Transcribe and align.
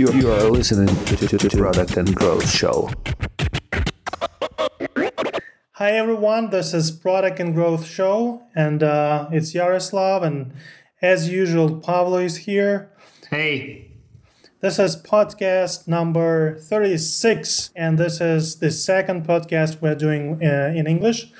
You, 0.00 0.10
you 0.12 0.32
are 0.32 0.44
listening 0.44 0.86
to, 1.04 1.14
to, 1.14 1.36
to 1.36 1.58
Product 1.58 1.98
and 1.98 2.14
Growth 2.14 2.50
Show. 2.50 2.88
Hi 5.72 5.90
everyone, 5.90 6.48
this 6.48 6.72
is 6.72 6.90
Product 6.90 7.38
and 7.38 7.54
Growth 7.54 7.86
Show, 7.86 8.44
and 8.54 8.82
uh, 8.82 9.28
it's 9.30 9.54
Yaroslav, 9.54 10.22
and 10.22 10.54
as 11.02 11.28
usual, 11.28 11.82
Pavlo 11.82 12.16
is 12.16 12.38
here. 12.48 12.90
Hey. 13.28 13.90
This 14.60 14.78
is 14.78 14.96
podcast 14.96 15.86
number 15.86 16.58
36, 16.58 17.68
and 17.76 17.98
this 17.98 18.22
is 18.22 18.56
the 18.56 18.70
second 18.70 19.26
podcast 19.26 19.82
we're 19.82 19.94
doing 19.94 20.42
uh, 20.42 20.72
in 20.74 20.86
English. 20.86 21.30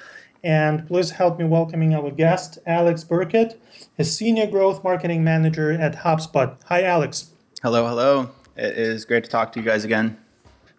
And 0.44 0.86
please 0.86 1.12
help 1.12 1.38
me 1.38 1.46
welcoming 1.46 1.94
our 1.94 2.10
guest, 2.10 2.58
Alex 2.66 3.04
Birkett, 3.04 3.58
a 3.98 4.04
senior 4.04 4.46
growth 4.46 4.84
marketing 4.84 5.24
manager 5.24 5.72
at 5.72 6.00
HubSpot. 6.00 6.58
Hi, 6.66 6.82
Alex. 6.82 7.30
Hello, 7.62 7.88
hello. 7.88 8.30
It 8.60 8.76
is 8.76 9.06
great 9.06 9.24
to 9.24 9.30
talk 9.30 9.52
to 9.52 9.60
you 9.60 9.64
guys 9.64 9.84
again. 9.84 10.18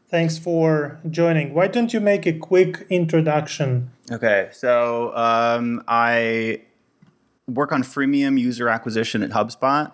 Thanks 0.08 0.38
for 0.38 0.99
joining. 1.09 1.55
Why 1.55 1.66
don't 1.66 1.91
you 1.91 1.99
make 1.99 2.27
a 2.27 2.34
quick 2.34 2.85
introduction? 2.91 3.89
Okay, 4.12 4.49
so 4.52 5.16
um, 5.16 5.84
I 5.88 6.62
work 7.48 7.72
on 7.72 7.81
freemium 7.81 8.39
user 8.39 8.70
acquisition 8.70 9.23
at 9.23 9.31
HubSpot. 9.31 9.91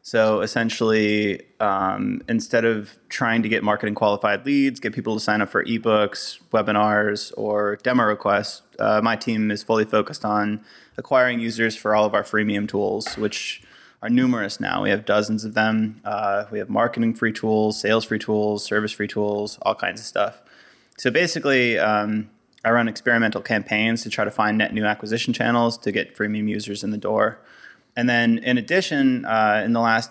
So 0.00 0.40
essentially, 0.40 1.42
um, 1.60 2.22
instead 2.26 2.64
of 2.64 2.96
trying 3.10 3.42
to 3.42 3.50
get 3.50 3.62
marketing 3.62 3.96
qualified 3.96 4.46
leads, 4.46 4.80
get 4.80 4.94
people 4.94 5.14
to 5.14 5.20
sign 5.20 5.42
up 5.42 5.50
for 5.50 5.62
ebooks, 5.64 6.38
webinars, 6.52 7.34
or 7.36 7.76
demo 7.82 8.04
requests, 8.04 8.62
uh, 8.78 9.02
my 9.02 9.14
team 9.14 9.50
is 9.50 9.62
fully 9.62 9.84
focused 9.84 10.24
on 10.24 10.64
acquiring 10.96 11.40
users 11.40 11.76
for 11.76 11.94
all 11.94 12.06
of 12.06 12.14
our 12.14 12.22
freemium 12.22 12.66
tools, 12.66 13.18
which 13.18 13.62
are 14.02 14.08
numerous 14.08 14.60
now. 14.60 14.82
We 14.82 14.90
have 14.90 15.04
dozens 15.04 15.44
of 15.44 15.54
them. 15.54 16.00
Uh, 16.04 16.44
we 16.50 16.58
have 16.58 16.68
marketing 16.68 17.14
free 17.14 17.32
tools, 17.32 17.80
sales 17.80 18.04
free 18.04 18.18
tools, 18.18 18.64
service 18.64 18.92
free 18.92 19.08
tools, 19.08 19.58
all 19.62 19.74
kinds 19.74 20.00
of 20.00 20.06
stuff. 20.06 20.42
So 20.98 21.10
basically, 21.10 21.78
um, 21.78 22.30
I 22.64 22.70
run 22.70 22.88
experimental 22.88 23.40
campaigns 23.40 24.02
to 24.02 24.10
try 24.10 24.24
to 24.24 24.30
find 24.30 24.58
net 24.58 24.74
new 24.74 24.84
acquisition 24.84 25.32
channels 25.32 25.78
to 25.78 25.92
get 25.92 26.16
freemium 26.16 26.48
users 26.48 26.82
in 26.82 26.90
the 26.90 26.98
door. 26.98 27.38
And 27.96 28.08
then, 28.08 28.38
in 28.38 28.58
addition, 28.58 29.24
uh, 29.24 29.62
in 29.64 29.72
the 29.72 29.80
last 29.80 30.10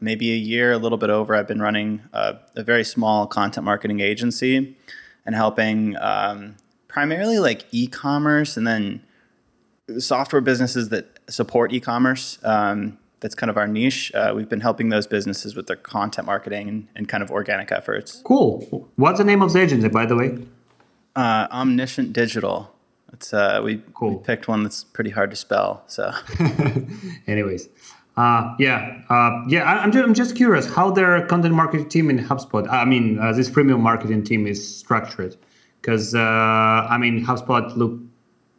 maybe 0.00 0.32
a 0.32 0.36
year, 0.36 0.72
a 0.72 0.78
little 0.78 0.98
bit 0.98 1.10
over, 1.10 1.34
I've 1.34 1.46
been 1.46 1.62
running 1.62 2.02
a, 2.12 2.36
a 2.56 2.62
very 2.62 2.84
small 2.84 3.26
content 3.26 3.64
marketing 3.64 4.00
agency 4.00 4.76
and 5.24 5.34
helping 5.34 5.96
um, 5.98 6.56
primarily 6.88 7.38
like 7.38 7.64
e 7.70 7.86
commerce 7.86 8.56
and 8.56 8.66
then 8.66 9.02
software 9.98 10.42
businesses 10.42 10.88
that 10.90 11.20
support 11.28 11.72
e 11.72 11.80
commerce. 11.80 12.38
Um, 12.42 12.98
that's 13.22 13.34
kind 13.36 13.48
of 13.48 13.56
our 13.56 13.68
niche. 13.68 14.12
Uh, 14.14 14.32
we've 14.36 14.48
been 14.48 14.60
helping 14.60 14.90
those 14.90 15.06
businesses 15.06 15.56
with 15.56 15.68
their 15.68 15.76
content 15.76 16.26
marketing 16.26 16.68
and, 16.68 16.88
and, 16.96 17.08
kind 17.08 17.22
of 17.22 17.30
organic 17.30 17.70
efforts. 17.70 18.20
Cool. 18.24 18.90
What's 18.96 19.18
the 19.18 19.24
name 19.24 19.42
of 19.42 19.52
the 19.52 19.60
agency, 19.60 19.88
by 19.88 20.06
the 20.06 20.16
way? 20.16 20.38
Uh, 21.14 21.46
Omniscient 21.52 22.12
Digital. 22.12 22.74
It's 23.12 23.32
uh, 23.32 23.60
we, 23.64 23.80
cool. 23.94 24.18
we 24.18 24.24
picked 24.24 24.48
one 24.48 24.64
that's 24.64 24.84
pretty 24.84 25.10
hard 25.10 25.30
to 25.30 25.36
spell. 25.36 25.84
So, 25.86 26.12
anyways, 27.26 27.68
uh, 28.16 28.54
yeah, 28.58 29.02
uh, 29.08 29.42
yeah. 29.46 29.62
I, 29.62 29.84
am 29.84 29.92
just, 29.92 30.04
I'm 30.04 30.14
just 30.14 30.34
curious 30.34 30.66
how 30.66 30.90
their 30.90 31.24
content 31.26 31.54
marketing 31.54 31.88
team 31.88 32.10
in 32.10 32.18
HubSpot. 32.18 32.68
I 32.68 32.84
mean, 32.84 33.18
uh, 33.18 33.32
this 33.32 33.48
freemium 33.48 33.80
marketing 33.80 34.24
team 34.24 34.46
is 34.46 34.76
structured 34.76 35.36
because 35.80 36.14
uh, 36.14 36.18
I 36.18 36.98
mean, 36.98 37.24
HubSpot 37.24 37.76
look 37.76 38.00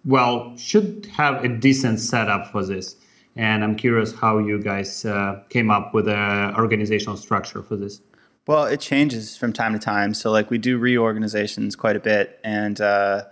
well 0.05 0.55
should 0.55 1.07
have 1.13 1.43
a 1.43 1.47
decent 1.49 1.99
setup 1.99 2.51
for 2.51 2.63
this. 2.63 2.95
And 3.35 3.63
I'm 3.63 3.75
curious 3.75 4.13
how 4.13 4.37
you 4.37 4.61
guys 4.61 5.05
uh, 5.05 5.41
came 5.49 5.71
up 5.71 5.93
with 5.93 6.07
an 6.07 6.55
organizational 6.55 7.17
structure 7.17 7.63
for 7.63 7.75
this. 7.75 8.01
Well, 8.45 8.65
it 8.65 8.79
changes 8.79 9.37
from 9.37 9.53
time 9.53 9.73
to 9.73 9.79
time. 9.79 10.13
So, 10.13 10.29
like, 10.29 10.49
we 10.49 10.57
do 10.57 10.77
reorganizations 10.77 11.75
quite 11.75 11.95
a 11.95 11.99
bit, 11.99 12.39
and 12.43 12.79
uh, 12.81 13.23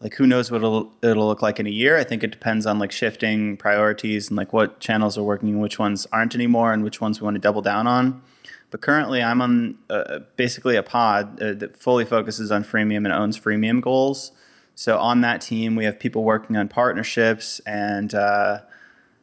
like, 0.00 0.14
who 0.14 0.26
knows 0.26 0.50
what 0.50 0.58
it'll, 0.58 0.92
it'll 1.02 1.26
look 1.26 1.42
like 1.42 1.58
in 1.58 1.66
a 1.66 1.70
year? 1.70 1.96
I 1.96 2.04
think 2.04 2.22
it 2.22 2.30
depends 2.30 2.66
on 2.66 2.78
like 2.78 2.92
shifting 2.92 3.56
priorities 3.56 4.28
and 4.28 4.36
like 4.36 4.52
what 4.52 4.78
channels 4.78 5.16
are 5.16 5.22
working, 5.22 5.60
which 5.60 5.78
ones 5.78 6.06
aren't 6.12 6.34
anymore, 6.34 6.72
and 6.72 6.84
which 6.84 7.00
ones 7.00 7.20
we 7.20 7.24
want 7.24 7.36
to 7.36 7.40
double 7.40 7.62
down 7.62 7.86
on. 7.86 8.22
But 8.70 8.82
currently, 8.82 9.22
I'm 9.22 9.40
on 9.42 9.78
uh, 9.88 10.20
basically 10.36 10.76
a 10.76 10.82
pod 10.82 11.42
uh, 11.42 11.54
that 11.54 11.76
fully 11.76 12.04
focuses 12.04 12.52
on 12.52 12.62
freemium 12.62 12.98
and 12.98 13.12
owns 13.12 13.38
freemium 13.38 13.80
goals. 13.80 14.32
So, 14.74 14.98
on 14.98 15.22
that 15.22 15.40
team, 15.40 15.74
we 15.74 15.84
have 15.84 15.98
people 15.98 16.22
working 16.22 16.56
on 16.56 16.68
partnerships 16.68 17.60
and 17.60 18.14
uh, 18.14 18.60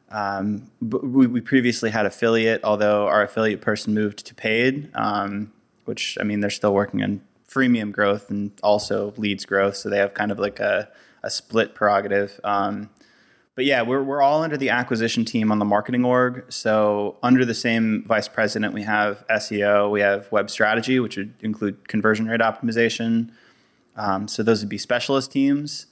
um, 0.09 0.69
we, 0.81 1.27
we, 1.27 1.41
previously 1.41 1.89
had 1.89 2.05
affiliate, 2.05 2.63
although 2.63 3.07
our 3.07 3.23
affiliate 3.23 3.59
person 3.59 3.93
moved 3.93 4.25
to 4.27 4.35
paid, 4.35 4.89
um, 4.93 5.51
which 5.85 6.17
I 6.21 6.23
mean 6.23 6.39
they're 6.39 6.49
still 6.49 6.73
working 6.73 7.03
on 7.03 7.21
freemium 7.49 7.91
growth 7.91 8.29
and 8.29 8.51
also 8.63 9.13
leads 9.17 9.45
growth, 9.45 9.75
so 9.75 9.89
they 9.89 9.97
have 9.97 10.13
kind 10.13 10.31
of 10.31 10.39
like 10.39 10.59
a, 10.59 10.87
a 11.23 11.29
split 11.29 11.75
prerogative. 11.75 12.39
Um, 12.45 12.89
but 13.55 13.65
yeah, 13.65 13.81
we're 13.81 14.03
we're 14.03 14.21
all 14.21 14.43
under 14.43 14.55
the 14.55 14.69
acquisition 14.69 15.25
team 15.25 15.51
on 15.51 15.59
the 15.59 15.65
marketing 15.65 16.05
org. 16.05 16.45
So 16.53 17.17
under 17.21 17.43
the 17.43 17.55
same 17.55 18.05
vice 18.07 18.29
president, 18.29 18.73
we 18.73 18.83
have 18.83 19.25
SEO, 19.27 19.91
we 19.91 19.99
have 19.99 20.31
web 20.31 20.49
strategy, 20.49 21.01
which 21.01 21.17
would 21.17 21.33
include 21.41 21.87
conversion 21.89 22.27
rate 22.27 22.39
optimization. 22.39 23.31
Um, 23.97 24.29
so 24.29 24.41
those 24.41 24.61
would 24.61 24.69
be 24.69 24.77
specialist 24.77 25.31
teams 25.31 25.87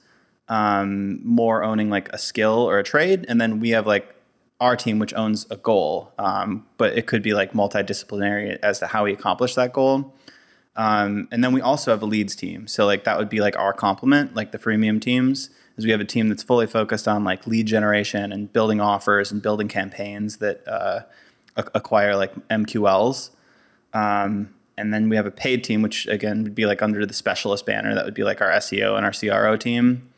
um, 0.48 1.20
more 1.24 1.64
owning 1.64 1.90
like 1.90 2.08
a 2.10 2.18
skill 2.18 2.68
or 2.68 2.78
a 2.78 2.84
trade, 2.84 3.24
and 3.28 3.40
then 3.40 3.60
we 3.60 3.70
have 3.70 3.86
like 3.86 4.14
our 4.60 4.76
team 4.76 4.98
which 4.98 5.12
owns 5.14 5.46
a 5.50 5.56
goal, 5.56 6.12
um, 6.18 6.66
but 6.78 6.96
it 6.96 7.06
could 7.06 7.22
be 7.22 7.34
like 7.34 7.52
multidisciplinary 7.52 8.58
as 8.62 8.78
to 8.78 8.86
how 8.86 9.04
we 9.04 9.12
accomplish 9.12 9.54
that 9.54 9.72
goal. 9.72 10.14
Um, 10.76 11.28
and 11.30 11.42
then 11.42 11.52
we 11.52 11.60
also 11.60 11.90
have 11.90 12.02
a 12.02 12.06
leads 12.06 12.36
team, 12.36 12.66
so 12.66 12.86
like 12.86 13.04
that 13.04 13.18
would 13.18 13.28
be 13.28 13.40
like 13.40 13.58
our 13.58 13.72
complement, 13.72 14.34
like 14.34 14.52
the 14.52 14.58
freemium 14.58 15.00
teams. 15.00 15.50
Is 15.76 15.84
we 15.84 15.90
have 15.90 16.00
a 16.00 16.06
team 16.06 16.30
that's 16.30 16.42
fully 16.42 16.66
focused 16.66 17.06
on 17.06 17.22
like 17.22 17.46
lead 17.46 17.66
generation 17.66 18.32
and 18.32 18.50
building 18.50 18.80
offers 18.80 19.30
and 19.30 19.42
building 19.42 19.68
campaigns 19.68 20.38
that 20.38 20.66
uh, 20.66 21.00
acquire 21.56 22.16
like 22.16 22.34
MQLs. 22.48 23.30
Um, 23.92 24.54
and 24.78 24.92
then 24.92 25.08
we 25.08 25.16
have 25.16 25.26
a 25.26 25.30
paid 25.30 25.64
team, 25.64 25.82
which 25.82 26.06
again 26.06 26.42
would 26.42 26.54
be 26.54 26.66
like 26.66 26.82
under 26.82 27.04
the 27.06 27.14
specialist 27.14 27.66
banner. 27.66 27.94
That 27.94 28.04
would 28.04 28.14
be 28.14 28.24
like 28.24 28.40
our 28.40 28.50
SEO 28.50 28.96
and 28.96 29.04
our 29.04 29.12
CRO 29.12 29.56
team. 29.56 30.08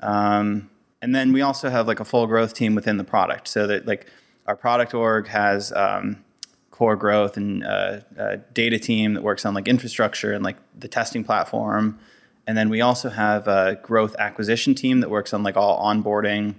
Um, 0.00 0.70
and 1.00 1.14
then 1.14 1.32
we 1.32 1.42
also 1.42 1.70
have 1.70 1.86
like 1.86 2.00
a 2.00 2.04
full 2.04 2.26
growth 2.26 2.54
team 2.54 2.74
within 2.74 2.96
the 2.96 3.04
product, 3.04 3.48
so 3.48 3.66
that 3.66 3.86
like 3.86 4.06
our 4.46 4.56
product 4.56 4.94
org 4.94 5.28
has 5.28 5.72
um, 5.72 6.24
core 6.70 6.96
growth 6.96 7.36
and 7.36 7.64
uh, 7.64 8.00
a 8.16 8.36
data 8.36 8.78
team 8.78 9.14
that 9.14 9.22
works 9.22 9.44
on 9.44 9.54
like 9.54 9.68
infrastructure 9.68 10.32
and 10.32 10.44
like 10.44 10.56
the 10.78 10.88
testing 10.88 11.24
platform. 11.24 11.98
And 12.46 12.56
then 12.56 12.70
we 12.70 12.80
also 12.80 13.10
have 13.10 13.46
a 13.46 13.78
growth 13.82 14.16
acquisition 14.18 14.74
team 14.74 15.00
that 15.00 15.10
works 15.10 15.34
on 15.34 15.42
like 15.42 15.56
all 15.56 15.78
onboarding, 15.84 16.54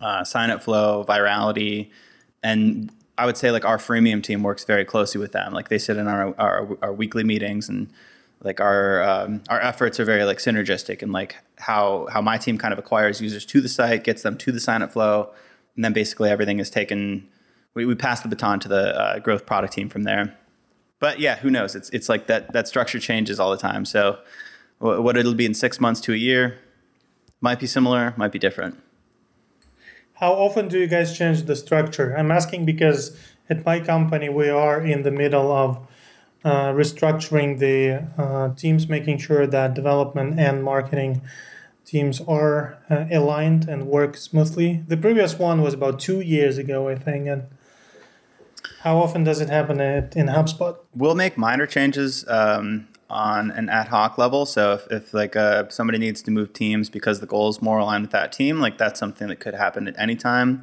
uh, 0.00 0.24
sign 0.24 0.50
up 0.50 0.62
flow, 0.62 1.04
virality, 1.04 1.90
and 2.42 2.92
I 3.18 3.26
would 3.26 3.36
say 3.36 3.50
like 3.50 3.64
our 3.64 3.76
freemium 3.78 4.22
team 4.22 4.42
works 4.42 4.64
very 4.64 4.84
closely 4.84 5.20
with 5.20 5.32
them. 5.32 5.52
Like 5.52 5.68
they 5.68 5.78
sit 5.78 5.96
in 5.96 6.06
our 6.06 6.34
our, 6.38 6.78
our 6.80 6.92
weekly 6.92 7.24
meetings 7.24 7.68
and 7.68 7.90
like 8.42 8.60
our 8.60 9.02
um, 9.02 9.42
our 9.48 9.60
efforts 9.60 10.00
are 10.00 10.04
very 10.04 10.24
like 10.24 10.38
synergistic 10.38 11.02
and 11.02 11.12
like 11.12 11.36
how 11.58 12.08
how 12.10 12.20
my 12.22 12.38
team 12.38 12.58
kind 12.58 12.72
of 12.72 12.78
acquires 12.78 13.20
users 13.20 13.44
to 13.46 13.60
the 13.60 13.68
site, 13.68 14.04
gets 14.04 14.22
them 14.22 14.36
to 14.38 14.52
the 14.52 14.60
sign 14.60 14.82
up 14.82 14.92
flow, 14.92 15.30
and 15.76 15.84
then 15.84 15.92
basically 15.92 16.30
everything 16.30 16.58
is 16.58 16.70
taken. 16.70 17.28
We, 17.74 17.84
we 17.84 17.94
pass 17.94 18.20
the 18.20 18.28
baton 18.28 18.58
to 18.60 18.68
the 18.68 19.00
uh, 19.00 19.18
growth 19.20 19.46
product 19.46 19.74
team 19.74 19.88
from 19.88 20.02
there. 20.02 20.36
But 20.98 21.20
yeah, 21.20 21.36
who 21.36 21.50
knows? 21.50 21.74
It's 21.74 21.90
it's 21.90 22.08
like 22.08 22.26
that 22.26 22.52
that 22.52 22.66
structure 22.66 22.98
changes 22.98 23.38
all 23.38 23.50
the 23.50 23.56
time. 23.56 23.84
So 23.84 24.18
what 24.78 25.16
it'll 25.16 25.34
be 25.34 25.44
in 25.44 25.54
six 25.54 25.78
months 25.78 26.00
to 26.02 26.12
a 26.14 26.16
year 26.16 26.58
might 27.40 27.60
be 27.60 27.66
similar, 27.66 28.14
might 28.16 28.32
be 28.32 28.38
different. 28.38 28.82
How 30.14 30.32
often 30.32 30.68
do 30.68 30.78
you 30.78 30.86
guys 30.86 31.16
change 31.16 31.42
the 31.42 31.56
structure? 31.56 32.14
I'm 32.16 32.30
asking 32.30 32.64
because 32.66 33.16
at 33.48 33.64
my 33.64 33.80
company 33.80 34.28
we 34.28 34.48
are 34.48 34.80
in 34.80 35.02
the 35.02 35.10
middle 35.10 35.50
of 35.50 35.86
uh, 36.44 36.72
restructuring 36.72 37.58
the 37.58 38.04
uh, 38.20 38.54
teams, 38.54 38.88
making 38.88 39.18
sure 39.18 39.46
that 39.46 39.74
development 39.74 40.38
and 40.38 40.64
marketing 40.64 41.22
teams 41.84 42.20
are 42.22 42.78
uh, 42.88 43.06
aligned 43.10 43.68
and 43.68 43.86
work 43.86 44.16
smoothly. 44.16 44.84
The 44.86 44.96
previous 44.96 45.38
one 45.38 45.60
was 45.60 45.74
about 45.74 45.98
two 45.98 46.20
years 46.20 46.56
ago, 46.56 46.88
I 46.88 46.94
think. 46.94 47.26
And 47.26 47.44
how 48.82 48.98
often 48.98 49.24
does 49.24 49.40
it 49.40 49.50
happen 49.50 49.80
at, 49.80 50.16
in 50.16 50.26
HubSpot? 50.26 50.76
We'll 50.94 51.14
make 51.14 51.36
minor 51.36 51.66
changes 51.66 52.24
um, 52.28 52.88
on 53.10 53.50
an 53.50 53.68
ad 53.68 53.88
hoc 53.88 54.16
level. 54.16 54.46
So 54.46 54.74
if, 54.74 54.86
if 54.90 55.14
like 55.14 55.36
uh, 55.36 55.68
somebody 55.68 55.98
needs 55.98 56.22
to 56.22 56.30
move 56.30 56.52
teams 56.52 56.88
because 56.88 57.20
the 57.20 57.26
goal 57.26 57.48
is 57.48 57.60
more 57.60 57.78
aligned 57.78 58.02
with 58.02 58.12
that 58.12 58.32
team, 58.32 58.60
like 58.60 58.78
that's 58.78 58.98
something 58.98 59.28
that 59.28 59.40
could 59.40 59.54
happen 59.54 59.88
at 59.88 59.98
any 59.98 60.16
time. 60.16 60.62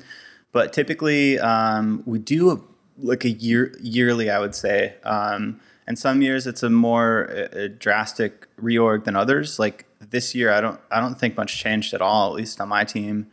But 0.52 0.74
typically, 0.74 1.38
um, 1.40 2.02
we 2.06 2.20
do 2.20 2.52
a, 2.52 2.60
like 2.98 3.26
a 3.26 3.30
year 3.30 3.76
yearly, 3.80 4.30
I 4.32 4.40
would 4.40 4.56
say. 4.56 4.96
Um, 5.04 5.60
and 5.88 5.98
some 5.98 6.22
years 6.22 6.46
it's 6.46 6.64
a 6.64 6.70
more 6.70 7.50
drastic 7.80 8.48
reorg 8.58 9.06
than 9.06 9.16
others. 9.16 9.58
Like 9.58 9.86
this 10.00 10.36
year, 10.36 10.52
I 10.52 10.62
don't 10.62 10.80
I 10.92 11.00
don't 11.00 11.18
think 11.18 11.38
much 11.38 11.58
changed 11.58 11.94
at 11.94 12.02
all, 12.02 12.30
at 12.30 12.36
least 12.36 12.60
on 12.60 12.70
my 12.70 12.84
team. 12.84 13.28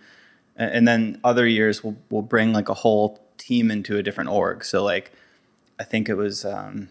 And, 0.56 0.86
then 0.86 1.20
other 1.24 1.46
years 1.48 1.82
we'll 1.82 1.96
we'll 2.10 2.22
bring 2.22 2.52
like 2.52 2.68
a 2.68 2.74
whole 2.74 3.20
team 3.38 3.72
into 3.72 3.96
a 3.96 4.02
different 4.02 4.30
org. 4.30 4.64
So 4.64 4.84
like 4.84 5.12
I 5.80 5.84
think 5.84 6.08
it 6.08 6.14
was 6.14 6.44
um, 6.44 6.88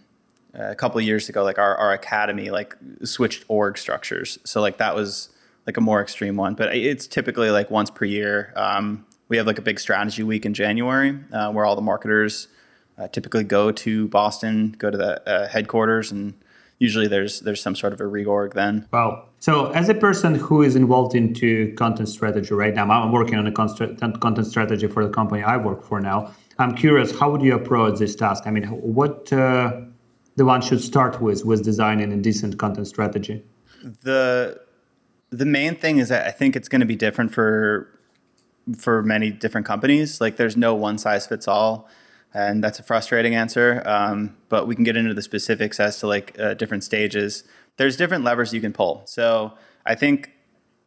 a 0.54 0.76
couple 0.76 1.00
years 1.00 1.30
ago, 1.30 1.44
like 1.44 1.58
our, 1.58 1.76
our 1.78 1.94
academy 1.94 2.50
like 2.50 2.76
switched 3.04 3.46
org 3.48 3.78
structures. 3.78 4.38
So 4.44 4.60
like 4.60 4.78
that 4.80 4.96
was 4.96 5.30
like 5.66 5.78
a 5.78 5.82
more 5.82 6.02
extreme 6.02 6.36
one, 6.36 6.56
but 6.56 6.76
it's 6.76 7.08
typically 7.08 7.50
like 7.50 7.72
once 7.72 7.90
per 7.90 8.04
year. 8.04 8.52
Um, 8.58 9.06
we 9.30 9.38
have 9.38 9.48
like 9.48 9.58
a 9.60 9.62
big 9.62 9.80
strategy 9.80 10.24
week 10.24 10.46
in 10.46 10.54
January 10.54 11.18
uh, 11.32 11.52
where 11.54 11.64
all 11.64 11.78
the 11.78 11.82
marketers 11.82 12.50
uh, 12.98 13.08
typically 13.08 13.44
go 13.44 13.72
to 13.72 14.08
Boston, 14.08 14.76
go 14.78 14.90
to 14.90 14.98
the 14.98 15.30
uh, 15.30 15.48
headquarters, 15.48 16.12
and 16.12 16.34
usually 16.80 17.08
there's 17.08 17.40
there's 17.42 17.62
some 17.62 17.76
sort 17.76 17.94
of 17.94 18.02
a 18.02 18.04
reorg 18.04 18.54
then. 18.54 18.88
Wow. 18.92 19.26
So 19.40 19.72
as 19.72 19.90
a 19.90 19.94
person 19.94 20.36
who 20.36 20.62
is 20.62 20.76
involved 20.76 21.16
into 21.16 21.74
content 21.76 22.10
strategy 22.10 22.54
right 22.54 22.74
now, 22.74 22.90
I'm 22.90 23.12
working 23.12 23.36
on 23.36 23.48
a 23.48 23.52
content 23.52 24.48
strategy 24.48 24.88
for 24.88 25.06
the 25.06 25.12
company 25.12 25.44
I 25.44 25.58
work 25.58 25.84
for 25.84 26.00
now. 26.00 26.34
I'm 26.60 26.76
curious, 26.76 27.18
how 27.18 27.32
would 27.32 27.42
you 27.42 27.56
approach 27.56 28.00
this 28.00 28.16
task? 28.16 28.44
I 28.46 28.52
mean, 28.52 28.66
what 28.66 29.34
uh, 29.34 29.82
the 30.36 30.46
one 30.46 30.62
should 30.62 30.82
start 30.82 31.22
with 31.22 31.46
with 31.46 31.64
designing 31.64 32.14
a 32.14 32.18
decent 32.18 32.58
content 32.58 32.88
strategy? 32.88 33.44
The 34.04 34.62
the 35.30 35.46
main 35.46 35.76
thing 35.76 35.98
is 35.98 36.10
that 36.10 36.28
I 36.28 36.32
think 36.32 36.56
it's 36.56 36.70
going 36.70 36.82
to 36.82 36.88
be 36.88 36.96
different 36.96 37.34
for 37.34 37.90
for 38.78 39.04
many 39.04 39.30
different 39.32 39.68
companies. 39.68 40.22
Like, 40.22 40.38
there's 40.38 40.56
no 40.56 40.74
one 40.74 40.98
size 40.98 41.28
fits 41.28 41.48
all 41.48 41.90
and 42.34 42.64
that's 42.64 42.80
a 42.80 42.84
frustrating 42.84 43.36
answer. 43.36 43.84
Um, 43.86 44.36
but 44.50 44.68
we 44.68 44.76
can 44.76 44.84
get 44.84 44.98
into 44.98 45.14
the 45.14 45.22
specifics 45.22 45.80
as 45.80 46.00
to 46.00 46.08
like 46.08 46.38
uh, 46.40 46.56
different 46.56 46.84
stages. 46.84 47.44
There's 47.78 47.96
different 47.96 48.24
levers 48.24 48.54
you 48.54 48.62
can 48.62 48.74
pull. 48.74 49.04
So 49.06 49.54
I 49.86 49.96
think 49.96 50.32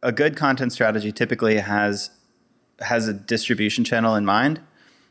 a 0.03 0.11
good 0.11 0.35
content 0.35 0.73
strategy 0.73 1.11
typically 1.11 1.57
has 1.57 2.11
has 2.79 3.07
a 3.07 3.13
distribution 3.13 3.83
channel 3.83 4.15
in 4.15 4.25
mind. 4.25 4.61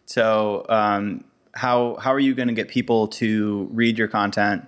So 0.04 0.64
um, 0.68 1.24
how 1.54 1.96
how 1.96 2.12
are 2.12 2.20
you 2.20 2.34
going 2.34 2.48
to 2.48 2.54
get 2.54 2.68
people 2.68 3.08
to 3.08 3.68
read 3.72 3.98
your 3.98 4.08
content? 4.08 4.66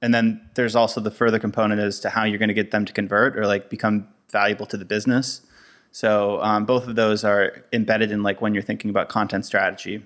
And 0.00 0.14
then 0.14 0.48
there's 0.54 0.76
also 0.76 1.00
the 1.00 1.10
further 1.10 1.38
component 1.38 1.80
as 1.80 1.98
to 2.00 2.10
how 2.10 2.24
you're 2.24 2.38
going 2.38 2.48
to 2.48 2.54
get 2.54 2.70
them 2.70 2.84
to 2.84 2.92
convert 2.92 3.36
or 3.36 3.46
like 3.46 3.68
become 3.68 4.06
valuable 4.30 4.66
to 4.66 4.76
the 4.76 4.84
business. 4.84 5.42
So 5.90 6.40
um, 6.42 6.64
both 6.64 6.86
of 6.86 6.94
those 6.94 7.24
are 7.24 7.64
embedded 7.72 8.12
in 8.12 8.22
like 8.22 8.40
when 8.40 8.54
you're 8.54 8.62
thinking 8.62 8.90
about 8.90 9.08
content 9.08 9.44
strategy. 9.44 10.04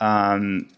Um, 0.00 0.68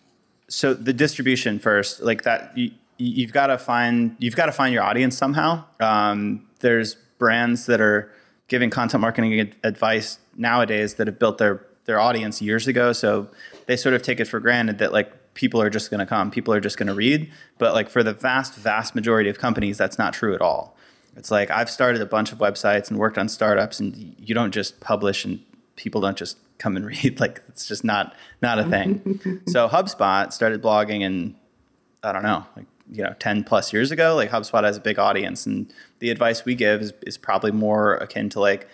so 0.49 0.75
the 0.75 0.93
distribution 0.93 1.59
first, 1.59 2.00
like 2.00 2.23
that, 2.23 2.56
you, 2.56 2.70
you've 2.97 3.32
got 3.32 3.49
to 3.49 3.59
find 3.59 4.17
you've 4.19 4.37
got 4.37 4.47
to 4.47 4.53
find 4.53 4.73
your 4.73 4.82
audience 4.82 5.17
somehow. 5.17 5.65
Um, 5.81 6.47
there's 6.61 6.94
brands 7.19 7.67
that 7.67 7.81
are 7.81 8.12
giving 8.49 8.70
content 8.70 9.00
marketing 9.00 9.53
advice 9.62 10.19
nowadays 10.37 10.94
that 10.94 11.06
have 11.06 11.19
built 11.19 11.38
their 11.38 11.65
their 11.85 12.00
audience 12.00 12.43
years 12.43 12.67
ago, 12.67 12.93
so 12.93 13.29
they 13.67 13.76
sort 13.76 13.94
of 13.94 14.03
take 14.03 14.20
it 14.20 14.26
for 14.26 14.41
granted 14.41 14.79
that 14.79 14.93
like 14.93 15.35
people 15.35 15.62
are 15.62 15.71
just 15.71 15.91
going 15.91 16.00
to 16.00 16.06
come, 16.06 16.31
people 16.31 16.53
are 16.53 16.61
just 16.61 16.76
going 16.76 16.88
to 16.88 16.94
read. 16.94 17.31
But 17.59 17.75
like 17.75 17.88
for 17.88 18.03
the 18.03 18.12
vast 18.12 18.55
vast 18.55 18.94
majority 18.94 19.31
of 19.31 19.38
companies, 19.38 19.79
that's 19.79 19.99
not 19.99 20.12
true 20.12 20.35
at 20.35 20.41
all. 20.41 20.76
It's 21.17 21.31
like 21.31 21.50
I've 21.50 21.71
started 21.71 22.00
a 22.00 22.06
bunch 22.06 22.32
of 22.32 22.38
websites 22.38 22.91
and 22.91 22.99
worked 22.99 23.19
on 23.19 23.29
startups, 23.29 23.81
and 23.81 24.14
you 24.19 24.35
don't 24.35 24.53
just 24.53 24.81
publish 24.81 25.25
and 25.25 25.41
people 25.76 26.00
don't 26.00 26.17
just 26.17 26.38
come 26.59 26.77
and 26.77 26.87
read. 27.05 27.21
Like 27.21 27.43
it's 27.49 27.67
just 27.67 27.85
not 27.85 28.15
not 28.43 28.59
a 28.59 28.65
thing. 28.65 29.43
so 29.47 29.69
HubSpot 29.69 30.33
started 30.33 30.63
blogging 30.63 31.05
and 31.05 31.35
I 32.03 32.13
don't 32.13 32.23
know, 32.23 32.45
like 32.57 32.67
you 32.91 33.03
know, 33.03 33.15
10 33.19 33.45
plus 33.45 33.73
years 33.73 33.91
ago. 33.91 34.15
Like 34.15 34.31
HubSpot 34.31 34.65
has 34.65 34.77
a 34.77 34.81
big 34.81 34.99
audience 34.99 35.47
and 35.47 35.73
the 35.99 36.11
advice 36.11 36.45
we 36.45 36.55
give 36.55 36.81
is, 36.81 36.93
is 37.07 37.19
probably 37.19 37.53
more 37.53 37.95
akin 37.97 38.29
to 38.31 38.41
like 38.41 38.69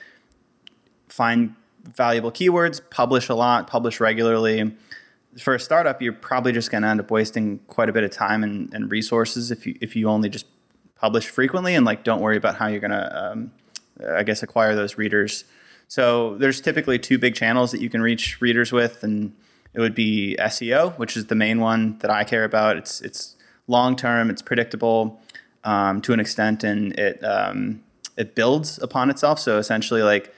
find 1.09 1.55
valuable 1.85 2.33
keywords, 2.33 2.81
publish 2.91 3.29
a 3.29 3.35
lot, 3.35 3.67
publish 3.67 4.01
regularly. 4.01 4.75
For 5.39 5.55
a 5.55 5.61
startup, 5.61 6.01
you're 6.01 6.13
probably 6.13 6.53
just 6.53 6.71
going 6.71 6.83
to 6.83 6.89
end 6.89 7.01
up 7.01 7.11
wasting 7.11 7.59
quite 7.67 7.89
a 7.89 7.93
bit 7.93 8.05
of 8.05 8.11
time 8.11 8.45
and, 8.45 8.73
and, 8.73 8.89
resources 8.91 9.51
if 9.51 9.67
you 9.67 9.77
if 9.81 9.97
you 9.97 10.09
only 10.09 10.29
just 10.29 10.47
publish 10.95 11.29
frequently 11.29 11.75
and 11.75 11.85
like 11.85 12.05
don't 12.05 12.21
worry 12.21 12.37
about 12.37 12.55
how 12.55 12.69
you're 12.69 12.81
going 12.81 12.93
to, 12.93 13.31
um, 13.33 13.53
I 14.09 14.23
guess, 14.23 14.45
acquire 14.45 14.77
those 14.77 14.97
readers 14.97 15.45
so 15.89 16.37
there's 16.37 16.61
typically 16.61 16.99
two 16.99 17.19
big 17.19 17.35
channels 17.35 17.71
that 17.73 17.81
you 17.81 17.91
can 17.91 18.03
reach 18.03 18.41
readers 18.41 18.73
with, 18.73 19.03
and 19.03 19.35
it 19.75 19.81
would 19.81 19.95
be 19.95 20.37
SEO, 20.39 20.97
which 20.99 21.17
is 21.17 21.27
the 21.27 21.35
main 21.35 21.61
one 21.61 21.99
that 21.99 22.11
I 22.11 22.25
care 22.25 22.45
about. 22.45 22.77
It's 22.77 23.01
it's 23.01 23.37
long 23.67 23.97
term, 23.97 24.31
it's 24.31 24.43
predictable 24.43 25.21
um, 25.65 26.01
to 26.03 26.13
an 26.13 26.21
extent, 26.21 26.65
and 26.65 26.93
it 26.99 27.23
um, 27.25 27.83
it 28.17 28.35
builds 28.35 28.79
upon 28.79 29.11
itself. 29.11 29.39
So 29.39 29.59
essentially, 29.59 30.03
like 30.03 30.33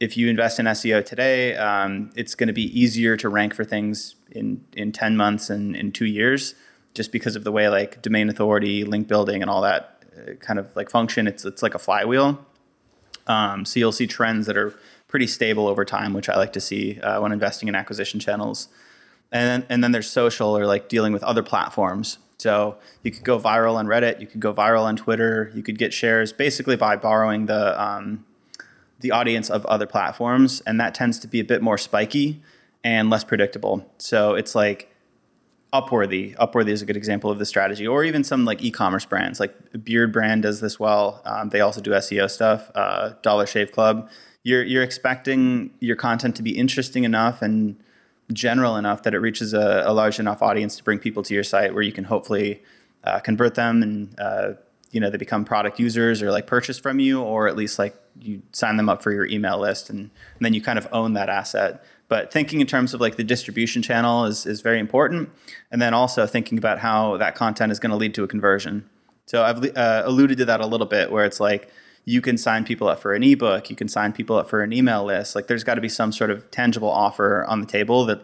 if 0.00 0.16
you 0.16 0.28
invest 0.28 0.58
in 0.58 0.66
SEO 0.66 1.04
today, 1.04 1.56
um, 1.56 2.10
it's 2.16 2.34
going 2.34 2.48
to 2.48 2.52
be 2.52 2.78
easier 2.78 3.16
to 3.18 3.28
rank 3.28 3.54
for 3.54 3.64
things 3.64 4.16
in 4.30 4.64
in 4.72 4.92
ten 4.92 5.16
months 5.16 5.50
and 5.50 5.76
in 5.76 5.92
two 5.92 6.06
years, 6.06 6.54
just 6.94 7.12
because 7.12 7.36
of 7.36 7.44
the 7.44 7.52
way 7.52 7.68
like 7.68 8.02
domain 8.02 8.28
authority, 8.28 8.84
link 8.84 9.08
building, 9.08 9.42
and 9.42 9.50
all 9.50 9.62
that 9.62 10.04
uh, 10.16 10.32
kind 10.34 10.58
of 10.58 10.74
like 10.74 10.90
function. 10.90 11.26
It's 11.26 11.44
it's 11.44 11.62
like 11.62 11.74
a 11.74 11.78
flywheel. 11.78 12.44
Um, 13.26 13.64
so 13.64 13.78
you'll 13.78 13.92
see 13.92 14.08
trends 14.08 14.46
that 14.46 14.56
are 14.56 14.74
pretty 15.10 15.26
stable 15.26 15.66
over 15.66 15.84
time, 15.84 16.14
which 16.14 16.28
I 16.28 16.36
like 16.36 16.52
to 16.54 16.60
see 16.60 17.00
uh, 17.00 17.20
when 17.20 17.32
investing 17.32 17.68
in 17.68 17.74
acquisition 17.74 18.20
channels. 18.20 18.68
And 19.32 19.62
then, 19.62 19.66
and 19.68 19.84
then 19.84 19.92
there's 19.92 20.08
social 20.08 20.56
or 20.56 20.66
like 20.66 20.88
dealing 20.88 21.12
with 21.12 21.22
other 21.24 21.42
platforms. 21.42 22.18
So 22.38 22.78
you 23.02 23.10
could 23.10 23.24
go 23.24 23.38
viral 23.38 23.74
on 23.74 23.86
Reddit, 23.86 24.20
you 24.20 24.26
could 24.26 24.40
go 24.40 24.54
viral 24.54 24.82
on 24.82 24.96
Twitter, 24.96 25.52
you 25.54 25.62
could 25.62 25.78
get 25.78 25.92
shares 25.92 26.32
basically 26.32 26.76
by 26.76 26.96
borrowing 26.96 27.46
the 27.46 27.80
um, 27.80 28.24
the 29.00 29.10
audience 29.10 29.50
of 29.50 29.64
other 29.66 29.86
platforms, 29.86 30.60
and 30.66 30.78
that 30.78 30.94
tends 30.94 31.18
to 31.20 31.26
be 31.26 31.40
a 31.40 31.44
bit 31.44 31.62
more 31.62 31.78
spiky 31.78 32.42
and 32.84 33.10
less 33.10 33.24
predictable. 33.24 33.86
So 33.98 34.34
it's 34.34 34.54
like 34.54 34.94
Upworthy. 35.72 36.36
Upworthy 36.36 36.70
is 36.70 36.82
a 36.82 36.86
good 36.86 36.96
example 36.96 37.30
of 37.30 37.38
this 37.38 37.48
strategy, 37.48 37.86
or 37.86 38.04
even 38.04 38.24
some 38.24 38.44
like 38.44 38.62
e-commerce 38.62 39.04
brands, 39.04 39.38
like 39.38 39.54
Beardbrand 39.72 40.42
does 40.42 40.60
this 40.60 40.80
well. 40.80 41.22
Um, 41.24 41.50
they 41.50 41.60
also 41.60 41.80
do 41.80 41.90
SEO 41.90 42.30
stuff. 42.30 42.70
Uh, 42.74 43.14
Dollar 43.22 43.46
Shave 43.46 43.70
Club 43.70 44.08
you're 44.42 44.62
you're 44.62 44.82
expecting 44.82 45.70
your 45.80 45.96
content 45.96 46.36
to 46.36 46.42
be 46.42 46.56
interesting 46.56 47.04
enough 47.04 47.42
and 47.42 47.76
general 48.32 48.76
enough 48.76 49.02
that 49.02 49.14
it 49.14 49.18
reaches 49.18 49.52
a, 49.52 49.82
a 49.86 49.92
large 49.92 50.18
enough 50.18 50.40
audience 50.42 50.76
to 50.76 50.84
bring 50.84 50.98
people 50.98 51.22
to 51.22 51.34
your 51.34 51.42
site 51.42 51.74
where 51.74 51.82
you 51.82 51.92
can 51.92 52.04
hopefully 52.04 52.62
uh, 53.04 53.18
convert 53.20 53.54
them 53.54 53.82
and 53.82 54.18
uh, 54.20 54.52
you 54.92 55.00
know 55.00 55.10
they 55.10 55.18
become 55.18 55.44
product 55.44 55.78
users 55.78 56.22
or 56.22 56.30
like 56.30 56.46
purchase 56.46 56.78
from 56.78 56.98
you 57.00 57.20
or 57.20 57.48
at 57.48 57.56
least 57.56 57.78
like 57.78 57.94
you 58.20 58.42
sign 58.52 58.76
them 58.76 58.88
up 58.88 59.02
for 59.02 59.12
your 59.12 59.26
email 59.26 59.58
list 59.58 59.90
and, 59.90 59.98
and 59.98 60.10
then 60.40 60.54
you 60.54 60.60
kind 60.60 60.78
of 60.78 60.86
own 60.92 61.14
that 61.14 61.28
asset. 61.28 61.84
But 62.08 62.32
thinking 62.32 62.60
in 62.60 62.66
terms 62.66 62.92
of 62.92 63.00
like 63.00 63.16
the 63.16 63.24
distribution 63.24 63.82
channel 63.82 64.24
is, 64.24 64.44
is 64.44 64.62
very 64.62 64.80
important. 64.80 65.30
And 65.70 65.80
then 65.80 65.94
also 65.94 66.26
thinking 66.26 66.58
about 66.58 66.80
how 66.80 67.16
that 67.18 67.36
content 67.36 67.70
is 67.70 67.78
going 67.78 67.90
to 67.90 67.96
lead 67.96 68.14
to 68.14 68.24
a 68.24 68.28
conversion. 68.28 68.88
So 69.26 69.44
i've 69.44 69.64
uh, 69.76 70.02
alluded 70.04 70.38
to 70.38 70.44
that 70.46 70.60
a 70.60 70.66
little 70.66 70.88
bit 70.88 71.12
where 71.12 71.24
it's 71.24 71.40
like 71.40 71.70
you 72.04 72.20
can 72.20 72.38
sign 72.38 72.64
people 72.64 72.88
up 72.88 73.00
for 73.00 73.14
an 73.14 73.22
ebook, 73.22 73.70
you 73.70 73.76
can 73.76 73.88
sign 73.88 74.12
people 74.12 74.36
up 74.36 74.48
for 74.48 74.62
an 74.62 74.72
email 74.72 75.04
list. 75.04 75.34
Like 75.34 75.46
there's 75.46 75.64
got 75.64 75.74
to 75.74 75.80
be 75.80 75.88
some 75.88 76.12
sort 76.12 76.30
of 76.30 76.50
tangible 76.50 76.90
offer 76.90 77.44
on 77.44 77.60
the 77.60 77.66
table 77.66 78.04
that 78.06 78.22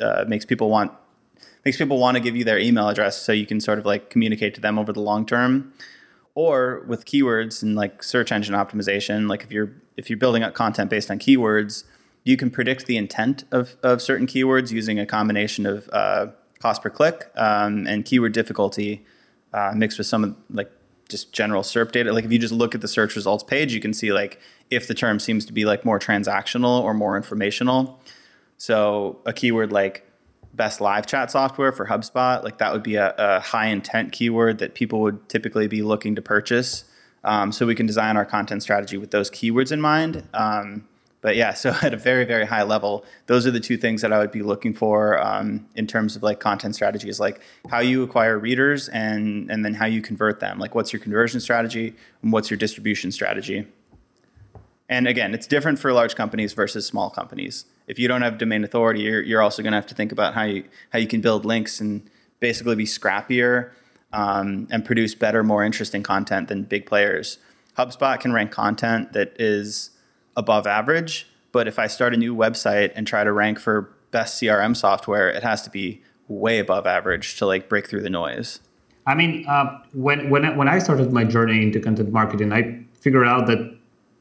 uh, 0.00 0.24
makes 0.28 0.44
people 0.44 0.70
want 0.70 0.92
makes 1.64 1.76
people 1.76 1.98
want 1.98 2.16
to 2.16 2.20
give 2.20 2.36
you 2.36 2.44
their 2.44 2.58
email 2.58 2.88
address 2.88 3.20
so 3.20 3.32
you 3.32 3.44
can 3.44 3.60
sort 3.60 3.78
of 3.78 3.84
like 3.84 4.08
communicate 4.08 4.54
to 4.54 4.60
them 4.60 4.78
over 4.78 4.92
the 4.92 5.00
long 5.00 5.26
term. 5.26 5.72
Or 6.34 6.84
with 6.86 7.06
keywords 7.06 7.62
and 7.62 7.74
like 7.74 8.02
search 8.02 8.30
engine 8.30 8.54
optimization, 8.54 9.28
like 9.28 9.42
if 9.42 9.50
you're 9.50 9.72
if 9.96 10.10
you're 10.10 10.18
building 10.18 10.42
up 10.42 10.54
content 10.54 10.90
based 10.90 11.10
on 11.10 11.18
keywords, 11.18 11.84
you 12.24 12.36
can 12.36 12.50
predict 12.50 12.86
the 12.86 12.96
intent 12.96 13.44
of, 13.50 13.76
of 13.82 14.02
certain 14.02 14.26
keywords 14.26 14.70
using 14.70 14.98
a 14.98 15.06
combination 15.06 15.64
of 15.64 15.88
uh, 15.92 16.26
cost 16.60 16.82
per 16.82 16.90
click 16.90 17.30
um, 17.36 17.86
and 17.86 18.04
keyword 18.04 18.32
difficulty 18.32 19.04
uh, 19.52 19.72
mixed 19.74 19.96
with 19.96 20.06
some 20.06 20.24
of 20.24 20.36
like 20.50 20.70
just 21.08 21.32
general 21.32 21.62
SERP 21.62 21.92
data. 21.92 22.12
Like 22.12 22.24
if 22.24 22.32
you 22.32 22.38
just 22.38 22.54
look 22.54 22.74
at 22.74 22.80
the 22.80 22.88
search 22.88 23.14
results 23.16 23.44
page, 23.44 23.72
you 23.72 23.80
can 23.80 23.92
see 23.92 24.12
like 24.12 24.40
if 24.70 24.88
the 24.88 24.94
term 24.94 25.18
seems 25.18 25.44
to 25.46 25.52
be 25.52 25.64
like 25.64 25.84
more 25.84 25.98
transactional 25.98 26.82
or 26.82 26.94
more 26.94 27.16
informational. 27.16 28.00
So 28.58 29.20
a 29.26 29.32
keyword 29.32 29.72
like 29.72 30.04
best 30.54 30.80
live 30.80 31.06
chat 31.06 31.30
software 31.30 31.70
for 31.70 31.86
HubSpot, 31.86 32.42
like 32.42 32.58
that 32.58 32.72
would 32.72 32.82
be 32.82 32.96
a, 32.96 33.14
a 33.18 33.40
high 33.40 33.66
intent 33.66 34.12
keyword 34.12 34.58
that 34.58 34.74
people 34.74 35.00
would 35.00 35.28
typically 35.28 35.68
be 35.68 35.82
looking 35.82 36.14
to 36.16 36.22
purchase. 36.22 36.84
Um, 37.24 37.52
so 37.52 37.66
we 37.66 37.74
can 37.74 37.86
design 37.86 38.16
our 38.16 38.24
content 38.24 38.62
strategy 38.62 38.96
with 38.96 39.10
those 39.10 39.30
keywords 39.30 39.72
in 39.72 39.80
mind. 39.80 40.26
Um, 40.32 40.88
but 41.20 41.36
yeah, 41.36 41.54
so 41.54 41.74
at 41.82 41.94
a 41.94 41.96
very 41.96 42.24
very 42.24 42.46
high 42.46 42.62
level, 42.62 43.04
those 43.26 43.46
are 43.46 43.50
the 43.50 43.60
two 43.60 43.76
things 43.76 44.02
that 44.02 44.12
I 44.12 44.18
would 44.18 44.32
be 44.32 44.42
looking 44.42 44.74
for 44.74 45.20
um, 45.20 45.66
in 45.74 45.86
terms 45.86 46.16
of 46.16 46.22
like 46.22 46.40
content 46.40 46.74
strategies, 46.74 47.18
like 47.20 47.40
how 47.68 47.80
you 47.80 48.02
acquire 48.02 48.38
readers 48.38 48.88
and 48.88 49.50
and 49.50 49.64
then 49.64 49.74
how 49.74 49.86
you 49.86 50.02
convert 50.02 50.40
them. 50.40 50.58
Like 50.58 50.74
what's 50.74 50.92
your 50.92 51.00
conversion 51.00 51.40
strategy 51.40 51.94
and 52.22 52.32
what's 52.32 52.50
your 52.50 52.58
distribution 52.58 53.12
strategy. 53.12 53.66
And 54.88 55.08
again, 55.08 55.34
it's 55.34 55.46
different 55.46 55.78
for 55.78 55.92
large 55.92 56.14
companies 56.14 56.52
versus 56.52 56.86
small 56.86 57.10
companies. 57.10 57.64
If 57.88 57.98
you 57.98 58.06
don't 58.08 58.22
have 58.22 58.38
domain 58.38 58.62
authority, 58.62 59.00
you're, 59.00 59.22
you're 59.22 59.42
also 59.42 59.62
going 59.62 59.72
to 59.72 59.76
have 59.76 59.86
to 59.88 59.94
think 59.94 60.12
about 60.12 60.34
how 60.34 60.44
you 60.44 60.64
how 60.90 60.98
you 60.98 61.06
can 61.06 61.20
build 61.20 61.44
links 61.44 61.80
and 61.80 62.08
basically 62.40 62.76
be 62.76 62.84
scrappier 62.84 63.70
um, 64.12 64.68
and 64.70 64.84
produce 64.84 65.14
better, 65.14 65.42
more 65.42 65.64
interesting 65.64 66.02
content 66.02 66.48
than 66.48 66.62
big 66.62 66.86
players. 66.86 67.38
HubSpot 67.76 68.18
can 68.20 68.32
rank 68.32 68.50
content 68.50 69.12
that 69.12 69.34
is 69.38 69.90
above 70.36 70.66
average. 70.66 71.26
But 71.52 71.66
if 71.68 71.78
I 71.78 71.86
start 71.86 72.14
a 72.14 72.16
new 72.16 72.34
website 72.34 72.92
and 72.94 73.06
try 73.06 73.24
to 73.24 73.32
rank 73.32 73.58
for 73.58 73.90
best 74.10 74.40
CRM 74.40 74.76
software, 74.76 75.28
it 75.28 75.42
has 75.42 75.62
to 75.62 75.70
be 75.70 76.02
way 76.28 76.58
above 76.58 76.86
average 76.86 77.36
to 77.38 77.46
like 77.46 77.68
break 77.68 77.88
through 77.88 78.02
the 78.02 78.10
noise. 78.10 78.60
I 79.06 79.14
mean, 79.14 79.46
uh, 79.48 79.78
when 79.92 80.30
when 80.30 80.56
when 80.56 80.68
I 80.68 80.78
started 80.78 81.12
my 81.12 81.24
journey 81.24 81.62
into 81.62 81.80
content 81.80 82.12
marketing, 82.12 82.52
I 82.52 82.84
figured 83.00 83.26
out 83.26 83.46
that 83.46 83.76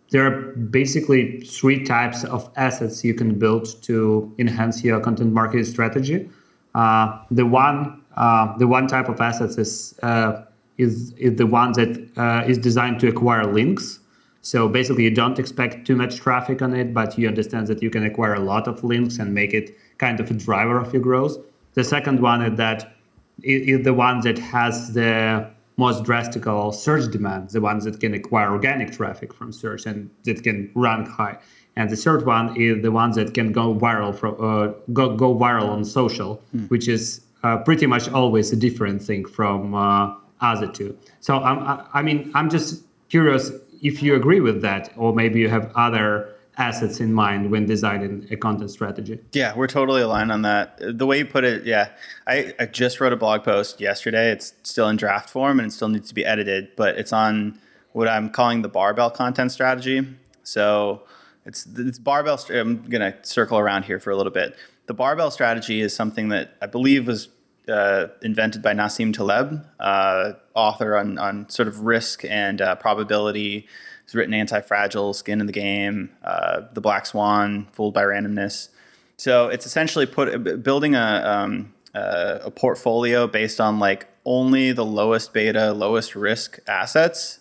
there 0.09 0.25
are 0.25 0.53
basically 0.53 1.41
three 1.41 1.83
types 1.83 2.23
of 2.23 2.49
assets 2.55 3.03
you 3.03 3.13
can 3.13 3.39
build 3.39 3.81
to 3.83 4.33
enhance 4.37 4.83
your 4.83 4.99
content 4.99 5.33
marketing 5.33 5.65
strategy. 5.65 6.29
Uh, 6.75 7.17
the 7.31 7.45
one 7.45 8.01
uh, 8.15 8.55
the 8.57 8.67
one 8.67 8.87
type 8.87 9.09
of 9.09 9.19
assets 9.19 9.57
is 9.57 9.99
uh, 10.03 10.43
is 10.77 11.13
is 11.13 11.35
the 11.37 11.47
one 11.47 11.71
that 11.73 12.09
uh, 12.17 12.47
is 12.47 12.57
designed 12.57 12.99
to 12.99 13.07
acquire 13.07 13.45
links. 13.45 13.99
So 14.45 14.69
basically, 14.69 15.05
you 15.05 15.09
don't 15.09 15.39
expect 15.39 15.87
too 15.87 15.95
much 15.95 16.17
traffic 16.17 16.61
on 16.61 16.75
it, 16.75 16.93
but 16.93 17.17
you 17.17 17.27
understand 17.27 17.65
that 17.65 17.81
you 17.81 17.89
can 17.89 18.05
acquire 18.05 18.35
a 18.35 18.39
lot 18.39 18.67
of 18.67 18.83
links 18.83 19.17
and 19.17 19.33
make 19.33 19.55
it 19.55 19.75
kind 19.97 20.19
of 20.19 20.29
a 20.29 20.35
driver 20.35 20.77
of 20.77 20.93
your 20.93 21.01
growth. 21.01 21.35
The 21.73 21.83
second 21.83 22.21
one 22.21 22.43
is 22.43 22.55
that 22.57 22.95
is 23.41 23.83
the 23.83 23.95
one 23.95 24.21
that 24.21 24.37
has 24.37 24.93
the 24.93 25.49
most 25.77 26.03
drastic 26.03 26.43
search 26.73 27.11
demand, 27.11 27.49
the 27.49 27.59
ones 27.59 27.85
that 27.85 27.99
can 27.99 28.13
acquire 28.13 28.51
organic 28.51 28.91
traffic 28.91 29.33
from 29.33 29.51
search 29.51 29.87
and 29.87 30.11
that 30.25 30.43
can 30.43 30.69
rank 30.75 31.07
high. 31.07 31.39
And 31.75 31.89
the 31.89 31.97
third 31.97 32.27
one 32.27 32.55
is 32.55 32.83
the 32.83 32.91
ones 32.91 33.15
that 33.15 33.33
can 33.33 33.51
go 33.51 33.73
viral 33.73 34.13
from 34.13 34.35
uh, 34.39 34.73
go 34.93 35.15
go 35.15 35.33
viral 35.33 35.69
on 35.69 35.83
social, 35.83 36.39
mm. 36.55 36.69
which 36.69 36.87
is 36.87 37.21
uh, 37.41 37.57
pretty 37.57 37.87
much 37.87 38.09
always 38.09 38.51
a 38.53 38.55
different 38.55 39.01
thing 39.01 39.25
from 39.25 39.73
uh, 39.73 40.13
other 40.39 40.67
two. 40.67 40.95
So 41.19 41.37
um, 41.37 41.59
I, 41.59 41.83
I 41.95 42.01
mean, 42.03 42.31
I'm 42.35 42.51
just 42.51 42.83
curious 43.09 43.51
if 43.85 44.01
you 44.01 44.15
agree 44.15 44.39
with 44.39 44.61
that, 44.63 44.91
or 44.97 45.13
maybe 45.13 45.39
you 45.39 45.49
have 45.49 45.71
other 45.75 46.35
assets 46.57 46.99
in 46.99 47.13
mind 47.13 47.51
when 47.51 47.65
designing 47.65 48.25
a 48.31 48.37
content 48.37 48.71
strategy. 48.71 49.19
Yeah, 49.33 49.55
we're 49.55 49.67
totally 49.67 50.01
aligned 50.01 50.31
on 50.31 50.41
that. 50.43 50.79
The 50.79 51.05
way 51.05 51.19
you 51.19 51.25
put 51.25 51.43
it, 51.43 51.65
yeah. 51.65 51.89
I, 52.25 52.53
I 52.59 52.65
just 52.65 52.99
wrote 52.99 53.13
a 53.13 53.17
blog 53.17 53.43
post 53.43 53.81
yesterday. 53.81 54.31
It's 54.31 54.53
still 54.63 54.87
in 54.87 54.95
draft 54.95 55.29
form 55.29 55.59
and 55.59 55.67
it 55.67 55.71
still 55.71 55.89
needs 55.89 56.07
to 56.09 56.15
be 56.15 56.25
edited, 56.25 56.75
but 56.75 56.97
it's 56.97 57.13
on 57.13 57.59
what 57.91 58.07
I'm 58.07 58.29
calling 58.29 58.61
the 58.61 58.69
barbell 58.69 59.11
content 59.11 59.51
strategy. 59.51 60.07
So 60.43 61.03
it's 61.45 61.67
it's 61.77 61.99
barbell. 61.99 62.39
I'm 62.49 62.83
gonna 62.83 63.15
circle 63.23 63.59
around 63.59 63.83
here 63.83 63.99
for 63.99 64.11
a 64.11 64.15
little 64.15 64.31
bit. 64.31 64.55
The 64.87 64.93
barbell 64.93 65.31
strategy 65.31 65.81
is 65.81 65.95
something 65.95 66.29
that 66.29 66.55
I 66.61 66.67
believe 66.67 67.07
was 67.07 67.29
uh, 67.67 68.07
invented 68.21 68.61
by 68.61 68.73
Nassim 68.73 69.13
Taleb, 69.13 69.65
uh, 69.79 70.33
author 70.53 70.97
on 70.97 71.17
on 71.17 71.49
sort 71.49 71.67
of 71.67 71.81
risk 71.81 72.23
and 72.25 72.61
uh, 72.61 72.75
probability 72.75 73.67
He's 74.05 74.13
written 74.13 74.33
Anti-Fragile, 74.33 75.13
Skin 75.13 75.41
in 75.41 75.47
the 75.47 75.53
Game, 75.53 76.11
uh, 76.23 76.61
The 76.73 76.81
Black 76.81 77.07
Swan, 77.07 77.67
Fooled 77.73 77.93
by 77.93 78.03
Randomness. 78.03 78.69
So 79.17 79.47
it's 79.47 79.65
essentially 79.65 80.05
put 80.05 80.63
building 80.63 80.93
a 80.93 81.23
um, 81.25 81.73
uh, 81.95 82.39
a 82.43 82.51
portfolio 82.51 83.25
based 83.25 83.61
on 83.61 83.79
like 83.79 84.07
only 84.25 84.73
the 84.73 84.85
lowest 84.85 85.33
beta, 85.33 85.71
lowest 85.73 86.15
risk 86.15 86.59
assets. 86.67 87.39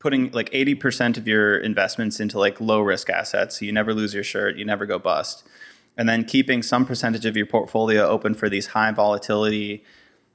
Putting 0.00 0.32
like 0.32 0.50
80% 0.50 1.16
of 1.16 1.28
your 1.28 1.56
investments 1.58 2.18
into 2.18 2.36
like 2.36 2.60
low 2.60 2.80
risk 2.80 3.08
assets. 3.08 3.60
So 3.60 3.64
you 3.64 3.72
never 3.72 3.94
lose 3.94 4.12
your 4.12 4.24
shirt, 4.24 4.56
you 4.56 4.64
never 4.64 4.84
go 4.84 4.98
bust. 4.98 5.44
And 5.96 6.08
then 6.08 6.24
keeping 6.24 6.62
some 6.62 6.86
percentage 6.86 7.26
of 7.26 7.36
your 7.36 7.46
portfolio 7.46 8.06
open 8.06 8.34
for 8.34 8.48
these 8.48 8.68
high 8.68 8.92
volatility, 8.92 9.84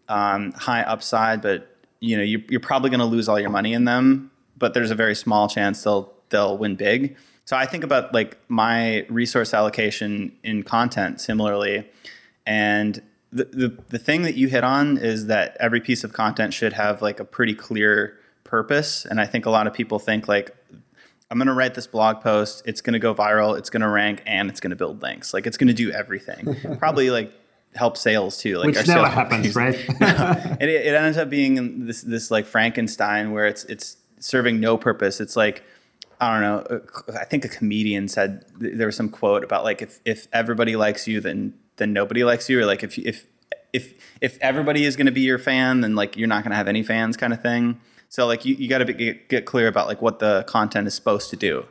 um, 0.08 0.52
high 0.54 0.82
upside, 0.82 1.42
but 1.42 1.76
you 2.00 2.16
know, 2.16 2.24
you're, 2.24 2.42
you're 2.48 2.60
probably 2.60 2.92
going 2.92 3.00
to 3.00 3.06
lose 3.06 3.28
all 3.28 3.40
your 3.40 3.50
money 3.50 3.74
in 3.74 3.86
them 3.86 4.30
but 4.58 4.74
there's 4.74 4.92
a 4.92 4.96
very 4.96 5.16
small 5.16 5.48
chance 5.48 5.84
they'll 5.84 6.14
they'll 6.30 6.58
win 6.58 6.76
big. 6.76 7.16
So 7.46 7.56
I 7.56 7.66
think 7.66 7.84
about 7.84 8.14
like 8.14 8.38
my 8.50 9.06
resource 9.10 9.54
allocation 9.54 10.34
in 10.44 10.64
content 10.64 11.22
similarly, 11.22 11.88
and 12.46 13.02
the, 13.32 13.46
the 13.46 13.78
the 13.90 14.00
thing 14.00 14.24
that 14.24 14.36
you 14.36 14.48
hit 14.48 14.64
on 14.64 14.98
is 14.98 15.28
that 15.28 15.56
every 15.60 15.80
piece 15.80 16.04
of 16.04 16.14
content 16.14 16.54
should 16.54 16.74
have 16.74 17.02
like 17.02 17.20
a 17.20 17.26
pretty 17.26 17.54
clear 17.54 18.18
purpose, 18.44 19.06
and 19.06 19.22
I 19.22 19.26
think 19.26 19.46
a 19.46 19.50
lot 19.50 19.68
of 19.68 19.74
people 19.74 20.00
think 20.00 20.28
like 20.28 20.56
I'm 21.30 21.38
going 21.38 21.48
to 21.48 21.54
write 21.54 21.74
this 21.74 21.88
blog 21.88 22.22
post, 22.22 22.64
it's 22.66 22.82
going 22.82 22.94
to 22.94 23.00
go 23.00 23.14
viral, 23.14 23.58
it's 23.58 23.70
going 23.70 23.82
to 23.82 23.90
rank, 23.90 24.24
and 24.26 24.50
it's 24.50 24.60
going 24.60 24.70
to 24.70 24.78
build 24.78 25.02
links. 25.02 25.34
Like 25.34 25.46
it's 25.46 25.58
going 25.58 25.68
to 25.68 25.74
do 25.74 25.92
everything. 25.92 26.78
Probably 26.80 27.10
like 27.10 27.34
help 27.76 27.98
sales 27.98 28.38
too. 28.38 28.58
Like 28.58 28.68
Which 28.68 28.88
never 28.88 29.08
happens, 29.08 29.56
right? 29.56 29.76
and 30.02 30.62
it, 30.62 30.86
it 30.86 30.94
ends 30.94 31.18
up 31.18 31.30
being 31.30 31.86
this 31.86 32.02
this 32.02 32.32
like 32.32 32.46
Frankenstein 32.46 33.32
where 33.32 33.46
it's 33.46 33.66
it's 33.66 33.98
serving 34.20 34.60
no 34.60 34.78
purpose. 34.78 35.20
It's 35.20 35.36
like 35.36 35.64
I 36.20 36.34
don't 36.34 36.42
know. 36.42 36.82
I 37.20 37.26
think 37.26 37.46
a 37.46 37.50
comedian 37.50 38.08
said 38.08 38.46
there 38.58 38.88
was 38.88 38.96
some 38.96 39.10
quote 39.10 39.44
about 39.44 39.64
like 39.64 39.82
if 39.82 40.00
if 40.06 40.28
everybody 40.34 40.76
likes 40.76 41.08
you, 41.08 41.20
then 41.20 41.54
then 41.76 41.94
nobody 41.94 42.24
likes 42.24 42.50
you, 42.50 42.60
or 42.62 42.66
like 42.66 42.84
if 42.84 42.98
if 42.98 43.28
if 43.74 43.94
if 44.22 44.38
everybody 44.42 44.86
is 44.86 44.96
going 44.96 45.06
to 45.06 45.12
be 45.12 45.22
your 45.22 45.38
fan, 45.38 45.82
then 45.82 45.96
like 45.96 46.18
you're 46.18 46.28
not 46.28 46.44
going 46.44 46.52
to 46.52 46.58
have 46.58 46.68
any 46.68 46.84
fans, 46.84 47.18
kind 47.18 47.34
of 47.34 47.42
thing. 47.42 47.80
So 48.10 48.26
like 48.26 48.46
you, 48.46 48.56
you 48.56 48.68
got 48.68 48.80
to 48.80 48.94
get, 48.94 49.30
get 49.30 49.46
clear 49.46 49.68
about 49.68 49.88
like 49.88 50.02
what 50.02 50.20
the 50.20 50.44
content 50.48 50.88
is 50.88 50.94
supposed 50.94 51.30
to 51.32 51.36
do, 51.36 51.66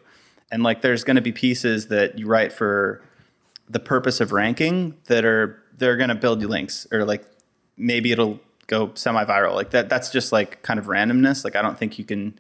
and 0.50 0.62
like 0.62 0.82
there's 0.82 1.04
going 1.04 1.16
to 1.16 1.22
be 1.22 1.32
pieces 1.32 1.88
that 1.88 2.18
you 2.18 2.26
write 2.26 2.52
for 2.52 3.02
the 3.68 3.80
purpose 3.80 4.20
of 4.20 4.32
ranking 4.32 4.96
that 5.06 5.24
are 5.24 5.62
they're 5.76 5.96
going 5.96 6.08
to 6.08 6.14
build 6.14 6.40
you 6.40 6.48
links, 6.48 6.86
or 6.92 7.04
like 7.04 7.24
maybe 7.76 8.12
it'll 8.12 8.40
go 8.66 8.92
semi-viral. 8.94 9.54
Like 9.54 9.70
that 9.70 9.88
that's 9.88 10.10
just 10.10 10.32
like 10.32 10.62
kind 10.62 10.78
of 10.78 10.86
randomness. 10.86 11.44
Like 11.44 11.56
i 11.56 11.62
don't 11.62 11.78
think 11.78 11.98
you 11.98 12.04
can 12.04 12.38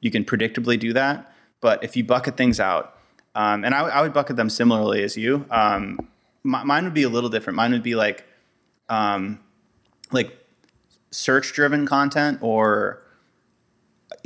you 0.00 0.10
can 0.10 0.24
predictably 0.24 0.78
do 0.78 0.92
that. 0.92 1.32
But 1.60 1.82
if 1.82 1.96
you 1.96 2.04
bucket 2.04 2.36
things 2.36 2.60
out 2.60 2.98
um, 3.34 3.64
and 3.64 3.74
I, 3.74 3.80
I, 3.80 4.02
would 4.02 4.12
bucket 4.12 4.36
them 4.36 4.48
similarly 4.48 5.02
as 5.02 5.16
you 5.16 5.46
um, 5.50 5.98
my, 6.42 6.62
mine 6.64 6.84
would 6.84 6.94
be 6.94 7.02
a 7.02 7.08
little 7.08 7.30
different. 7.30 7.56
Mine 7.56 7.72
would 7.72 7.82
be 7.82 7.94
like 7.94 8.24
um, 8.88 9.40
like 10.12 10.36
search 11.10 11.52
driven 11.52 11.86
content 11.86 12.38
or 12.40 13.02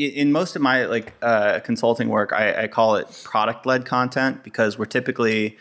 in 0.06 0.32
most 0.32 0.56
of 0.56 0.62
my 0.62 0.84
like 0.86 1.12
uh, 1.22 1.60
consulting 1.60 2.08
work 2.08 2.32
I, 2.32 2.64
I 2.64 2.66
call 2.68 2.96
it 2.96 3.06
product 3.24 3.66
led 3.66 3.84
content 3.84 4.42
because 4.42 4.78
we're 4.78 4.86
typically 4.86 5.56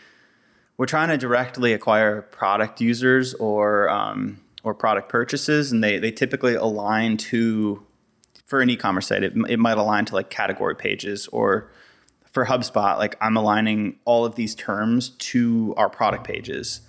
we're 0.80 0.86
trying 0.86 1.10
to 1.10 1.18
directly 1.18 1.74
acquire 1.74 2.22
product 2.22 2.80
users 2.80 3.34
or 3.34 3.90
um, 3.90 4.40
or 4.62 4.72
product 4.72 5.10
purchases, 5.10 5.72
and 5.72 5.84
they 5.84 5.98
they 5.98 6.10
typically 6.10 6.54
align 6.54 7.18
to 7.18 7.84
for 8.46 8.62
an 8.62 8.70
e-commerce 8.70 9.08
site. 9.08 9.22
It, 9.22 9.34
it 9.48 9.58
might 9.58 9.76
align 9.76 10.06
to 10.06 10.14
like 10.14 10.30
category 10.30 10.74
pages 10.74 11.28
or 11.28 11.70
for 12.24 12.46
HubSpot, 12.46 12.96
like 12.96 13.14
I'm 13.20 13.36
aligning 13.36 13.98
all 14.06 14.24
of 14.24 14.36
these 14.36 14.54
terms 14.54 15.10
to 15.10 15.74
our 15.76 15.90
product 15.90 16.24
pages. 16.24 16.80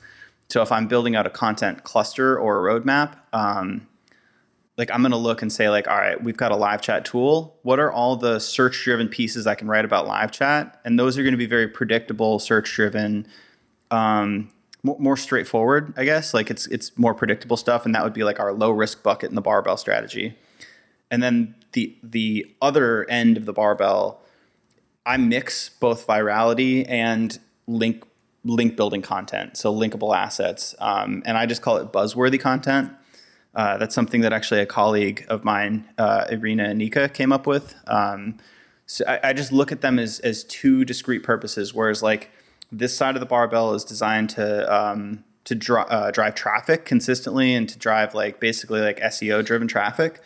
So 0.47 0.61
if 0.61 0.71
I'm 0.71 0.87
building 0.87 1.17
out 1.17 1.27
a 1.27 1.29
content 1.29 1.83
cluster 1.83 2.39
or 2.39 2.69
a 2.69 2.79
roadmap, 2.79 3.17
um, 3.33 3.87
like 4.81 4.89
I'm 4.89 5.03
going 5.03 5.11
to 5.11 5.17
look 5.17 5.43
and 5.43 5.53
say 5.53 5.69
like, 5.69 5.87
all 5.87 5.95
right, 5.95 6.21
we've 6.23 6.35
got 6.35 6.51
a 6.51 6.55
live 6.55 6.81
chat 6.81 7.05
tool. 7.05 7.55
What 7.61 7.79
are 7.79 7.91
all 7.91 8.15
the 8.15 8.39
search 8.39 8.83
driven 8.83 9.09
pieces 9.09 9.45
I 9.45 9.53
can 9.53 9.67
write 9.67 9.85
about 9.85 10.07
live 10.07 10.31
chat? 10.31 10.81
And 10.83 10.97
those 10.97 11.19
are 11.19 11.21
going 11.21 11.33
to 11.33 11.37
be 11.37 11.45
very 11.45 11.67
predictable, 11.67 12.39
search 12.39 12.73
driven. 12.73 13.27
Um, 13.91 14.51
more 14.81 15.15
straightforward, 15.17 15.93
I 15.97 16.03
guess. 16.03 16.33
Like 16.33 16.49
it's 16.49 16.65
it's 16.65 16.97
more 16.97 17.13
predictable 17.13 17.57
stuff, 17.57 17.85
and 17.85 17.93
that 17.93 18.03
would 18.03 18.13
be 18.13 18.23
like 18.23 18.39
our 18.39 18.53
low 18.53 18.71
risk 18.71 19.03
bucket 19.03 19.29
in 19.29 19.35
the 19.35 19.41
barbell 19.41 19.77
strategy. 19.77 20.35
And 21.11 21.21
then 21.21 21.53
the 21.73 21.95
the 22.01 22.51
other 22.59 23.07
end 23.07 23.37
of 23.37 23.45
the 23.45 23.53
barbell, 23.53 24.19
I 25.05 25.17
mix 25.17 25.69
both 25.69 26.07
virality 26.07 26.89
and 26.89 27.37
link 27.67 28.03
link 28.43 28.75
building 28.75 29.03
content, 29.03 29.57
so 29.57 29.71
linkable 29.71 30.17
assets, 30.17 30.73
um, 30.79 31.21
and 31.27 31.37
I 31.37 31.45
just 31.45 31.61
call 31.61 31.77
it 31.77 31.91
buzzworthy 31.91 32.39
content. 32.39 32.91
Uh, 33.53 33.77
that's 33.77 33.93
something 33.93 34.21
that 34.21 34.31
actually 34.31 34.61
a 34.61 34.65
colleague 34.65 35.25
of 35.27 35.43
mine, 35.43 35.89
uh, 35.97 36.25
Irina 36.29 36.73
Nica, 36.73 37.09
came 37.09 37.33
up 37.33 37.45
with. 37.45 37.75
Um, 37.85 38.37
so 38.85 39.03
I, 39.07 39.29
I 39.29 39.33
just 39.33 39.51
look 39.51 39.71
at 39.71 39.81
them 39.81 39.99
as 39.99 40.19
as 40.19 40.43
two 40.45 40.85
discrete 40.85 41.23
purposes. 41.23 41.73
Whereas 41.73 42.01
like 42.01 42.31
this 42.71 42.95
side 42.95 43.15
of 43.15 43.19
the 43.19 43.25
barbell 43.25 43.73
is 43.73 43.83
designed 43.83 44.29
to 44.31 44.73
um, 44.73 45.23
to 45.43 45.55
dri- 45.55 45.83
uh, 45.89 46.11
drive 46.11 46.35
traffic 46.35 46.85
consistently 46.85 47.53
and 47.53 47.67
to 47.67 47.77
drive 47.77 48.15
like 48.15 48.39
basically 48.39 48.79
like 48.79 48.99
SEO 48.99 49.43
driven 49.43 49.67
traffic 49.67 50.21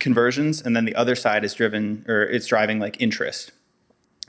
conversions, 0.00 0.60
and 0.60 0.76
then 0.76 0.84
the 0.84 0.94
other 0.94 1.14
side 1.14 1.44
is 1.44 1.54
driven 1.54 2.04
or 2.08 2.22
it's 2.22 2.46
driving 2.46 2.80
like 2.80 3.00
interest. 3.00 3.52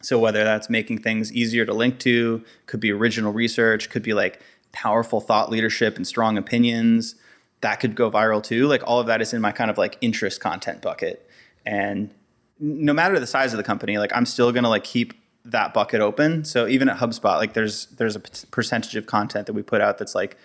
So 0.02 0.18
whether 0.18 0.44
that's 0.44 0.70
making 0.70 1.00
things 1.00 1.34
easier 1.34 1.66
to 1.66 1.74
link 1.74 2.00
to, 2.00 2.44
could 2.68 2.80
be 2.80 2.92
original 2.92 3.34
research, 3.34 3.90
could 3.90 4.04
be 4.04 4.14
like 4.14 4.40
powerful 4.72 5.20
thought 5.20 5.50
leadership 5.50 5.96
and 5.98 6.08
strong 6.08 6.38
opinions 6.38 7.16
that 7.62 7.80
could 7.80 7.96
go 7.96 8.10
viral 8.10 8.42
too. 8.42 8.68
Like 8.68 8.84
all 8.86 9.00
of 9.00 9.08
that 9.08 9.22
is 9.22 9.34
in 9.34 9.42
my 9.42 9.52
kind 9.52 9.70
of 9.70 9.78
like 9.78 9.98
interest 10.02 10.40
content 10.40 10.82
bucket. 10.82 11.30
And 11.66 12.14
no 12.60 12.94
matter 12.94 13.20
the 13.20 13.28
size 13.28 13.54
of 13.54 13.58
the 13.58 13.64
company, 13.64 13.98
like 13.98 14.12
I'm 14.16 14.26
still 14.26 14.52
gonna 14.52 14.70
like 14.70 14.84
keep 14.84 15.14
that 15.46 15.74
bucket 15.74 16.02
open. 16.02 16.46
So 16.46 16.68
even 16.68 16.90
at 16.90 16.98
HubSpot, 16.98 17.38
like 17.38 17.54
there's 17.54 17.88
there's 17.88 18.16
a 18.16 18.20
percentage 18.20 18.96
of 18.96 19.06
content 19.06 19.48
that 19.48 19.54
we 19.54 19.62
put 19.62 19.82
out 19.82 19.98
that's 19.98 20.16
like 20.16 20.38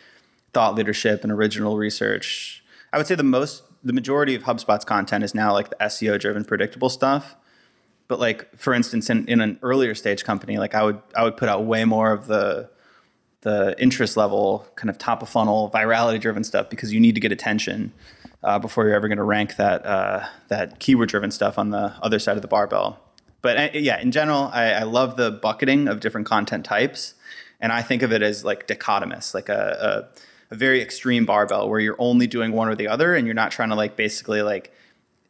thought 0.52 0.74
leadership 0.74 1.22
and 1.22 1.32
original 1.32 1.76
research. 1.76 2.64
I 2.92 2.98
would 2.98 3.06
say 3.06 3.14
the 3.14 3.22
most 3.22 3.64
the 3.82 3.92
majority 3.92 4.34
of 4.34 4.44
HubSpot's 4.44 4.84
content 4.84 5.24
is 5.24 5.34
now 5.34 5.52
like 5.52 5.70
the 5.70 5.76
SEO 5.76 6.18
driven 6.18 6.44
predictable 6.44 6.88
stuff. 6.88 7.36
But 8.06 8.20
like 8.20 8.56
for 8.56 8.74
instance 8.74 9.10
in, 9.10 9.26
in 9.28 9.40
an 9.40 9.58
earlier 9.62 9.94
stage 9.94 10.24
company, 10.24 10.58
like 10.58 10.74
I 10.74 10.82
would 10.84 11.00
I 11.14 11.24
would 11.24 11.36
put 11.36 11.48
out 11.48 11.64
way 11.64 11.84
more 11.84 12.12
of 12.12 12.26
the 12.26 12.70
the 13.44 13.80
interest 13.80 14.16
level, 14.16 14.66
kind 14.74 14.90
of 14.90 14.98
top 14.98 15.22
of 15.22 15.28
funnel, 15.28 15.70
virality 15.72 16.20
driven 16.20 16.42
stuff 16.42 16.68
because 16.68 16.92
you 16.92 16.98
need 16.98 17.14
to 17.14 17.20
get 17.20 17.30
attention 17.30 17.92
uh, 18.42 18.58
before 18.58 18.84
you're 18.84 18.94
ever 18.94 19.06
going 19.06 19.18
to 19.18 19.24
rank 19.24 19.56
that 19.56 19.84
uh, 19.86 20.26
that 20.48 20.80
keyword 20.80 21.10
driven 21.10 21.30
stuff 21.30 21.58
on 21.58 21.70
the 21.70 21.94
other 22.02 22.18
side 22.18 22.36
of 22.36 22.42
the 22.42 22.48
barbell. 22.48 22.98
But 23.42 23.56
uh, 23.58 23.68
yeah, 23.74 24.00
in 24.00 24.10
general, 24.10 24.50
I, 24.52 24.70
I, 24.70 24.82
love 24.84 25.16
the 25.16 25.30
bucketing 25.30 25.86
of 25.88 26.00
different 26.00 26.26
content 26.26 26.64
types, 26.64 27.14
and 27.60 27.70
I 27.70 27.82
think 27.82 28.02
of 28.02 28.12
it 28.12 28.22
as 28.22 28.44
like 28.44 28.66
dichotomous, 28.66 29.34
like 29.34 29.50
a, 29.50 30.08
a, 30.50 30.54
a 30.54 30.56
very 30.56 30.80
extreme 30.80 31.26
barbell 31.26 31.68
where 31.68 31.80
you're 31.80 31.96
only 31.98 32.26
doing 32.26 32.52
one 32.52 32.68
or 32.68 32.74
the 32.74 32.88
other, 32.88 33.14
and 33.14 33.26
you're 33.26 33.34
not 33.34 33.52
trying 33.52 33.68
to 33.68 33.74
like 33.74 33.94
basically 33.94 34.40
like 34.40 34.72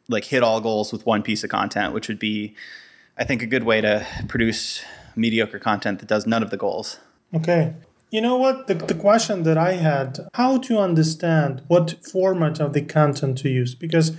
like 0.07 0.23
hit 0.23 0.41
all 0.41 0.61
goals 0.61 0.93
with 0.93 1.05
one 1.05 1.21
piece 1.21 1.43
of 1.43 1.49
content, 1.49 1.93
which 1.93 2.07
would 2.07 2.19
be, 2.19 2.55
I 3.17 3.25
think, 3.25 3.41
a 3.41 3.47
good 3.47 3.65
way 3.65 3.81
to 3.81 4.07
produce 4.29 4.83
mediocre 5.17 5.59
content 5.59 5.99
that 5.99 6.07
does 6.07 6.25
none 6.25 6.43
of 6.43 6.49
the 6.49 6.57
goals. 6.57 6.99
Okay. 7.33 7.73
You 8.15 8.21
know 8.21 8.37
what? 8.37 8.67
The, 8.67 8.75
the 8.75 8.93
question 8.93 9.43
that 9.43 9.57
I 9.57 9.73
had 9.73 10.29
how 10.35 10.57
to 10.59 10.77
understand 10.77 11.63
what 11.67 11.95
format 12.01 12.61
of 12.61 12.71
the 12.71 12.81
content 12.81 13.37
to 13.39 13.49
use? 13.49 13.75
Because 13.75 14.15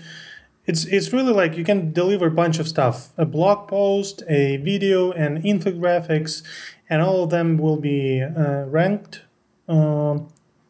it's 0.66 0.84
it's 0.84 1.14
really 1.14 1.32
like 1.32 1.56
you 1.56 1.64
can 1.64 1.94
deliver 1.94 2.26
a 2.26 2.30
bunch 2.42 2.58
of 2.58 2.68
stuff 2.68 3.14
a 3.16 3.24
blog 3.24 3.68
post 3.68 4.22
a 4.28 4.58
video 4.58 5.12
and 5.12 5.42
infographics 5.42 6.42
and 6.90 7.00
all 7.00 7.24
of 7.24 7.30
them 7.30 7.56
will 7.56 7.78
be 7.78 8.20
uh, 8.20 8.64
ranked 8.66 9.22
uh, 9.66 10.18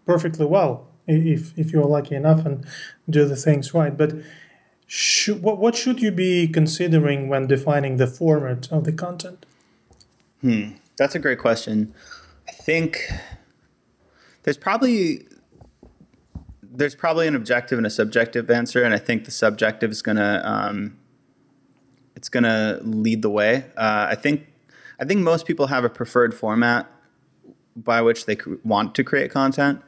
perfectly 0.07 0.47
well 0.47 0.87
if 1.09 1.59
if 1.59 1.73
you're 1.73 1.91
lucky 1.97 2.15
enough 2.15 2.47
and 2.47 2.65
do 3.11 3.27
the 3.27 3.35
things 3.35 3.75
right. 3.75 3.97
But 3.97 4.13
what, 5.41 5.59
what 5.59 5.75
should 5.75 6.01
you 6.01 6.13
be 6.13 6.47
considering 6.47 7.29
when 7.29 7.49
defining 7.49 7.97
the 7.97 8.07
format 8.07 8.71
of 8.71 8.85
the 8.85 8.93
content? 8.93 9.45
Hmm. 10.43 10.77
That's 10.97 11.17
a 11.17 11.19
great 11.19 11.41
question 11.41 11.93
think 12.67 13.09
there's 14.43 14.59
probably 14.59 15.25
there's 16.63 16.97
probably 16.97 17.29
an 17.29 17.37
objective 17.37 17.79
and 17.79 17.87
a 17.87 17.91
subjective 17.91 18.51
answer, 18.51 18.83
and 18.83 18.93
I 18.93 18.99
think 18.99 19.25
the 19.25 19.31
subjective 19.31 19.93
is 19.93 20.03
gonna 20.03 20.43
um, 20.45 20.99
it's 22.17 22.29
gonna 22.29 22.81
lead 22.83 23.23
the 23.23 23.31
way. 23.31 23.67
Uh, 23.77 24.09
I 24.11 24.17
think 24.17 24.49
I 24.99 25.05
think 25.05 25.21
most 25.21 25.47
people 25.47 25.69
have 25.69 25.85
a 25.85 25.89
preferred 25.89 26.35
format 26.35 26.91
by 27.77 28.03
which 28.03 28.27
they 28.27 28.37
want 28.65 28.97
to 28.97 29.05
create 29.05 29.31
content. 29.31 29.81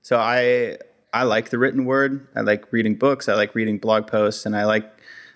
So 0.00 0.16
I 0.16 0.78
I 1.12 1.24
like 1.24 1.50
the 1.50 1.58
written 1.58 1.84
word. 1.86 2.28
I 2.36 2.42
like 2.42 2.72
reading 2.72 2.94
books. 2.94 3.28
I 3.28 3.34
like 3.34 3.56
reading 3.56 3.78
blog 3.78 4.06
posts, 4.06 4.46
and 4.46 4.56
I 4.56 4.64
like 4.64 4.88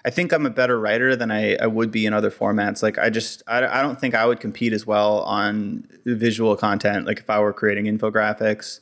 I 0.07 0.11
think 0.11 0.33
I'm 0.33 0.47
a 0.47 0.51
better 0.51 0.79
writer 0.79 1.17
than 1.17 1.33
I, 1.33 1.57
I 1.57 1.67
would 1.67 1.91
be 1.91 2.07
in 2.07 2.13
other 2.13 2.31
formats. 2.31 2.81
Like 2.81 2.97
I 2.97 3.11
just 3.11 3.43
I, 3.49 3.67
I 3.67 3.83
don't 3.83 4.01
think 4.01 4.15
I 4.15 4.25
would 4.25 4.39
compete 4.39 4.73
as 4.73 4.87
well 4.87 5.23
on 5.23 5.89
visual 6.05 6.55
content. 6.57 7.07
Like 7.07 7.19
if 7.19 7.29
I 7.29 7.41
were 7.41 7.53
creating 7.53 7.87
infographics, 7.87 8.79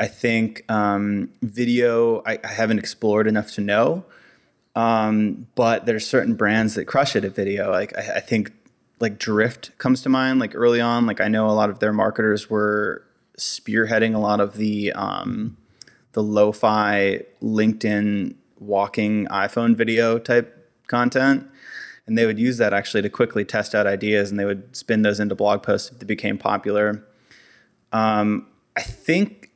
I 0.00 0.08
think 0.08 0.68
um, 0.68 1.30
video 1.42 2.22
I, 2.26 2.40
I, 2.42 2.48
haven't 2.48 2.80
explored 2.80 3.28
enough 3.28 3.52
to 3.52 3.60
know. 3.60 4.04
Um, 4.74 5.46
but 5.54 5.86
there's 5.86 6.04
certain 6.04 6.34
brands 6.34 6.74
that 6.74 6.86
crush 6.86 7.14
it 7.14 7.24
at 7.24 7.36
video. 7.36 7.70
Like 7.70 7.96
I, 7.96 8.16
I 8.16 8.20
think 8.20 8.50
like 8.98 9.16
Drift 9.16 9.78
comes 9.78 10.02
to 10.02 10.08
mind. 10.08 10.40
Like 10.40 10.56
early 10.56 10.80
on, 10.80 11.06
like 11.06 11.20
I 11.20 11.28
know 11.28 11.48
a 11.48 11.54
lot 11.54 11.70
of 11.70 11.78
their 11.78 11.92
marketers 11.92 12.50
were 12.50 13.04
spearheading 13.38 14.12
a 14.12 14.18
lot 14.18 14.40
of 14.40 14.56
the 14.56 14.92
um, 14.92 15.56
the 16.14 16.22
lo-fi 16.22 17.22
LinkedIn 17.40 18.34
walking 18.60 19.26
iPhone 19.26 19.76
video 19.76 20.18
type 20.18 20.72
content. 20.86 21.46
And 22.06 22.16
they 22.16 22.24
would 22.24 22.38
use 22.38 22.56
that 22.56 22.72
actually 22.72 23.02
to 23.02 23.10
quickly 23.10 23.44
test 23.44 23.74
out 23.74 23.86
ideas 23.86 24.30
and 24.30 24.40
they 24.40 24.46
would 24.46 24.74
spin 24.74 25.02
those 25.02 25.20
into 25.20 25.34
blog 25.34 25.62
posts 25.62 25.92
if 25.92 25.98
they 25.98 26.06
became 26.06 26.38
popular. 26.38 27.04
Um, 27.92 28.46
I 28.76 28.82
think, 28.82 29.50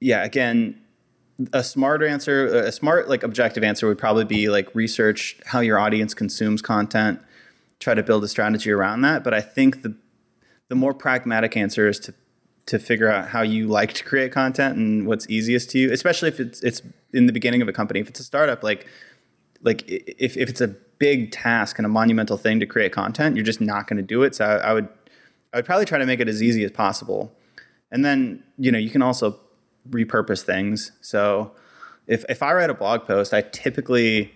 yeah, 0.00 0.24
again, 0.24 0.80
a 1.52 1.62
smart 1.62 2.02
answer, 2.02 2.46
a 2.46 2.72
smart, 2.72 3.08
like 3.08 3.22
objective 3.22 3.62
answer 3.62 3.86
would 3.86 3.98
probably 3.98 4.24
be 4.24 4.48
like 4.48 4.74
research 4.74 5.36
how 5.44 5.60
your 5.60 5.78
audience 5.78 6.14
consumes 6.14 6.62
content, 6.62 7.20
try 7.80 7.94
to 7.94 8.02
build 8.02 8.24
a 8.24 8.28
strategy 8.28 8.70
around 8.70 9.02
that. 9.02 9.22
But 9.22 9.34
I 9.34 9.40
think 9.40 9.82
the, 9.82 9.94
the 10.68 10.74
more 10.74 10.94
pragmatic 10.94 11.56
answer 11.56 11.86
is 11.86 12.00
to 12.00 12.14
to 12.68 12.78
figure 12.78 13.10
out 13.10 13.28
how 13.28 13.40
you 13.40 13.66
like 13.66 13.94
to 13.94 14.04
create 14.04 14.30
content 14.30 14.76
and 14.76 15.06
what's 15.06 15.28
easiest 15.30 15.70
to 15.70 15.78
you, 15.78 15.90
especially 15.90 16.28
if 16.28 16.38
it's 16.38 16.62
it's 16.62 16.82
in 17.12 17.26
the 17.26 17.32
beginning 17.32 17.62
of 17.62 17.68
a 17.68 17.72
company. 17.72 18.00
If 18.00 18.08
it's 18.08 18.20
a 18.20 18.24
startup, 18.24 18.62
like 18.62 18.86
like 19.62 19.84
if, 19.86 20.36
if 20.36 20.48
it's 20.50 20.60
a 20.60 20.68
big 20.68 21.32
task 21.32 21.78
and 21.78 21.86
a 21.86 21.88
monumental 21.88 22.36
thing 22.36 22.60
to 22.60 22.66
create 22.66 22.92
content, 22.92 23.36
you're 23.36 23.44
just 23.44 23.60
not 23.60 23.86
going 23.86 23.96
to 23.96 24.02
do 24.02 24.22
it. 24.22 24.34
So 24.34 24.44
I, 24.44 24.56
I, 24.56 24.72
would 24.74 24.88
I 25.52 25.58
would 25.58 25.64
probably 25.64 25.86
try 25.86 25.98
to 25.98 26.06
make 26.06 26.20
it 26.20 26.28
as 26.28 26.42
easy 26.42 26.62
as 26.62 26.70
possible. 26.70 27.34
And 27.90 28.04
then 28.04 28.44
you 28.58 28.70
know 28.70 28.78
you 28.78 28.90
can 28.90 29.02
also 29.02 29.40
repurpose 29.88 30.42
things. 30.42 30.92
So 31.00 31.52
if 32.06 32.24
if 32.28 32.42
I 32.42 32.52
write 32.52 32.68
a 32.68 32.74
blog 32.74 33.06
post, 33.06 33.32
I 33.32 33.40
typically 33.40 34.32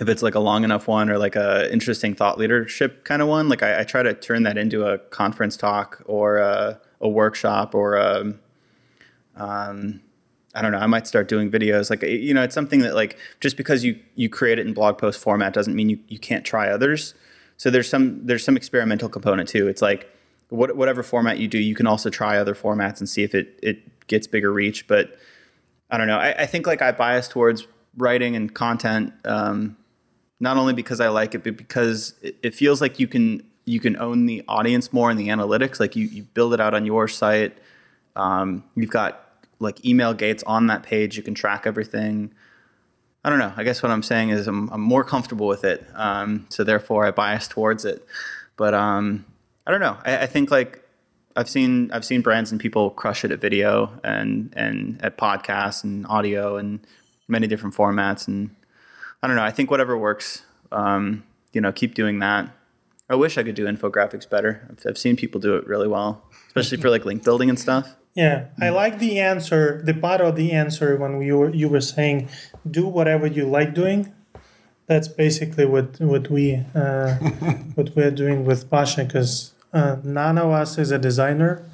if 0.00 0.08
it's 0.08 0.22
like 0.22 0.34
a 0.34 0.40
long 0.40 0.64
enough 0.64 0.86
one 0.86 1.08
or 1.08 1.18
like 1.18 1.34
a 1.34 1.72
interesting 1.72 2.14
thought 2.14 2.38
leadership 2.38 3.04
kind 3.04 3.22
of 3.22 3.28
one, 3.28 3.48
like 3.48 3.62
I, 3.62 3.80
I 3.80 3.84
try 3.84 4.02
to 4.02 4.12
turn 4.12 4.42
that 4.44 4.58
into 4.58 4.84
a 4.84 4.98
conference 4.98 5.56
talk 5.56 6.02
or 6.04 6.36
a, 6.36 6.80
a 7.00 7.08
workshop 7.08 7.74
or 7.74 7.96
a, 7.96 8.34
um, 9.36 10.00
I 10.54 10.62
don't 10.62 10.72
know. 10.72 10.78
I 10.78 10.86
might 10.86 11.06
start 11.06 11.28
doing 11.28 11.50
videos. 11.50 11.90
Like 11.90 12.02
you 12.02 12.34
know, 12.34 12.42
it's 12.42 12.54
something 12.54 12.80
that 12.80 12.94
like 12.94 13.18
just 13.40 13.56
because 13.56 13.84
you 13.84 13.98
you 14.14 14.28
create 14.28 14.58
it 14.58 14.66
in 14.66 14.74
blog 14.74 14.98
post 14.98 15.20
format 15.20 15.52
doesn't 15.52 15.74
mean 15.74 15.88
you 15.88 15.98
you 16.08 16.18
can't 16.18 16.44
try 16.44 16.68
others. 16.68 17.14
So 17.56 17.70
there's 17.70 17.88
some 17.88 18.26
there's 18.26 18.44
some 18.44 18.56
experimental 18.56 19.08
component 19.08 19.48
too. 19.48 19.68
It's 19.68 19.82
like 19.82 20.10
what, 20.48 20.76
whatever 20.76 21.02
format 21.02 21.38
you 21.38 21.48
do, 21.48 21.58
you 21.58 21.74
can 21.74 21.86
also 21.86 22.10
try 22.10 22.38
other 22.38 22.54
formats 22.54 22.98
and 22.98 23.08
see 23.08 23.22
if 23.22 23.34
it 23.34 23.58
it 23.62 24.06
gets 24.08 24.26
bigger 24.26 24.52
reach. 24.52 24.86
But 24.86 25.16
I 25.90 25.98
don't 25.98 26.06
know. 26.06 26.18
I, 26.18 26.42
I 26.42 26.46
think 26.46 26.66
like 26.66 26.82
I 26.82 26.92
bias 26.92 27.28
towards 27.28 27.66
writing 27.96 28.36
and 28.36 28.54
content, 28.54 29.12
um, 29.24 29.76
not 30.40 30.56
only 30.56 30.72
because 30.72 31.00
I 31.00 31.08
like 31.08 31.34
it, 31.34 31.44
but 31.44 31.56
because 31.56 32.14
it, 32.22 32.36
it 32.42 32.54
feels 32.54 32.80
like 32.80 32.98
you 32.98 33.08
can 33.08 33.47
you 33.68 33.80
can 33.80 33.96
own 34.00 34.26
the 34.26 34.42
audience 34.48 34.92
more 34.92 35.10
in 35.10 35.16
the 35.16 35.28
analytics. 35.28 35.78
Like 35.78 35.94
you 35.94 36.06
you 36.06 36.22
build 36.22 36.54
it 36.54 36.60
out 36.60 36.74
on 36.74 36.86
your 36.86 37.06
site. 37.06 37.56
Um, 38.16 38.64
you've 38.74 38.90
got 38.90 39.28
like 39.60 39.84
email 39.84 40.14
gates 40.14 40.42
on 40.44 40.68
that 40.68 40.82
page. 40.82 41.16
You 41.16 41.22
can 41.22 41.34
track 41.34 41.66
everything. 41.66 42.32
I 43.24 43.30
don't 43.30 43.38
know. 43.38 43.52
I 43.56 43.64
guess 43.64 43.82
what 43.82 43.90
I'm 43.92 44.02
saying 44.02 44.30
is 44.30 44.46
I'm, 44.46 44.68
I'm 44.70 44.80
more 44.80 45.04
comfortable 45.04 45.46
with 45.46 45.64
it. 45.64 45.84
Um, 45.94 46.46
so 46.48 46.64
therefore 46.64 47.04
I 47.04 47.10
bias 47.10 47.48
towards 47.48 47.84
it. 47.84 48.06
But 48.56 48.74
um, 48.74 49.24
I 49.66 49.70
don't 49.70 49.80
know. 49.80 49.98
I, 50.04 50.18
I, 50.18 50.26
think 50.26 50.50
like 50.50 50.88
I've 51.36 51.48
seen 51.48 51.90
I've 51.92 52.04
seen 52.04 52.22
brands 52.22 52.52
and 52.52 52.60
people 52.60 52.90
crush 52.90 53.24
it 53.24 53.30
at 53.32 53.40
video 53.40 53.92
and 54.02 54.52
and 54.56 55.00
at 55.04 55.18
podcasts 55.18 55.84
and 55.84 56.06
audio 56.06 56.56
and 56.56 56.80
many 57.26 57.46
different 57.46 57.74
formats. 57.74 58.26
And 58.26 58.54
I 59.22 59.26
don't 59.26 59.36
know. 59.36 59.42
I 59.42 59.50
think 59.50 59.70
whatever 59.70 59.98
works. 59.98 60.42
Um, 60.72 61.24
you 61.52 61.60
know, 61.60 61.72
keep 61.72 61.94
doing 61.94 62.20
that. 62.20 62.50
I 63.10 63.14
wish 63.14 63.38
I 63.38 63.42
could 63.42 63.54
do 63.54 63.66
infographics 63.66 64.28
better. 64.28 64.66
I've, 64.70 64.86
I've 64.86 64.98
seen 64.98 65.16
people 65.16 65.40
do 65.40 65.56
it 65.56 65.66
really 65.66 65.88
well, 65.88 66.22
especially 66.48 66.78
for 66.78 66.90
like 66.90 67.04
link 67.04 67.24
building 67.24 67.48
and 67.48 67.58
stuff. 67.58 67.96
Yeah, 68.14 68.46
I 68.60 68.70
like 68.70 68.98
the 68.98 69.20
answer, 69.20 69.80
the 69.84 69.94
part 69.94 70.20
of 70.20 70.34
the 70.34 70.50
answer 70.52 70.96
when 70.96 71.22
you 71.22 71.38
were 71.38 71.54
you 71.54 71.68
were 71.68 71.80
saying, 71.80 72.28
do 72.68 72.86
whatever 72.86 73.26
you 73.26 73.46
like 73.46 73.74
doing. 73.74 74.12
That's 74.86 75.08
basically 75.08 75.66
what 75.66 76.00
what 76.00 76.28
we 76.30 76.64
uh, 76.74 77.14
what 77.76 77.94
we're 77.94 78.10
doing 78.10 78.44
with 78.44 78.68
Pasha 78.68 79.04
because 79.04 79.52
uh, 79.72 79.96
none 80.02 80.36
of 80.36 80.50
us 80.50 80.78
is 80.78 80.90
a 80.90 80.98
designer. 80.98 81.64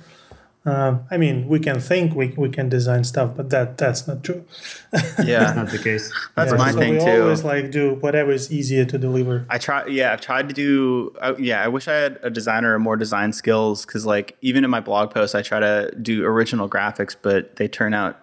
Uh, 0.66 0.98
I 1.11 1.18
mean, 1.18 1.46
we 1.46 1.61
can 1.61 1.79
think 1.79 2.14
we, 2.14 2.29
we 2.29 2.48
can 2.48 2.70
design 2.70 3.05
stuff, 3.05 3.37
but 3.37 3.50
that 3.50 3.77
that's 3.77 4.09
not 4.09 4.24
true. 4.24 4.46
yeah, 4.92 5.40
that's 5.40 5.57
not 5.57 5.68
the 5.68 5.79
case. 5.79 6.11
That's 6.37 6.53
yeah, 6.53 6.57
my 6.57 6.70
so 6.70 6.79
thing 6.79 6.94
we 6.94 7.05
too. 7.05 7.22
Always 7.22 7.44
like 7.44 7.70
do 7.70 7.96
whatever 7.96 8.33
is 8.33 8.50
easier 8.50 8.87
to 8.87 8.96
deliver. 8.96 9.44
I 9.50 9.59
try. 9.59 9.87
Yeah, 9.87 10.14
I've 10.14 10.22
tried 10.22 10.48
to 10.48 10.55
do. 10.55 11.14
Uh, 11.20 11.35
yeah, 11.38 11.62
I 11.62 11.68
wish 11.68 11.87
I 11.87 11.92
had 11.92 12.18
a 12.22 12.31
designer 12.31 12.74
or 12.74 12.79
more 12.79 12.96
design 12.96 13.35
skills 13.35 13.85
because, 13.85 14.07
like, 14.07 14.38
even 14.40 14.64
in 14.64 14.70
my 14.70 14.81
blog 14.81 15.11
posts, 15.11 15.35
I 15.35 15.42
try 15.42 15.61
to 15.61 15.94
do 16.00 16.24
original 16.24 16.66
graphics, 16.66 17.14
but 17.20 17.57
they 17.57 17.68
turn 17.68 17.92
out 17.92 18.18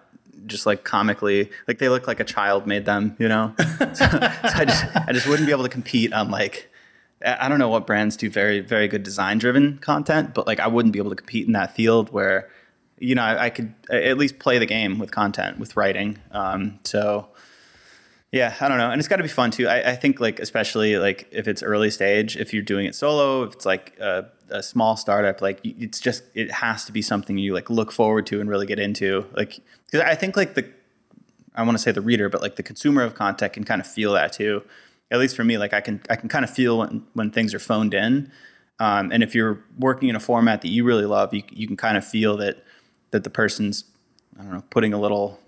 just 0.46 0.66
like 0.66 0.82
comically 0.82 1.48
like 1.68 1.78
they 1.78 1.88
look 1.88 2.08
like 2.08 2.18
a 2.18 2.24
child 2.24 2.66
made 2.66 2.86
them. 2.86 3.14
You 3.20 3.28
know, 3.28 3.54
so, 3.58 3.94
so 3.94 4.08
I 4.42 4.64
just 4.66 4.84
I 4.96 5.12
just 5.12 5.28
wouldn't 5.28 5.46
be 5.46 5.52
able 5.52 5.62
to 5.62 5.68
compete 5.68 6.12
on 6.12 6.32
like 6.32 6.71
I 7.24 7.48
don't 7.48 7.58
know 7.58 7.68
what 7.68 7.86
brands 7.86 8.16
do 8.16 8.30
very, 8.30 8.60
very 8.60 8.88
good 8.88 9.02
design 9.02 9.38
driven 9.38 9.78
content, 9.78 10.34
but 10.34 10.46
like 10.46 10.60
I 10.60 10.66
wouldn't 10.66 10.92
be 10.92 10.98
able 10.98 11.10
to 11.10 11.16
compete 11.16 11.46
in 11.46 11.52
that 11.52 11.74
field 11.74 12.12
where, 12.12 12.50
you 12.98 13.14
know, 13.14 13.22
I, 13.22 13.44
I 13.44 13.50
could 13.50 13.74
at 13.90 14.18
least 14.18 14.38
play 14.38 14.58
the 14.58 14.66
game 14.66 14.98
with 14.98 15.10
content, 15.10 15.58
with 15.58 15.76
writing. 15.76 16.18
Um, 16.30 16.80
so 16.84 17.28
yeah, 18.32 18.54
I 18.60 18.68
don't 18.68 18.78
know. 18.78 18.90
And 18.90 18.98
it's 18.98 19.08
got 19.08 19.16
to 19.16 19.22
be 19.22 19.28
fun 19.28 19.50
too. 19.50 19.68
I, 19.68 19.90
I, 19.90 19.96
think 19.96 20.20
like, 20.20 20.40
especially 20.40 20.96
like 20.96 21.28
if 21.30 21.46
it's 21.46 21.62
early 21.62 21.90
stage, 21.90 22.36
if 22.36 22.52
you're 22.52 22.62
doing 22.62 22.86
it 22.86 22.94
solo, 22.94 23.42
if 23.44 23.52
it's 23.52 23.66
like 23.66 23.98
a, 23.98 24.26
a 24.50 24.62
small 24.62 24.96
startup, 24.96 25.42
like 25.42 25.60
it's 25.64 26.00
just, 26.00 26.24
it 26.34 26.50
has 26.50 26.84
to 26.86 26.92
be 26.92 27.02
something 27.02 27.36
you 27.38 27.54
like 27.54 27.68
look 27.68 27.92
forward 27.92 28.26
to 28.26 28.40
and 28.40 28.48
really 28.48 28.66
get 28.66 28.78
into. 28.78 29.26
Like, 29.36 29.60
cause 29.90 30.00
I 30.00 30.14
think 30.14 30.36
like 30.36 30.54
the, 30.54 30.68
I 31.54 31.62
want 31.62 31.76
to 31.76 31.82
say 31.82 31.92
the 31.92 32.00
reader, 32.00 32.30
but 32.30 32.40
like 32.40 32.56
the 32.56 32.62
consumer 32.62 33.02
of 33.02 33.14
content 33.14 33.52
can 33.52 33.64
kind 33.64 33.80
of 33.80 33.86
feel 33.86 34.14
that 34.14 34.32
too 34.32 34.62
at 35.12 35.18
least 35.18 35.36
for 35.36 35.44
me, 35.44 35.58
like 35.58 35.74
I 35.74 35.80
can 35.80 36.00
I 36.10 36.16
can 36.16 36.28
kind 36.28 36.44
of 36.44 36.50
feel 36.50 36.78
when, 36.78 37.04
when 37.12 37.30
things 37.30 37.54
are 37.54 37.58
phoned 37.60 37.94
in. 37.94 38.32
Um, 38.80 39.12
and 39.12 39.22
if 39.22 39.34
you're 39.34 39.62
working 39.78 40.08
in 40.08 40.16
a 40.16 40.20
format 40.20 40.62
that 40.62 40.68
you 40.68 40.82
really 40.82 41.04
love, 41.04 41.32
you, 41.32 41.42
you 41.52 41.66
can 41.68 41.76
kind 41.76 41.96
of 41.96 42.04
feel 42.04 42.36
that 42.38 42.64
that 43.10 43.22
the 43.22 43.30
person's 43.30 43.84
I 44.40 44.42
don't 44.42 44.52
know 44.52 44.64
putting 44.70 44.94
a 44.94 45.00
little 45.00 45.38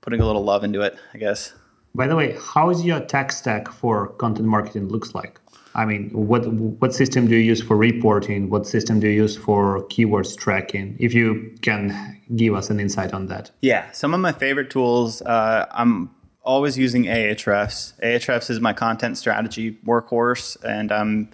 putting 0.00 0.20
a 0.20 0.26
little 0.26 0.42
love 0.44 0.64
into 0.64 0.80
it. 0.80 0.98
I 1.14 1.18
guess. 1.18 1.54
By 1.94 2.06
the 2.06 2.16
way, 2.16 2.36
how 2.40 2.70
is 2.70 2.84
your 2.84 3.00
tech 3.00 3.32
stack 3.32 3.70
for 3.70 4.08
content 4.08 4.48
marketing 4.48 4.88
looks 4.88 5.14
like? 5.14 5.40
I 5.76 5.84
mean, 5.84 6.10
what 6.10 6.46
what 6.52 6.92
system 6.92 7.28
do 7.28 7.36
you 7.36 7.42
use 7.42 7.62
for 7.62 7.76
reporting? 7.76 8.50
What 8.50 8.66
system 8.66 8.98
do 8.98 9.06
you 9.06 9.22
use 9.22 9.36
for 9.36 9.84
keywords 9.84 10.36
tracking? 10.36 10.96
If 10.98 11.14
you 11.14 11.54
can 11.62 12.20
give 12.34 12.54
us 12.54 12.70
an 12.70 12.80
insight 12.80 13.14
on 13.14 13.26
that. 13.26 13.52
Yeah, 13.62 13.90
some 13.92 14.12
of 14.12 14.18
my 14.18 14.32
favorite 14.32 14.70
tools. 14.70 15.22
Uh, 15.22 15.66
I'm 15.70 16.10
always 16.42 16.78
using 16.78 17.04
Ahrefs. 17.04 17.92
Ahrefs 18.00 18.50
is 18.50 18.60
my 18.60 18.72
content 18.72 19.18
strategy 19.18 19.78
workhorse, 19.84 20.56
and 20.64 20.90
I'm 20.90 21.30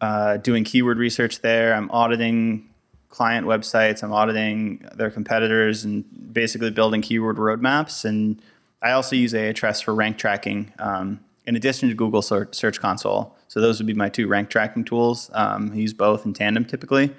uh, 0.00 0.36
doing 0.38 0.64
keyword 0.64 0.98
research 0.98 1.40
there. 1.40 1.74
I'm 1.74 1.90
auditing 1.90 2.68
client 3.08 3.46
websites. 3.46 4.02
I'm 4.02 4.12
auditing 4.12 4.86
their 4.94 5.10
competitors 5.10 5.84
and 5.84 6.04
basically 6.32 6.70
building 6.70 7.02
keyword 7.02 7.36
roadmaps. 7.36 8.04
And 8.04 8.42
I 8.80 8.92
also 8.92 9.14
use 9.14 9.32
Ahrefs 9.32 9.82
for 9.82 9.94
rank 9.94 10.18
tracking, 10.18 10.72
um, 10.78 11.20
in 11.46 11.54
addition 11.54 11.88
to 11.88 11.94
Google 11.94 12.22
Search 12.22 12.80
Console. 12.80 13.36
So 13.48 13.60
those 13.60 13.78
would 13.78 13.86
be 13.86 13.94
my 13.94 14.08
two 14.08 14.26
rank 14.28 14.48
tracking 14.48 14.84
tools. 14.84 15.30
Um, 15.34 15.70
I 15.72 15.76
use 15.76 15.92
both 15.92 16.24
in 16.24 16.32
tandem 16.32 16.64
typically. 16.64 17.14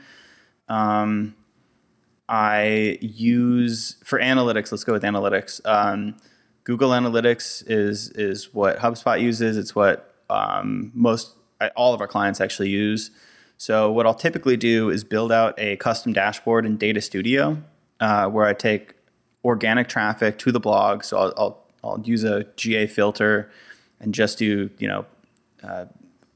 Um, 0.68 1.36
I 2.28 2.98
use 3.02 3.98
for 4.04 4.20
analytics. 4.20 4.72
Let's 4.72 4.84
go 4.84 4.94
with 4.94 5.04
analytics. 5.04 5.62
Google 6.64 6.92
Analytics 6.92 7.64
is 7.68 8.10
is 8.12 8.54
what 8.54 8.80
HubSpot 8.80 9.20
uses. 9.22 9.58
It's 9.58 9.76
what 9.76 10.14
um, 10.30 10.92
most 10.94 11.36
all 11.76 11.94
of 11.94 12.02
our 12.02 12.08
clients 12.08 12.42
actually 12.42 12.70
use. 12.70 13.12
So 13.58 13.92
what 13.92 14.06
I'll 14.06 14.14
typically 14.14 14.58
do 14.58 14.90
is 14.90 15.04
build 15.04 15.32
out 15.32 15.54
a 15.58 15.78
custom 15.78 16.12
dashboard 16.12 16.66
in 16.66 16.78
Data 16.78 17.00
Studio, 17.02 17.62
uh, 18.00 18.28
where 18.28 18.46
I 18.46 18.54
take 18.54 18.96
organic 19.46 19.88
traffic 19.88 20.38
to 20.40 20.52
the 20.52 20.60
blog. 20.60 21.04
So 21.04 21.18
I'll, 21.18 21.34
I'll, 21.38 21.64
I'll 21.84 22.02
use 22.02 22.24
a 22.24 22.46
GA 22.56 22.88
filter 22.88 23.50
and 24.00 24.14
just 24.14 24.38
do 24.38 24.70
you 24.80 24.88
know 24.88 25.06
uh, 25.64 25.86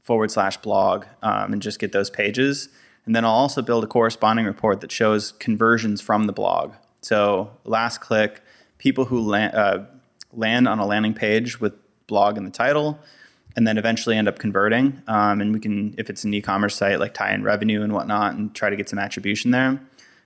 forward 0.02 0.30
slash 0.30 0.56
blog 0.58 1.04
um, 1.22 1.52
and 1.52 1.62
just 1.62 1.78
get 1.78 1.92
those 1.92 2.10
pages. 2.10 2.68
And 3.04 3.16
then 3.16 3.24
I'll 3.24 3.30
also 3.30 3.62
build 3.62 3.84
a 3.84 3.86
corresponding 3.86 4.44
report 4.44 4.80
that 4.82 4.92
shows 4.92 5.32
conversions 5.32 6.00
from 6.00 6.24
the 6.24 6.32
blog. 6.32 6.74
So 7.00 7.50
last 7.64 8.02
click, 8.02 8.42
people 8.76 9.06
who 9.06 9.20
land, 9.20 9.54
uh, 9.54 9.84
land 10.32 10.68
on 10.68 10.78
a 10.78 10.86
landing 10.86 11.14
page 11.14 11.60
with 11.60 11.74
blog 12.06 12.36
in 12.36 12.44
the 12.44 12.50
title, 12.50 12.98
and 13.56 13.66
then 13.66 13.78
eventually 13.78 14.16
end 14.16 14.28
up 14.28 14.38
converting. 14.38 15.02
Um, 15.06 15.40
and 15.40 15.52
we 15.52 15.60
can, 15.60 15.94
if 15.98 16.10
it's 16.10 16.24
an 16.24 16.32
e-commerce 16.34 16.76
site, 16.76 17.00
like 17.00 17.14
tie 17.14 17.32
in 17.34 17.42
revenue 17.42 17.82
and 17.82 17.92
whatnot, 17.92 18.34
and 18.34 18.54
try 18.54 18.70
to 18.70 18.76
get 18.76 18.88
some 18.88 18.98
attribution 18.98 19.50
there. 19.50 19.80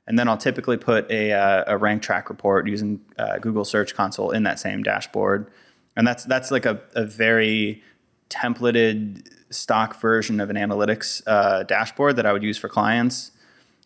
And 0.06 0.18
then 0.18 0.28
I'll 0.28 0.38
typically 0.38 0.76
put 0.76 1.10
a, 1.10 1.32
uh, 1.32 1.64
a 1.66 1.76
rank 1.76 2.02
track 2.02 2.28
report 2.28 2.66
using 2.66 3.00
uh, 3.18 3.38
Google 3.38 3.64
Search 3.64 3.94
Console 3.94 4.30
in 4.32 4.42
that 4.42 4.58
same 4.58 4.82
dashboard. 4.82 5.50
And 5.96 6.06
that's 6.06 6.24
that's 6.24 6.50
like 6.50 6.66
a, 6.66 6.80
a 6.94 7.04
very 7.04 7.82
templated 8.30 9.28
stock 9.50 10.00
version 10.00 10.40
of 10.40 10.48
an 10.48 10.56
analytics 10.56 11.22
uh, 11.26 11.62
dashboard 11.64 12.16
that 12.16 12.26
I 12.26 12.32
would 12.32 12.42
use 12.42 12.58
for 12.58 12.68
clients. 12.68 13.30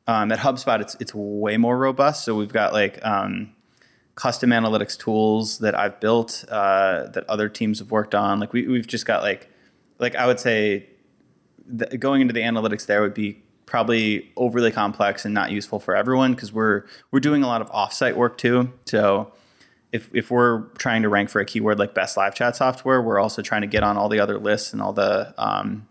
Um, 0.07 0.31
at 0.31 0.39
HubSpot, 0.39 0.81
it's 0.81 0.97
it's 1.01 1.13
way 1.15 1.57
more 1.57 1.77
robust. 1.77 2.25
So 2.25 2.35
we've 2.37 2.53
got 2.53 2.73
like 2.73 3.05
um, 3.05 3.56
custom 4.17 4.51
analytics 4.51 4.99
tools 4.99 5.59
that 5.59 5.79
I've 5.79 6.01
built 6.01 6.45
uh, 6.49 7.07
that 7.09 7.25
other 7.29 7.49
teams 7.49 7.79
have 7.79 7.91
worked 7.91 8.15
on. 8.15 8.41
Like 8.41 8.53
we, 8.53 8.67
we've 8.67 8.87
just 8.87 9.07
got 9.07 9.23
like 9.23 9.49
like 9.99 10.17
I 10.17 10.27
would 10.27 10.41
say 10.41 10.89
the, 11.67 11.97
going 11.99 12.23
into 12.23 12.35
the 12.35 12.41
analytics 12.41 12.87
there 12.87 13.01
would 13.03 13.15
be 13.15 13.43
probably 13.67 14.33
overly 14.37 14.71
complex 14.71 15.25
and 15.25 15.35
not 15.35 15.51
useful 15.51 15.79
for 15.79 15.95
everyone 15.95 16.35
because 16.35 16.53
we're 16.53 16.85
we're 17.11 17.21
doing 17.21 17.43
a 17.43 17.47
lot 17.47 17.61
of 17.61 17.71
offsite 17.71 18.17
work 18.17 18.39
too. 18.39 18.73
So 18.87 19.33
if 19.93 20.11
if 20.15 20.31
we're 20.31 20.63
trying 20.79 21.03
to 21.03 21.09
rank 21.09 21.29
for 21.29 21.41
a 21.41 21.45
keyword 21.45 21.79
like 21.79 21.95
best 21.95 22.17
live 22.17 22.35
chat 22.35 22.57
software, 22.57 23.03
we're 23.03 23.21
also 23.21 23.43
trying 23.43 23.63
to 23.63 23.67
get 23.67 23.83
on 23.83 23.97
all 23.97 24.09
the 24.09 24.21
other 24.21 24.39
lists 24.39 24.73
and 24.73 24.81
all 24.81 24.95
the 24.95 25.35
um, 25.37 25.87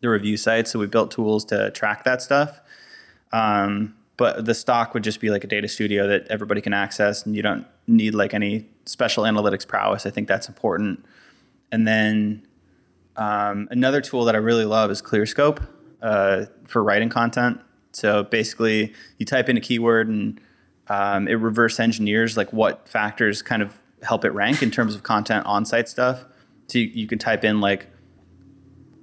the 0.00 0.08
review 0.08 0.36
sites. 0.36 0.70
So 0.70 0.78
we 0.78 0.86
built 0.86 1.10
tools 1.10 1.44
to 1.46 1.72
track 1.72 2.04
that 2.04 2.22
stuff. 2.22 2.60
Um, 3.32 3.94
but 4.18 4.44
the 4.44 4.54
stock 4.54 4.92
would 4.92 5.04
just 5.04 5.20
be 5.20 5.30
like 5.30 5.44
a 5.44 5.46
data 5.46 5.68
studio 5.68 6.06
that 6.08 6.26
everybody 6.28 6.60
can 6.60 6.74
access, 6.74 7.24
and 7.24 7.34
you 7.34 7.40
don't 7.40 7.66
need 7.86 8.14
like 8.14 8.34
any 8.34 8.68
special 8.84 9.24
analytics 9.24 9.66
prowess. 9.66 10.04
I 10.04 10.10
think 10.10 10.28
that's 10.28 10.48
important. 10.48 11.06
And 11.72 11.86
then 11.86 12.46
um, 13.16 13.68
another 13.70 14.00
tool 14.00 14.24
that 14.26 14.34
I 14.34 14.38
really 14.38 14.64
love 14.64 14.90
is 14.90 15.00
ClearScope 15.00 15.66
uh, 16.02 16.46
for 16.66 16.82
writing 16.82 17.08
content. 17.08 17.60
So 17.92 18.24
basically, 18.24 18.92
you 19.18 19.24
type 19.24 19.48
in 19.48 19.56
a 19.56 19.60
keyword 19.60 20.08
and 20.08 20.40
um, 20.88 21.28
it 21.28 21.34
reverse 21.34 21.78
engineers 21.78 22.36
like 22.36 22.52
what 22.52 22.88
factors 22.88 23.40
kind 23.40 23.62
of 23.62 23.74
help 24.02 24.24
it 24.24 24.30
rank 24.30 24.62
in 24.62 24.70
terms 24.70 24.94
of 24.94 25.04
content 25.04 25.46
on 25.46 25.64
site 25.64 25.88
stuff. 25.88 26.24
So 26.66 26.78
you, 26.78 26.86
you 26.86 27.06
can 27.06 27.18
type 27.18 27.44
in 27.44 27.60
like 27.60 27.88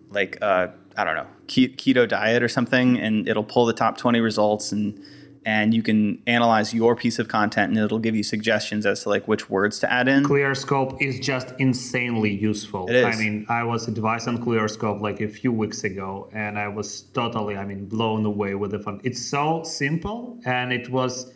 like 0.09 0.37
uh, 0.41 0.67
I 0.97 1.03
don't 1.03 1.15
know 1.15 1.27
keto 1.47 2.07
diet 2.07 2.41
or 2.41 2.47
something, 2.47 2.97
and 2.99 3.27
it'll 3.27 3.43
pull 3.43 3.65
the 3.65 3.73
top 3.73 3.97
twenty 3.97 4.19
results 4.19 4.71
and 4.71 4.99
and 5.45 5.75
you 5.75 5.83
can 5.83 6.21
analyze 6.25 6.73
your 6.73 6.95
piece 6.95 7.19
of 7.19 7.27
content 7.27 7.69
and 7.69 7.77
it'll 7.77 7.99
give 7.99 8.15
you 8.15 8.23
suggestions 8.23 8.83
as 8.85 9.03
to 9.03 9.09
like 9.09 9.27
which 9.27 9.47
words 9.47 9.77
to 9.79 9.91
add 9.91 10.07
in. 10.07 10.23
ClearScope 10.23 10.99
is 10.99 11.19
just 11.19 11.53
insanely 11.59 12.31
useful. 12.31 12.87
It 12.87 12.95
is. 12.95 13.15
I 13.15 13.19
mean, 13.19 13.45
I 13.47 13.63
was 13.63 13.87
advised 13.87 14.27
on 14.27 14.39
ClearScope 14.39 15.01
like 15.01 15.21
a 15.21 15.27
few 15.27 15.51
weeks 15.51 15.83
ago 15.83 16.29
and 16.33 16.57
I 16.57 16.67
was 16.67 17.01
totally, 17.13 17.57
I 17.57 17.63
mean, 17.63 17.85
blown 17.85 18.25
away 18.25 18.55
with 18.55 18.71
the 18.71 18.79
fun. 18.79 18.99
It's 19.03 19.23
so 19.23 19.61
simple 19.63 20.39
and 20.45 20.73
it 20.73 20.89
was 20.89 21.31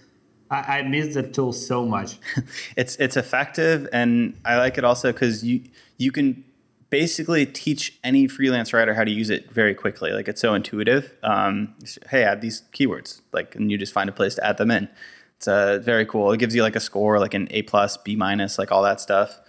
I, 0.49 0.79
I 0.79 0.81
miss 0.81 1.13
the 1.13 1.23
tool 1.23 1.53
so 1.53 1.85
much. 1.85 2.17
it's 2.75 2.95
it's 2.95 3.17
effective, 3.17 3.87
and 3.93 4.35
I 4.43 4.57
like 4.57 4.77
it 4.77 4.83
also 4.83 5.11
because 5.11 5.43
you 5.43 5.61
you 5.97 6.11
can 6.11 6.43
basically 6.89 7.45
teach 7.45 7.99
any 8.04 8.28
freelance 8.28 8.73
writer 8.73 8.93
how 8.93 9.04
to 9.04 9.12
use 9.12 9.30
it 9.30 9.52
very 9.52 9.75
quickly. 9.75 10.12
Like 10.12 10.28
it's 10.28 10.41
so 10.41 10.54
intuitive. 10.54 11.13
Um, 11.23 11.75
hey, 12.10 12.23
add 12.23 12.41
these 12.41 12.63
keywords, 12.73 13.21
like, 13.32 13.56
and 13.56 13.71
you 13.71 13.78
just 13.78 13.93
find 13.93 14.10
a 14.10 14.13
place 14.13 14.36
to 14.36 14.45
add 14.45 14.58
them 14.58 14.71
in. 14.71 14.89
It's 15.38 15.47
uh, 15.47 15.80
very 15.82 16.06
cool. 16.06 16.32
It 16.32 16.39
gives 16.39 16.54
you 16.54 16.63
like 16.63 16.75
a 16.75 16.82
score, 16.82 17.19
like 17.19 17.34
an 17.34 17.47
A 17.52 17.62
plus, 17.62 17.97
B 17.97 18.15
minus, 18.15 18.58
like 18.58 18.71
all 18.71 18.84
that 18.84 18.99
stuff. 18.99 19.39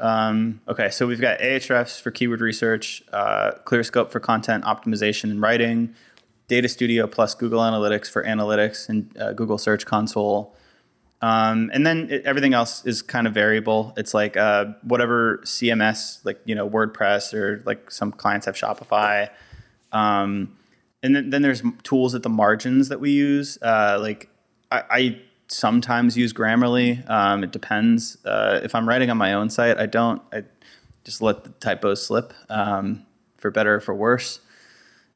Um, 0.00 0.62
okay, 0.66 0.88
so 0.88 1.06
we've 1.06 1.20
got 1.20 1.38
Ahrefs 1.40 2.00
for 2.00 2.10
keyword 2.10 2.40
research, 2.40 3.02
uh, 3.12 3.52
ClearScope 3.64 4.10
for 4.10 4.18
content 4.18 4.64
optimization 4.64 5.24
and 5.24 5.40
writing, 5.42 5.94
Data 6.48 6.68
Studio 6.68 7.06
plus 7.06 7.34
Google 7.34 7.60
Analytics 7.60 8.10
for 8.10 8.24
analytics 8.24 8.88
and 8.88 9.16
uh, 9.18 9.34
Google 9.34 9.58
Search 9.58 9.84
Console. 9.84 10.56
Um, 11.22 11.70
and 11.74 11.86
then 11.86 12.08
it, 12.10 12.24
everything 12.24 12.54
else 12.54 12.84
is 12.86 13.02
kind 13.02 13.26
of 13.26 13.34
variable. 13.34 13.92
It's 13.96 14.14
like 14.14 14.36
uh, 14.36 14.66
whatever 14.82 15.38
CMS, 15.44 16.24
like 16.24 16.40
you 16.44 16.54
know 16.54 16.68
WordPress 16.68 17.34
or 17.34 17.62
like 17.66 17.90
some 17.90 18.12
clients 18.12 18.46
have 18.46 18.54
Shopify. 18.54 19.28
Um, 19.92 20.56
and 21.02 21.16
then, 21.16 21.30
then, 21.30 21.42
there's 21.42 21.62
tools 21.82 22.14
at 22.14 22.22
the 22.22 22.28
margins 22.28 22.88
that 22.90 23.00
we 23.00 23.10
use. 23.10 23.58
Uh, 23.62 23.98
like 24.00 24.28
I, 24.70 24.82
I, 24.90 25.20
sometimes 25.48 26.16
use 26.16 26.32
Grammarly. 26.32 27.08
Um, 27.10 27.42
it 27.42 27.50
depends. 27.50 28.18
Uh, 28.24 28.60
if 28.62 28.74
I'm 28.74 28.88
writing 28.88 29.10
on 29.10 29.16
my 29.16 29.32
own 29.32 29.50
site, 29.50 29.78
I 29.78 29.86
don't. 29.86 30.22
I 30.32 30.44
just 31.04 31.22
let 31.22 31.44
the 31.44 31.50
typos 31.50 32.06
slip 32.06 32.32
um, 32.48 33.04
for 33.38 33.50
better 33.50 33.76
or 33.76 33.80
for 33.80 33.94
worse 33.94 34.40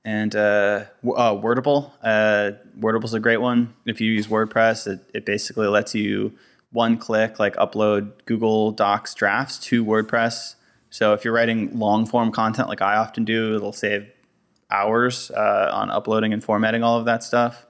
and 0.04 0.36
uh, 0.36 0.84
uh, 1.04 1.34
Wordable. 1.34 1.90
Uh, 2.02 2.52
Wordable's 2.78 3.14
a 3.14 3.20
great 3.20 3.38
one. 3.40 3.74
If 3.86 4.00
you 4.00 4.10
use 4.12 4.26
WordPress, 4.26 4.86
it, 4.86 5.00
it 5.14 5.26
basically 5.26 5.66
lets 5.66 5.94
you 5.94 6.34
one 6.72 6.98
click 6.98 7.38
like 7.38 7.54
upload 7.56 8.12
Google 8.26 8.72
Docs 8.72 9.14
drafts 9.14 9.58
to 9.60 9.84
WordPress. 9.84 10.56
So 10.90 11.14
if 11.14 11.24
you're 11.24 11.34
writing 11.34 11.78
long 11.78 12.06
form 12.06 12.32
content 12.32 12.68
like 12.68 12.82
I 12.82 12.96
often 12.96 13.24
do, 13.24 13.54
it'll 13.54 13.72
save 13.72 14.10
hours 14.70 15.30
uh, 15.30 15.70
on 15.72 15.90
uploading 15.90 16.32
and 16.32 16.42
formatting 16.42 16.82
all 16.82 16.98
of 16.98 17.04
that 17.06 17.22
stuff. 17.22 17.66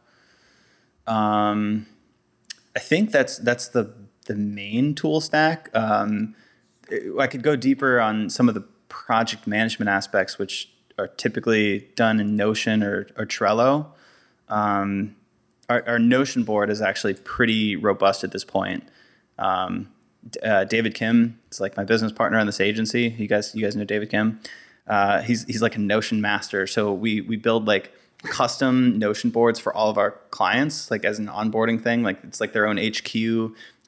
Um, 1.06 1.86
I 2.74 2.80
think 2.80 3.12
that's 3.12 3.38
that's 3.38 3.68
the 3.68 3.94
the 4.26 4.34
main 4.34 4.94
tool 4.94 5.20
stack. 5.20 5.68
Um, 5.74 6.34
I 7.18 7.26
could 7.26 7.42
go 7.42 7.56
deeper 7.56 8.00
on 8.00 8.30
some 8.30 8.48
of 8.48 8.54
the 8.54 8.62
project 8.88 9.46
management 9.46 9.88
aspects, 9.88 10.38
which 10.38 10.73
are 10.98 11.08
typically 11.08 11.88
done 11.96 12.20
in 12.20 12.36
Notion 12.36 12.82
or, 12.82 13.06
or 13.16 13.26
Trello. 13.26 13.86
Um, 14.48 15.16
our, 15.68 15.82
our, 15.86 15.98
Notion 15.98 16.44
board 16.44 16.70
is 16.70 16.80
actually 16.82 17.14
pretty 17.14 17.76
robust 17.76 18.22
at 18.22 18.30
this 18.32 18.44
point. 18.44 18.84
Um, 19.38 19.88
uh, 20.42 20.64
David 20.64 20.94
Khim 20.94 21.38
is 21.50 21.60
like 21.60 21.76
my 21.76 21.84
business 21.84 22.12
partner 22.12 22.38
on 22.38 22.46
this 22.46 22.60
agency. 22.60 23.14
You 23.18 23.26
guys, 23.26 23.54
you 23.54 23.62
guys 23.62 23.74
know 23.74 23.84
David 23.84 24.10
Khim. 24.10 24.40
Uh, 24.86 25.22
he's 25.22 25.44
he's 25.44 25.62
like 25.62 25.76
a 25.76 25.80
Notion 25.80 26.20
master. 26.20 26.66
So 26.66 26.92
we 26.92 27.22
we 27.22 27.36
build 27.36 27.66
like 27.66 27.92
custom 28.22 28.98
Notion 28.98 29.30
boards 29.30 29.58
for 29.58 29.72
all 29.74 29.90
of 29.90 29.98
our 29.98 30.12
clients, 30.30 30.90
like 30.90 31.04
as 31.04 31.18
an 31.18 31.26
onboarding 31.26 31.82
thing. 31.82 32.02
Like 32.02 32.18
it's 32.24 32.40
like 32.40 32.52
their 32.52 32.66
own 32.66 32.76
HQ. 32.78 33.14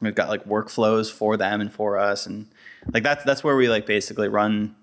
We've 0.01 0.15
got 0.15 0.29
like 0.29 0.45
workflows 0.47 1.11
for 1.13 1.37
them 1.37 1.61
and 1.61 1.73
for 1.73 1.99
us, 1.99 2.27
and 2.27 2.49
like 2.93 3.03
that's 3.03 3.25
that's 3.25 3.45
where 3.45 3.57
we 3.57 3.69
like 3.69 3.87
basically 3.87 4.29
run 4.29 4.75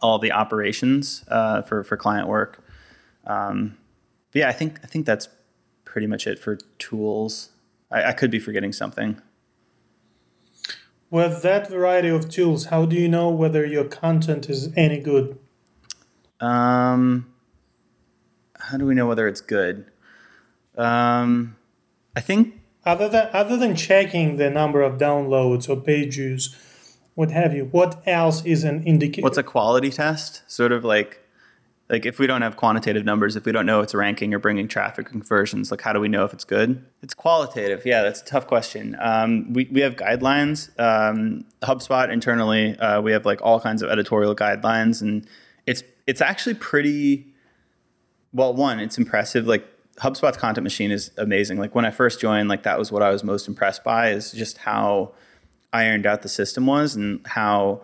all 0.00 0.18
the 0.18 0.32
operations 0.32 1.24
uh, 1.28 1.62
for 1.62 1.84
for 1.84 1.96
client 1.96 2.28
work. 2.28 2.64
Um, 3.26 3.76
but 4.32 4.40
yeah, 4.40 4.48
I 4.48 4.52
think 4.52 4.80
I 4.82 4.86
think 4.86 5.06
that's 5.06 5.28
pretty 5.84 6.06
much 6.06 6.26
it 6.26 6.38
for 6.38 6.56
tools. 6.78 7.50
I, 7.90 8.04
I 8.04 8.12
could 8.12 8.30
be 8.30 8.38
forgetting 8.38 8.72
something. 8.72 9.20
With 11.10 11.42
that 11.42 11.70
variety 11.70 12.08
of 12.08 12.28
tools, 12.28 12.66
how 12.66 12.84
do 12.84 12.94
you 12.94 13.08
know 13.08 13.30
whether 13.30 13.64
your 13.64 13.84
content 13.84 14.50
is 14.50 14.70
any 14.76 15.00
good? 15.00 15.38
Um, 16.38 17.32
how 18.60 18.76
do 18.76 18.84
we 18.84 18.94
know 18.94 19.06
whether 19.06 19.26
it's 19.26 19.40
good? 19.40 19.86
Um, 20.76 21.56
I 22.14 22.20
think 22.20 22.60
Other 22.84 23.08
than 23.08 23.30
other 23.32 23.56
than 23.56 23.74
checking 23.74 24.36
the 24.36 24.50
number 24.50 24.82
of 24.82 24.98
downloads 24.98 25.68
or 25.68 25.76
page 25.80 26.16
views, 26.16 26.54
what 27.18 27.32
have 27.32 27.52
you, 27.52 27.64
what 27.64 28.00
else 28.06 28.44
is 28.44 28.62
an 28.62 28.84
indicator? 28.84 29.24
what's 29.24 29.36
a 29.36 29.42
quality 29.42 29.90
test? 29.90 30.42
Sort 30.46 30.70
of 30.70 30.84
like 30.84 31.20
like 31.88 32.06
if 32.06 32.20
we 32.20 32.28
don't 32.28 32.42
have 32.42 32.56
quantitative 32.56 33.04
numbers, 33.04 33.34
if 33.34 33.44
we 33.44 33.50
don't 33.50 33.66
know 33.66 33.80
it's 33.80 33.92
ranking 33.92 34.32
or 34.32 34.38
bringing 34.38 34.68
traffic 34.68 35.06
conversions, 35.06 35.72
like 35.72 35.80
how 35.80 35.92
do 35.92 35.98
we 35.98 36.06
know 36.06 36.24
if 36.24 36.32
it's 36.32 36.44
good? 36.44 36.84
It's 37.02 37.14
qualitative. 37.14 37.84
Yeah, 37.84 38.02
that's 38.02 38.22
a 38.22 38.24
tough 38.24 38.46
question. 38.46 38.96
Um, 39.00 39.52
we 39.52 39.68
we 39.72 39.80
have 39.80 39.96
guidelines. 39.96 40.70
Um, 40.78 41.44
HubSpot 41.62 42.08
internally, 42.08 42.78
uh, 42.78 43.00
we 43.00 43.10
have 43.10 43.26
like 43.26 43.42
all 43.42 43.58
kinds 43.58 43.82
of 43.82 43.90
editorial 43.90 44.36
guidelines, 44.36 45.02
and 45.02 45.26
it's 45.66 45.82
it's 46.06 46.20
actually 46.20 46.54
pretty 46.54 47.26
well. 48.32 48.54
One, 48.54 48.78
it's 48.78 48.96
impressive. 48.96 49.44
Like 49.44 49.66
HubSpot's 49.96 50.36
content 50.36 50.62
machine 50.62 50.92
is 50.92 51.10
amazing. 51.16 51.58
Like 51.58 51.74
when 51.74 51.84
I 51.84 51.90
first 51.90 52.20
joined, 52.20 52.48
like 52.48 52.62
that 52.62 52.78
was 52.78 52.92
what 52.92 53.02
I 53.02 53.10
was 53.10 53.24
most 53.24 53.48
impressed 53.48 53.82
by 53.82 54.10
is 54.10 54.30
just 54.30 54.58
how 54.58 55.14
ironed 55.72 56.06
out 56.06 56.22
the 56.22 56.28
system 56.28 56.66
was 56.66 56.96
and 56.96 57.26
how 57.26 57.82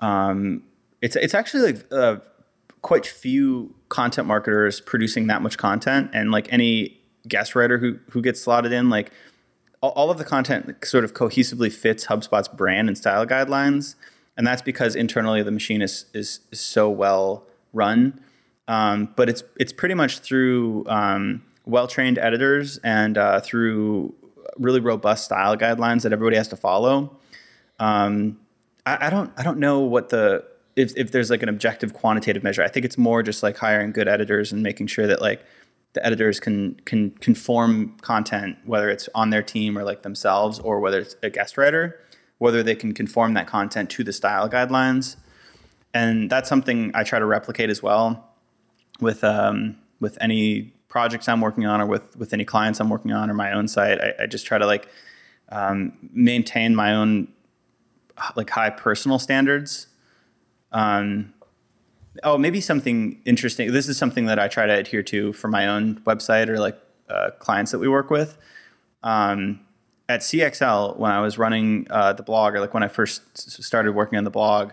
um, 0.00 0.62
it's 1.00 1.16
it's 1.16 1.34
actually 1.34 1.72
like 1.72 1.92
uh, 1.92 2.16
quite 2.82 3.06
few 3.06 3.74
content 3.88 4.26
marketers 4.26 4.80
producing 4.80 5.28
that 5.28 5.42
much 5.42 5.56
content. 5.56 6.10
And 6.12 6.30
like 6.30 6.52
any 6.52 7.00
guest 7.28 7.54
writer 7.54 7.78
who 7.78 7.98
who 8.10 8.20
gets 8.20 8.40
slotted 8.40 8.72
in 8.72 8.90
like 8.90 9.12
all, 9.80 10.12
of 10.12 10.18
the 10.18 10.24
content 10.24 10.84
sort 10.84 11.02
of 11.02 11.12
cohesively 11.12 11.72
fits 11.72 12.06
HubSpot's 12.06 12.46
brand 12.46 12.86
and 12.86 12.96
style 12.96 13.26
guidelines. 13.26 13.96
And 14.36 14.46
that's 14.46 14.62
because 14.62 14.94
internally 14.94 15.42
the 15.42 15.50
machine 15.50 15.82
is 15.82 16.06
is, 16.14 16.40
is 16.50 16.60
so 16.60 16.88
well 16.88 17.46
run. 17.72 18.20
Um, 18.68 19.12
but 19.16 19.28
it's 19.28 19.42
it's 19.58 19.72
pretty 19.72 19.94
much 19.94 20.20
through 20.20 20.84
um, 20.86 21.42
well 21.66 21.86
trained 21.86 22.18
editors 22.18 22.78
and 22.78 23.18
uh, 23.18 23.40
through 23.40 24.14
really 24.58 24.80
robust 24.80 25.24
style 25.24 25.56
guidelines 25.56 26.02
that 26.02 26.12
everybody 26.12 26.36
has 26.36 26.48
to 26.48 26.56
follow. 26.56 27.16
Um, 27.78 28.38
I, 28.86 29.06
I 29.06 29.10
don't 29.10 29.32
I 29.36 29.42
don't 29.42 29.58
know 29.58 29.80
what 29.80 30.08
the 30.10 30.44
if, 30.76 30.96
if 30.96 31.12
there's 31.12 31.30
like 31.30 31.42
an 31.42 31.48
objective 31.48 31.92
quantitative 31.92 32.42
measure. 32.42 32.62
I 32.62 32.68
think 32.68 32.84
it's 32.84 32.98
more 32.98 33.22
just 33.22 33.42
like 33.42 33.56
hiring 33.56 33.92
good 33.92 34.08
editors 34.08 34.52
and 34.52 34.62
making 34.62 34.86
sure 34.86 35.06
that 35.06 35.20
like 35.20 35.44
the 35.92 36.04
editors 36.04 36.40
can 36.40 36.74
can 36.84 37.10
conform 37.10 37.96
content, 38.00 38.56
whether 38.64 38.88
it's 38.88 39.08
on 39.14 39.30
their 39.30 39.42
team 39.42 39.76
or 39.76 39.84
like 39.84 40.02
themselves, 40.02 40.58
or 40.60 40.80
whether 40.80 41.00
it's 41.00 41.16
a 41.22 41.30
guest 41.30 41.58
writer, 41.58 42.00
whether 42.38 42.62
they 42.62 42.74
can 42.74 42.92
conform 42.94 43.34
that 43.34 43.46
content 43.46 43.90
to 43.90 44.04
the 44.04 44.12
style 44.12 44.48
guidelines. 44.48 45.16
And 45.94 46.30
that's 46.30 46.48
something 46.48 46.90
I 46.94 47.04
try 47.04 47.18
to 47.18 47.26
replicate 47.26 47.68
as 47.68 47.82
well 47.82 48.30
with 49.00 49.22
um, 49.22 49.76
with 50.00 50.16
any 50.20 50.72
projects 50.92 51.26
I'm 51.26 51.40
working 51.40 51.64
on 51.64 51.80
or 51.80 51.86
with 51.86 52.14
with 52.18 52.34
any 52.34 52.44
clients 52.44 52.78
I'm 52.78 52.90
working 52.90 53.12
on 53.12 53.30
or 53.30 53.34
my 53.34 53.50
own 53.52 53.66
site. 53.66 53.98
I, 53.98 54.12
I 54.24 54.26
just 54.26 54.44
try 54.44 54.58
to 54.58 54.66
like 54.66 54.86
um, 55.48 56.10
maintain 56.12 56.76
my 56.76 56.92
own 56.92 57.28
like 58.36 58.50
high 58.50 58.68
personal 58.68 59.18
standards. 59.18 59.86
Um, 60.70 61.32
oh, 62.22 62.36
maybe 62.36 62.60
something 62.60 63.22
interesting. 63.24 63.72
This 63.72 63.88
is 63.88 63.96
something 63.96 64.26
that 64.26 64.38
I 64.38 64.48
try 64.48 64.66
to 64.66 64.74
adhere 64.74 65.02
to 65.04 65.32
for 65.32 65.48
my 65.48 65.66
own 65.66 65.96
website 66.02 66.48
or 66.48 66.58
like 66.58 66.78
uh, 67.08 67.30
clients 67.38 67.72
that 67.72 67.78
we 67.78 67.88
work 67.88 68.10
with. 68.10 68.36
Um, 69.02 69.60
at 70.10 70.20
CXL, 70.20 70.98
when 70.98 71.10
I 71.10 71.22
was 71.22 71.38
running 71.38 71.86
uh, 71.88 72.12
the 72.12 72.22
blog, 72.22 72.54
or 72.54 72.60
like 72.60 72.74
when 72.74 72.82
I 72.82 72.88
first 72.88 73.22
started 73.62 73.92
working 73.92 74.18
on 74.18 74.24
the 74.24 74.30
blog, 74.30 74.72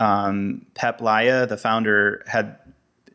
um, 0.00 0.66
Peep 0.74 0.98
Laja, 0.98 1.48
the 1.48 1.56
founder, 1.56 2.24
had 2.26 2.58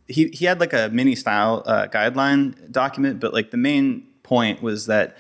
he 0.10 0.28
he 0.30 0.46
had 0.46 0.60
like 0.60 0.74
a 0.74 0.90
mini 0.92 1.16
style 1.16 1.64
uh, 1.66 1.88
guideline 1.88 2.72
document, 2.72 3.20
but 3.20 3.34
like 3.34 3.52
the 3.52 3.58
main 3.58 4.06
point 4.24 4.62
was 4.62 4.88
that 4.88 5.18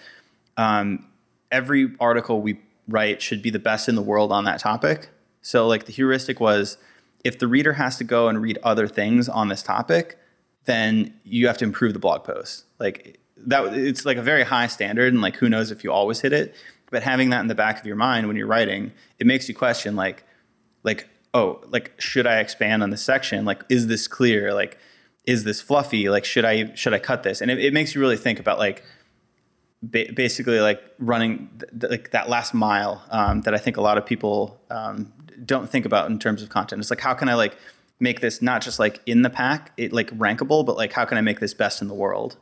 um, 0.58 1.06
every 1.52 1.96
article 2.00 2.42
we 2.42 2.60
write 2.88 3.22
should 3.22 3.42
be 3.42 3.52
the 3.52 3.60
best 3.60 3.88
in 3.88 3.96
the 3.96 4.02
world 4.02 4.32
on 4.32 4.44
that 4.46 4.60
topic. 4.60 5.10
So 5.42 5.68
like 5.68 5.86
the 5.86 5.94
heuristic 5.94 6.40
was 6.40 6.78
if 7.24 7.40
the 7.40 7.48
reader 7.48 7.74
has 7.74 7.98
to 7.98 8.04
go 8.04 8.28
and 8.28 8.42
read 8.42 8.58
other 8.64 8.88
things 8.88 9.30
on 9.30 9.48
this 9.48 9.62
topic, 9.62 10.18
then 10.66 11.14
you 11.24 11.48
have 11.48 11.58
to 11.60 11.66
improve 11.66 11.94
the 11.94 12.00
blog 12.00 12.24
post. 12.24 12.66
Like 12.80 13.20
that 13.38 13.74
it's 13.74 14.06
like 14.06 14.18
a 14.18 14.22
very 14.24 14.44
high 14.44 14.68
standard 14.68 15.14
and 15.14 15.22
like 15.22 15.36
who 15.36 15.50
knows 15.50 15.72
if 15.72 15.84
you 15.84 15.92
always 15.92 16.20
hit 16.20 16.34
it, 16.34 16.56
but 16.90 17.04
having 17.04 17.30
that 17.30 17.42
in 17.42 17.48
the 17.48 17.56
back 17.56 17.80
of 17.80 17.86
your 17.86 17.96
mind 17.96 18.28
when 18.28 18.36
you're 18.36 18.48
writing, 18.48 18.92
it 19.20 19.28
makes 19.28 19.48
you 19.48 19.56
question 19.56 19.96
like 19.96 20.24
like 20.84 21.08
oh, 21.34 21.62
like 21.68 21.94
should 22.00 22.26
I 22.28 22.40
expand 22.40 22.84
on 22.84 22.90
this 22.90 23.02
section? 23.04 23.46
Like 23.46 23.64
is 23.70 23.88
this 23.88 24.08
clear? 24.08 24.54
Like 24.54 24.78
is 25.26 25.44
this 25.44 25.62
fluffy? 25.62 26.10
Like 26.10 26.26
should 26.26 26.46
I 26.46 26.74
should 26.76 26.94
I 26.94 27.00
cut 27.00 27.24
this? 27.24 27.42
And 27.42 27.52
it, 27.52 27.60
it 27.60 27.74
makes 27.74 27.94
you 27.96 28.02
really 28.02 28.18
think 28.18 28.40
about 28.40 28.58
like 28.60 28.84
ba- 29.84 30.12
basically 30.14 30.60
like 30.60 30.82
running 30.98 31.50
th- 31.80 31.92
like 31.92 32.12
that 32.12 32.30
last 32.30 32.54
mile 32.54 33.04
um, 33.10 33.42
that 33.42 33.54
I 33.54 33.58
think 33.58 33.78
a 33.78 33.82
lot 33.82 33.98
of 33.98 34.06
people 34.06 34.60
um, 34.70 35.12
don't 35.46 35.70
think 35.70 35.86
about 35.86 36.10
in 36.10 36.20
terms 36.20 36.42
of 36.42 36.50
content. 36.50 36.80
It's 36.82 36.90
like 36.90 37.02
how 37.02 37.14
can 37.14 37.30
I 37.30 37.36
like 37.36 37.58
make 38.00 38.22
this 38.22 38.42
not 38.42 38.62
just 38.62 38.80
like 38.80 39.02
in 39.06 39.22
the 39.24 39.30
pack, 39.30 39.72
it 39.78 39.94
like 39.94 40.10
rankable, 40.18 40.66
but 40.66 40.78
like 40.78 40.94
how 40.94 41.06
can 41.06 41.18
I 41.18 41.22
make 41.22 41.40
this 41.40 41.54
best 41.54 41.82
in 41.82 41.88
the 41.88 41.94
world? 41.94 42.38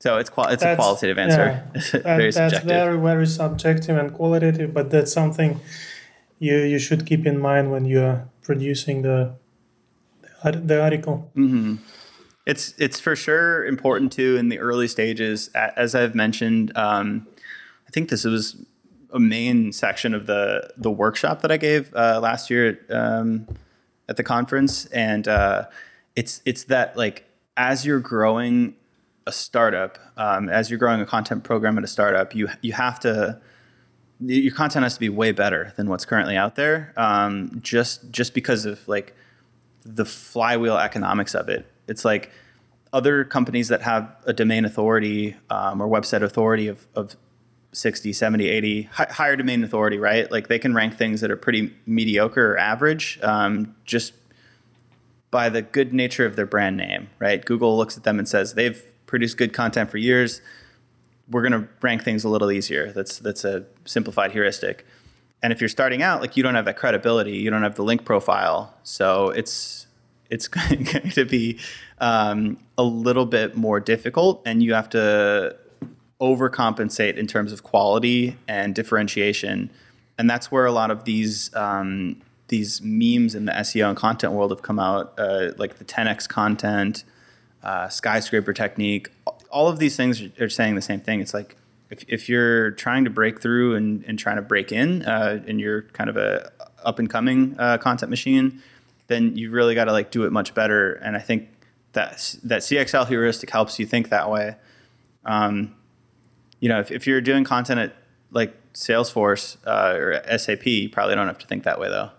So 0.00 0.18
it's 0.18 0.28
qual- 0.28 0.48
it's 0.48 0.62
a 0.62 0.76
qualitative 0.76 1.18
answer. 1.18 1.64
yeah. 1.74 1.80
very 2.02 2.30
That- 2.30 2.50
that's 2.50 2.64
very 2.64 2.98
very 3.00 3.26
subjective 3.26 3.96
and 3.96 4.12
qualitative, 4.12 4.74
but 4.74 4.90
that's 4.90 5.12
something 5.12 5.60
you 6.44 6.58
you 6.58 6.78
should 6.78 7.06
keep 7.06 7.26
in 7.26 7.38
mind 7.38 7.70
when 7.72 7.84
you're 7.86 8.28
producing 8.42 9.02
the 9.02 9.34
the 10.44 10.82
article. 10.82 11.30
Mm. 11.34 11.78
It's 12.46 12.74
it's 12.78 13.00
for 13.00 13.16
sure 13.16 13.64
important 13.64 14.12
too 14.12 14.36
in 14.36 14.50
the 14.50 14.58
early 14.58 14.88
stages. 14.88 15.48
As 15.54 15.94
I've 15.94 16.14
mentioned, 16.14 16.76
um, 16.76 17.26
I 17.88 17.90
think 17.90 18.10
this 18.10 18.24
was 18.24 18.62
a 19.10 19.18
main 19.18 19.72
section 19.72 20.12
of 20.12 20.26
the 20.26 20.70
the 20.76 20.90
workshop 20.90 21.40
that 21.42 21.50
I 21.50 21.56
gave 21.56 21.94
uh, 21.94 22.20
last 22.22 22.50
year 22.50 22.68
at, 22.68 22.94
um, 22.94 23.48
at 24.08 24.16
the 24.18 24.24
conference, 24.24 24.84
and 24.86 25.26
uh, 25.26 25.64
it's 26.14 26.42
it's 26.44 26.64
that 26.64 26.96
like 26.96 27.24
as 27.56 27.86
you're 27.86 28.00
growing 28.00 28.74
a 29.26 29.32
startup, 29.32 29.98
um, 30.18 30.50
as 30.50 30.68
you're 30.68 30.78
growing 30.78 31.00
a 31.00 31.06
content 31.06 31.44
program 31.44 31.78
at 31.78 31.84
a 31.84 31.88
startup, 31.88 32.34
you 32.34 32.48
you 32.60 32.74
have 32.74 33.00
to 33.00 33.40
your 34.26 34.54
content 34.54 34.82
has 34.82 34.94
to 34.94 35.00
be 35.00 35.08
way 35.08 35.32
better 35.32 35.72
than 35.76 35.88
what's 35.88 36.04
currently 36.04 36.36
out 36.36 36.56
there. 36.56 36.92
Um, 36.96 37.60
just 37.62 38.10
just 38.10 38.34
because 38.34 38.64
of 38.64 38.86
like 38.88 39.14
the 39.84 40.04
flywheel 40.04 40.76
economics 40.78 41.34
of 41.34 41.48
it. 41.48 41.66
It's 41.88 42.04
like 42.04 42.30
other 42.92 43.24
companies 43.24 43.68
that 43.68 43.82
have 43.82 44.14
a 44.24 44.32
domain 44.32 44.64
authority 44.64 45.36
um, 45.50 45.80
or 45.82 45.88
website 45.88 46.22
authority 46.22 46.68
of, 46.68 46.86
of 46.94 47.16
60, 47.72 48.12
70, 48.12 48.48
80, 48.48 48.82
hi- 48.82 49.08
higher 49.10 49.36
domain 49.36 49.64
authority, 49.64 49.98
right? 49.98 50.30
Like 50.30 50.48
they 50.48 50.58
can 50.58 50.74
rank 50.74 50.96
things 50.96 51.20
that 51.20 51.30
are 51.30 51.36
pretty 51.36 51.74
mediocre 51.86 52.52
or 52.52 52.58
average 52.58 53.18
um, 53.22 53.74
just 53.84 54.14
by 55.30 55.48
the 55.48 55.60
good 55.60 55.92
nature 55.92 56.24
of 56.24 56.36
their 56.36 56.46
brand 56.46 56.76
name, 56.76 57.10
right? 57.18 57.44
Google 57.44 57.76
looks 57.76 57.96
at 57.96 58.04
them 58.04 58.18
and 58.18 58.28
says 58.28 58.54
they've 58.54 58.82
produced 59.06 59.36
good 59.36 59.52
content 59.52 59.90
for 59.90 59.98
years. 59.98 60.40
We're 61.30 61.42
going 61.42 61.52
to 61.52 61.68
rank 61.80 62.04
things 62.04 62.24
a 62.24 62.28
little 62.28 62.50
easier. 62.50 62.92
That's 62.92 63.18
that's 63.18 63.44
a 63.44 63.64
simplified 63.84 64.32
heuristic. 64.32 64.86
And 65.42 65.52
if 65.52 65.60
you're 65.60 65.68
starting 65.68 66.02
out, 66.02 66.20
like 66.20 66.36
you 66.36 66.42
don't 66.42 66.54
have 66.54 66.64
that 66.64 66.76
credibility, 66.76 67.36
you 67.36 67.50
don't 67.50 67.62
have 67.62 67.74
the 67.74 67.84
link 67.84 68.04
profile, 68.04 68.74
so 68.82 69.30
it's 69.30 69.86
it's 70.30 70.48
going 70.48 70.84
to 71.10 71.24
be 71.24 71.58
um, 71.98 72.58
a 72.78 72.82
little 72.82 73.26
bit 73.26 73.56
more 73.56 73.80
difficult, 73.80 74.42
and 74.46 74.62
you 74.62 74.74
have 74.74 74.88
to 74.90 75.56
overcompensate 76.20 77.16
in 77.16 77.26
terms 77.26 77.52
of 77.52 77.62
quality 77.62 78.36
and 78.48 78.74
differentiation. 78.74 79.70
And 80.16 80.30
that's 80.30 80.50
where 80.50 80.64
a 80.64 80.72
lot 80.72 80.90
of 80.90 81.04
these 81.04 81.54
um, 81.54 82.22
these 82.48 82.80
memes 82.82 83.34
in 83.34 83.46
the 83.46 83.52
SEO 83.52 83.88
and 83.88 83.96
content 83.96 84.32
world 84.32 84.50
have 84.50 84.62
come 84.62 84.78
out, 84.78 85.14
uh, 85.18 85.52
like 85.56 85.78
the 85.78 85.84
10x 85.84 86.28
content, 86.28 87.04
uh, 87.62 87.88
skyscraper 87.88 88.52
technique. 88.52 89.10
All 89.54 89.68
of 89.68 89.78
these 89.78 89.96
things 89.96 90.20
are 90.40 90.48
saying 90.48 90.74
the 90.74 90.82
same 90.82 91.00
thing. 91.00 91.20
It's 91.20 91.32
like 91.32 91.56
if, 91.90 92.04
if 92.08 92.28
you're 92.28 92.72
trying 92.72 93.04
to 93.04 93.10
break 93.10 93.40
through 93.40 93.76
and, 93.76 94.04
and 94.04 94.18
trying 94.18 94.36
to 94.36 94.42
break 94.42 94.72
in, 94.72 95.02
uh, 95.02 95.42
and 95.46 95.60
you're 95.60 95.82
kind 95.82 96.10
of 96.10 96.16
a 96.16 96.50
up 96.84 96.98
and 96.98 97.08
coming 97.08 97.56
uh, 97.58 97.78
content 97.78 98.10
machine, 98.10 98.60
then 99.06 99.36
you 99.36 99.50
really 99.50 99.74
got 99.74 99.84
to 99.84 99.92
like 99.92 100.10
do 100.10 100.24
it 100.24 100.32
much 100.32 100.54
better. 100.54 100.94
And 100.94 101.16
I 101.16 101.20
think 101.20 101.48
that 101.92 102.36
that 102.44 102.62
CXL 102.62 103.06
heuristic 103.06 103.50
helps 103.50 103.78
you 103.78 103.86
think 103.86 104.08
that 104.08 104.30
way. 104.30 104.56
Um, 105.24 105.76
you 106.60 106.68
know, 106.68 106.80
if, 106.80 106.90
if 106.90 107.06
you're 107.06 107.20
doing 107.20 107.44
content 107.44 107.80
at 107.80 107.96
like 108.30 108.54
Salesforce 108.74 109.56
uh, 109.66 109.96
or 109.96 110.38
SAP, 110.38 110.66
you 110.66 110.88
probably 110.88 111.14
don't 111.14 111.26
have 111.26 111.38
to 111.38 111.46
think 111.46 111.64
that 111.64 111.78
way 111.78 111.88
though. 111.88 112.10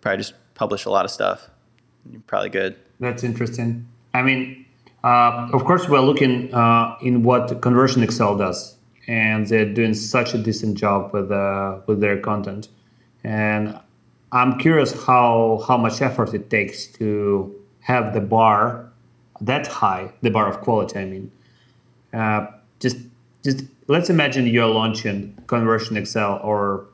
Probably 0.00 0.18
just 0.18 0.34
publish 0.54 0.84
a 0.84 0.90
lot 0.90 1.04
of 1.04 1.10
stuff. 1.10 1.48
You're 2.10 2.20
probably 2.22 2.50
good. 2.50 2.76
That's 3.00 3.24
interesting. 3.24 3.86
I 4.12 4.22
mean, 4.22 4.63
uh, 5.04 5.50
of 5.52 5.64
course, 5.66 5.86
we're 5.86 6.00
looking 6.00 6.52
uh, 6.54 6.96
in 7.02 7.22
what 7.22 7.48
ConversionXL 7.60 8.38
does, 8.38 8.78
and 9.06 9.46
they're 9.46 9.70
doing 9.70 9.92
such 9.92 10.32
a 10.32 10.38
decent 10.38 10.78
job 10.78 11.12
with 11.12 11.30
uh, 11.30 11.80
with 11.86 12.00
their 12.00 12.18
content. 12.18 12.68
And 13.22 13.78
I'm 14.32 14.58
curious 14.58 14.92
how 15.04 15.62
how 15.68 15.76
much 15.76 16.00
effort 16.00 16.32
it 16.32 16.48
takes 16.48 16.86
to 16.98 17.54
have 17.80 18.14
the 18.14 18.22
bar 18.22 18.90
that 19.42 19.66
high, 19.66 20.10
the 20.22 20.30
bar 20.30 20.48
of 20.48 20.62
quality. 20.62 20.98
I 20.98 21.04
mean, 21.04 21.30
uh, 22.14 22.46
just 22.80 22.96
just 23.44 23.64
let's 23.88 24.08
imagine 24.08 24.46
you're 24.46 24.66
launching 24.66 25.36
ConversionXL 25.44 26.42
or 26.42 26.86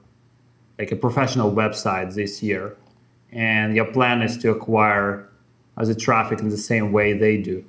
like 0.81 0.90
a 0.90 0.96
professional 0.96 1.53
website 1.53 2.14
this 2.14 2.42
year, 2.42 2.77
and 3.31 3.77
your 3.77 3.85
plan 3.85 4.20
is 4.20 4.37
to 4.38 4.51
acquire 4.51 5.29
the 5.77 5.94
traffic 5.94 6.40
in 6.40 6.49
the 6.49 6.57
same 6.57 6.90
way 6.90 7.12
they 7.12 7.37
do. 7.37 7.64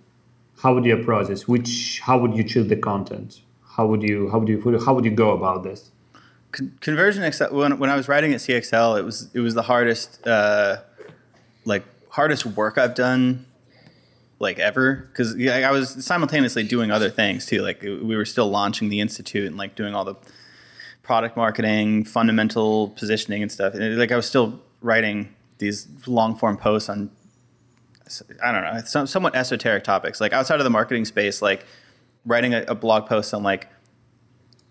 How 0.61 0.73
would 0.73 0.85
you 0.85 0.95
approach 0.95 1.27
this? 1.27 1.47
Which 1.47 2.01
how 2.03 2.19
would 2.19 2.35
you 2.35 2.43
choose 2.43 2.67
the 2.67 2.75
content? 2.75 3.41
How 3.75 3.85
would 3.87 4.03
you 4.03 4.29
how 4.29 4.39
would 4.39 4.47
you 4.47 4.79
how 4.85 4.93
would 4.93 5.05
you 5.05 5.11
go 5.11 5.31
about 5.31 5.63
this? 5.63 5.91
Con- 6.51 6.77
ConversionXL. 6.81 7.51
When, 7.51 7.79
when 7.79 7.89
I 7.89 7.95
was 7.95 8.07
writing 8.07 8.33
at 8.33 8.41
CXL, 8.41 8.99
it 8.99 9.03
was 9.03 9.29
it 9.33 9.39
was 9.39 9.55
the 9.55 9.63
hardest 9.63 10.25
uh, 10.27 10.77
like 11.65 11.83
hardest 12.09 12.45
work 12.45 12.77
I've 12.77 12.95
done 12.95 13.45
like 14.39 14.59
ever 14.59 15.07
because 15.11 15.35
I 15.35 15.71
was 15.71 16.03
simultaneously 16.03 16.63
doing 16.63 16.91
other 16.91 17.09
things 17.09 17.45
too. 17.45 17.61
Like 17.61 17.81
we 17.81 18.15
were 18.15 18.25
still 18.25 18.49
launching 18.49 18.89
the 18.89 18.99
institute 18.99 19.47
and 19.47 19.57
like 19.57 19.75
doing 19.75 19.95
all 19.95 20.03
the 20.03 20.15
product 21.03 21.37
marketing, 21.37 22.05
fundamental 22.05 22.89
positioning 22.89 23.41
and 23.41 23.51
stuff. 23.51 23.73
And 23.73 23.97
like 23.97 24.11
I 24.11 24.15
was 24.15 24.25
still 24.25 24.59
writing 24.81 25.33
these 25.59 25.87
long 26.07 26.35
form 26.35 26.57
posts 26.57 26.89
on 26.89 27.11
I 28.43 28.51
don't 28.51 28.63
know, 28.63 28.81
some, 28.85 29.07
somewhat 29.07 29.35
esoteric 29.35 29.83
topics. 29.83 30.19
Like 30.19 30.33
outside 30.33 30.59
of 30.59 30.63
the 30.63 30.69
marketing 30.69 31.05
space, 31.05 31.41
like 31.41 31.65
writing 32.25 32.53
a, 32.53 32.63
a 32.67 32.75
blog 32.75 33.07
post 33.07 33.33
on 33.33 33.43
like 33.43 33.67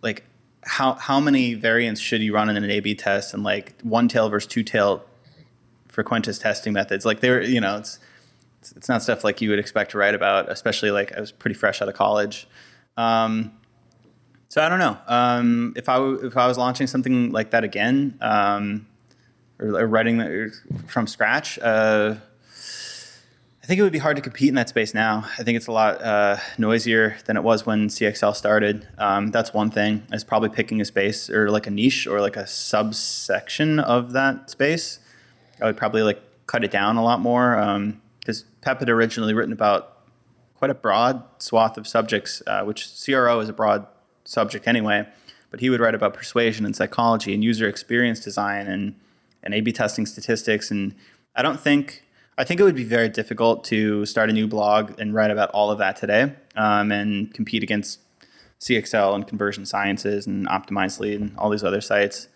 like 0.03 0.25
how 0.63 0.95
how 0.95 1.21
many 1.21 1.55
variants 1.55 2.01
should 2.01 2.23
you 2.23 2.35
run 2.35 2.49
in 2.49 2.57
an 2.57 2.71
A/B 2.71 2.95
test 2.95 3.35
and 3.35 3.43
like 3.43 3.81
one 3.83 4.09
tail 4.09 4.29
versus 4.29 4.47
two 4.47 4.63
tail 4.63 5.05
frequentist 5.89 6.43
testing 6.43 6.73
methods. 6.73 7.05
Like 7.05 7.21
they're 7.21 7.43
you 7.43 7.61
know 7.61 7.79
it's 7.79 7.99
it's 8.77 8.89
not 8.89 9.03
stuff 9.03 9.25
like 9.25 9.41
you 9.41 9.51
would 9.51 9.59
expect 9.59 9.93
to 9.93 9.99
write 9.99 10.15
about, 10.15 10.51
especially 10.51 10.91
like 10.91 11.17
I 11.17 11.21
was 11.21 11.33
pretty 11.33 11.55
fresh 11.55 11.81
out 11.81 11.89
of 11.89 11.95
college. 11.95 12.47
Um, 12.97 13.53
so 14.49 14.61
I 14.63 14.69
don't 14.69 14.81
know 14.81 14.99
um, 15.07 15.73
if 15.77 15.89
I 15.89 15.95
w- 15.95 16.27
if 16.27 16.37
I 16.37 16.47
was 16.47 16.59
launching 16.59 16.87
something 16.87 17.31
like 17.31 17.53
that 17.53 17.65
again 17.65 18.19
um, 18.21 18.87
or, 19.59 19.81
or, 19.81 19.87
writing 19.87 20.51
from 20.89 21.07
scratch. 21.07 21.59
Uh, 21.61 22.17
think 23.71 23.79
it 23.79 23.83
would 23.85 23.93
be 23.93 24.01
hard 24.01 24.17
to 24.17 24.23
compete 24.23 24.49
in 24.49 24.57
that 24.57 24.69
space 24.69 24.95
now. 24.95 25.25
I 25.39 25.45
think 25.45 25.55
it's 25.55 25.69
a 25.69 25.73
lot 25.73 26.03
uh, 26.03 26.39
noisier 26.59 27.17
than 27.27 27.37
it 27.37 27.45
was 27.45 27.65
when 27.65 27.87
CXL 27.87 28.35
started. 28.35 28.89
Um, 28.99 29.29
that's 29.29 29.55
one 29.55 29.71
thing. 29.71 30.03
Is 30.13 30.25
probably 30.25 30.49
picking 30.49 30.81
a 30.81 30.85
space 30.85 31.31
or 31.31 31.53
like 31.53 31.69
a 31.69 31.71
niche 31.71 32.09
or 32.09 32.21
like 32.21 32.37
a 32.37 32.49
subsection 32.49 33.79
of 33.79 34.11
that 34.11 34.51
space. 34.51 34.99
I 35.63 35.67
would 35.67 35.77
probably 35.77 36.03
like 36.03 36.21
cut 36.49 36.65
it 36.65 36.73
down 36.73 36.97
a 36.97 37.05
lot 37.05 37.21
more 37.21 37.55
because 38.19 38.43
um, 38.43 38.49
Peep 38.61 38.81
had 38.81 38.91
originally 38.91 39.35
written 39.35 39.53
about 39.53 39.99
quite 40.57 40.73
a 40.73 40.75
broad 40.75 41.23
swath 41.39 41.79
of 41.79 41.87
subjects, 41.87 42.43
uh, 42.49 42.65
which 42.65 42.89
CRO 43.05 43.39
is 43.39 43.49
a 43.49 43.53
broad 43.53 43.87
subject 44.25 44.67
anyway. 44.67 45.07
But 45.53 45.61
he 45.61 45.71
would 45.71 45.79
write 45.79 45.95
about 45.95 46.13
persuasion 46.13 46.67
and 46.67 46.75
psychology 46.75 47.33
and 47.35 47.45
user 47.45 47.69
experience 47.69 48.19
design 48.19 48.67
and 48.67 48.97
and 49.45 49.55
A/B 49.55 49.71
testing 49.71 50.07
statistics. 50.07 50.73
And 50.73 50.97
I 51.37 51.43
don't 51.43 51.61
think 51.61 52.03
I 52.41 52.45
think 52.45 52.59
it 52.59 52.63
would 52.63 52.75
be 52.75 52.85
very 52.85 53.11
difficult 53.11 53.65
to 53.65 54.07
start 54.07 54.31
a 54.31 54.33
new 54.33 54.49
blog 54.49 54.99
and 54.99 55.13
write 55.13 55.31
about 55.31 55.51
all 55.51 55.71
of 55.71 55.77
that 55.77 55.97
today 55.97 56.33
um, 56.57 56.91
and 56.91 57.33
compete 57.35 57.63
against 57.63 58.01
CXL 58.61 59.15
and 59.15 59.29
Conversion 59.29 59.67
Sciences 59.67 60.27
and 60.27 60.49
Optimizely 60.49 61.15
and 61.15 61.37
all 61.37 61.51
these 61.51 61.63
other 61.63 61.83
sites. 61.83 62.29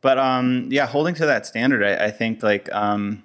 But 0.00 0.16
um, 0.16 0.68
yeah, 0.70 0.86
holding 0.86 1.14
to 1.16 1.26
that 1.26 1.44
standard, 1.44 1.84
I, 1.84 2.06
I 2.06 2.10
think 2.10 2.42
like 2.42 2.72
um, 2.72 3.24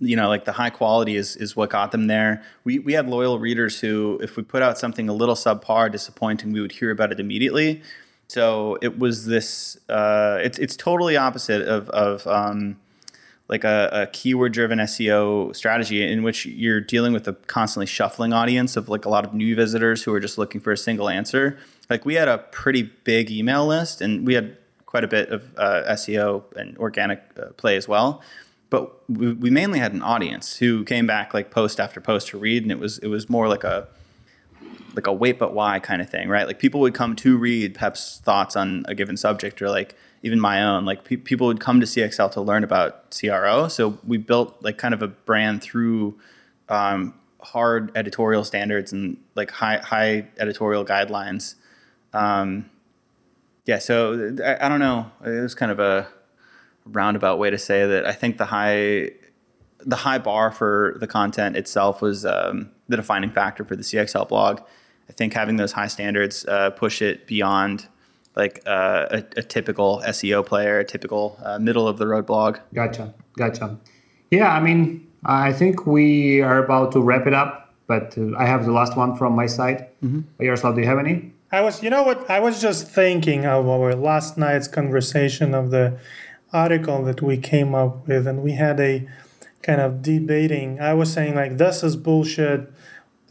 you 0.00 0.16
know 0.16 0.26
like 0.26 0.44
the 0.44 0.52
high 0.52 0.70
quality 0.70 1.14
is 1.14 1.36
is 1.36 1.54
what 1.54 1.70
got 1.70 1.92
them 1.92 2.08
there. 2.08 2.42
We 2.64 2.80
we 2.80 2.92
had 2.94 3.08
loyal 3.08 3.38
readers 3.38 3.78
who, 3.78 4.18
if 4.20 4.36
we 4.36 4.42
put 4.42 4.60
out 4.60 4.76
something 4.76 5.08
a 5.08 5.12
little 5.12 5.36
subpar, 5.36 5.92
disappointing, 5.92 6.52
we 6.52 6.60
would 6.60 6.72
hear 6.72 6.90
about 6.90 7.12
it 7.12 7.20
immediately. 7.20 7.80
So 8.26 8.76
it 8.82 8.98
was 8.98 9.26
this. 9.26 9.78
Uh, 9.88 10.40
it's 10.42 10.58
it's 10.58 10.74
totally 10.74 11.16
opposite 11.16 11.62
of 11.62 11.88
of 11.90 12.26
um, 12.26 12.76
like 13.48 13.64
a, 13.64 13.88
a 13.92 14.06
keyword 14.06 14.52
driven 14.52 14.78
SEO 14.78 15.54
strategy 15.54 16.10
in 16.10 16.22
which 16.22 16.46
you're 16.46 16.80
dealing 16.80 17.12
with 17.12 17.28
a 17.28 17.32
constantly 17.32 17.86
shuffling 17.86 18.32
audience 18.32 18.76
of 18.76 18.88
like 18.88 19.04
a 19.04 19.08
lot 19.08 19.24
of 19.24 19.34
new 19.34 19.54
visitors 19.54 20.02
who 20.02 20.14
are 20.14 20.20
just 20.20 20.38
looking 20.38 20.60
for 20.60 20.72
a 20.72 20.76
single 20.76 21.08
answer. 21.08 21.58
Like 21.90 22.04
we 22.04 22.14
had 22.14 22.28
a 22.28 22.38
pretty 22.38 22.82
big 22.82 23.30
email 23.30 23.66
list 23.66 24.00
and 24.00 24.26
we 24.26 24.34
had 24.34 24.56
quite 24.92 25.04
a 25.04 25.08
bit 25.08 25.30
of 25.30 25.50
uh, 25.56 25.82
SEO 25.92 26.44
and 26.54 26.76
organic 26.78 27.22
uh, 27.38 27.46
play 27.56 27.76
as 27.76 27.88
well. 27.88 28.22
But 28.68 29.08
we, 29.08 29.32
we 29.32 29.50
mainly 29.50 29.78
had 29.78 29.92
an 29.92 30.02
audience 30.02 30.56
who 30.56 30.84
came 30.84 31.06
back 31.06 31.34
like 31.34 31.50
post 31.50 31.80
after 31.80 32.00
post 32.00 32.28
to 32.28 32.38
read, 32.38 32.62
and 32.62 32.70
it 32.72 32.78
was 32.78 32.98
it 32.98 33.08
was 33.08 33.28
more 33.28 33.48
like 33.48 33.64
a 33.64 33.88
like 34.94 35.06
a 35.06 35.12
wait 35.12 35.38
but 35.38 35.54
why 35.54 35.78
kind 35.78 36.00
of 36.00 36.10
thing, 36.10 36.28
right? 36.28 36.46
Like 36.46 36.58
people 36.58 36.80
would 36.80 36.94
come 36.94 37.16
to 37.16 37.36
read 37.36 37.74
Peep's 37.74 38.20
thoughts 38.24 38.56
on 38.56 38.84
a 38.86 38.94
given 38.94 39.16
subject, 39.16 39.60
or 39.60 39.70
like 39.70 39.94
even 40.22 40.40
my 40.40 40.62
own. 40.62 40.84
Like 40.84 41.04
pe- 41.04 41.16
people 41.16 41.46
would 41.48 41.60
come 41.60 41.80
to 41.80 41.86
CXL 41.86 42.30
to 42.32 42.40
learn 42.40 42.64
about 42.64 43.16
CRO. 43.18 43.68
So 43.68 43.98
we 44.06 44.18
built 44.18 44.56
like 44.62 44.78
kind 44.78 44.94
of 44.94 45.02
a 45.02 45.08
brand 45.08 45.62
through 45.62 46.18
um, 46.68 47.14
hard 47.40 47.92
editorial 47.96 48.44
standards 48.44 48.92
and 48.92 49.16
like 49.34 49.50
high 49.50 49.78
high 49.78 50.28
editorial 50.38 50.84
guidelines. 50.84 51.56
Um, 52.12 52.70
yeah, 53.66 53.78
so 53.78 54.36
I, 54.44 54.66
I, 54.66 54.68
don't 54.68 54.80
know. 54.80 55.10
It 55.24 55.40
was 55.40 55.54
kind 55.54 55.72
of 55.72 55.78
a 55.78 56.08
roundabout 56.84 57.38
way 57.38 57.48
to 57.50 57.58
say 57.58 57.86
that. 57.86 58.06
I 58.06 58.12
think 58.12 58.38
the 58.38 58.46
high 58.46 59.10
the 59.84 59.96
high 59.96 60.18
bar 60.18 60.52
for 60.52 60.96
the 61.00 61.06
content 61.06 61.56
itself 61.56 62.00
was 62.00 62.24
um, 62.24 62.70
the 62.88 62.96
defining 62.96 63.30
factor 63.30 63.64
for 63.64 63.76
the 63.76 63.82
CXL 63.82 64.28
blog. 64.28 64.60
I 65.08 65.12
think 65.12 65.32
having 65.34 65.56
those 65.56 65.72
high 65.72 65.88
standards 65.88 66.46
uh, 66.46 66.70
push 66.70 67.02
it 67.02 67.26
beyond 67.26 67.88
like 68.34 68.62
uh, 68.66 69.06
a, 69.10 69.24
a, 69.36 69.42
typical 69.42 70.02
SEO 70.06 70.44
player, 70.44 70.78
a 70.78 70.84
typical 70.84 71.38
uh, 71.44 71.58
middle 71.58 71.86
of 71.86 71.98
the 71.98 72.06
road 72.06 72.26
blog. 72.26 72.58
Gotcha, 72.72 73.12
gotcha. 73.36 73.78
Yeah, 74.30 74.52
I 74.52 74.60
mean, 74.60 75.06
I 75.24 75.52
think 75.52 75.86
we 75.86 76.40
are 76.40 76.64
about 76.64 76.92
to 76.92 77.00
wrap 77.00 77.26
it 77.26 77.34
up, 77.34 77.74
but 77.86 78.16
uh, 78.16 78.36
I 78.36 78.46
have 78.46 78.64
the 78.64 78.72
last 78.72 78.96
one 78.96 79.16
from 79.16 79.34
my 79.34 79.46
side. 79.46 79.88
Mm-hmm. 80.02 80.42
Yaroslav, 80.42 80.74
do 80.74 80.80
you 80.80 80.86
have 80.86 80.98
any? 80.98 81.32
I 81.50 81.60
was, 81.60 81.82
you 81.82 81.90
know 81.90 82.02
what? 82.02 82.28
I 82.30 82.40
was 82.40 82.62
just 82.62 82.88
thinking 82.88 83.44
of 83.44 83.68
our 83.68 83.94
last 83.94 84.38
night's 84.38 84.68
conversation 84.68 85.54
of 85.54 85.70
the 85.70 85.98
article 86.52 87.04
that 87.04 87.20
we 87.20 87.36
came 87.36 87.74
up 87.74 88.08
with, 88.08 88.26
and 88.26 88.42
we 88.42 88.52
had 88.52 88.80
a 88.80 89.06
kind 89.62 89.80
of 89.80 90.02
debating. 90.02 90.80
I 90.80 90.94
was 90.94 91.12
saying 91.12 91.34
like, 91.34 91.58
this 91.58 91.82
is 91.82 91.96
bullshit 91.96 92.72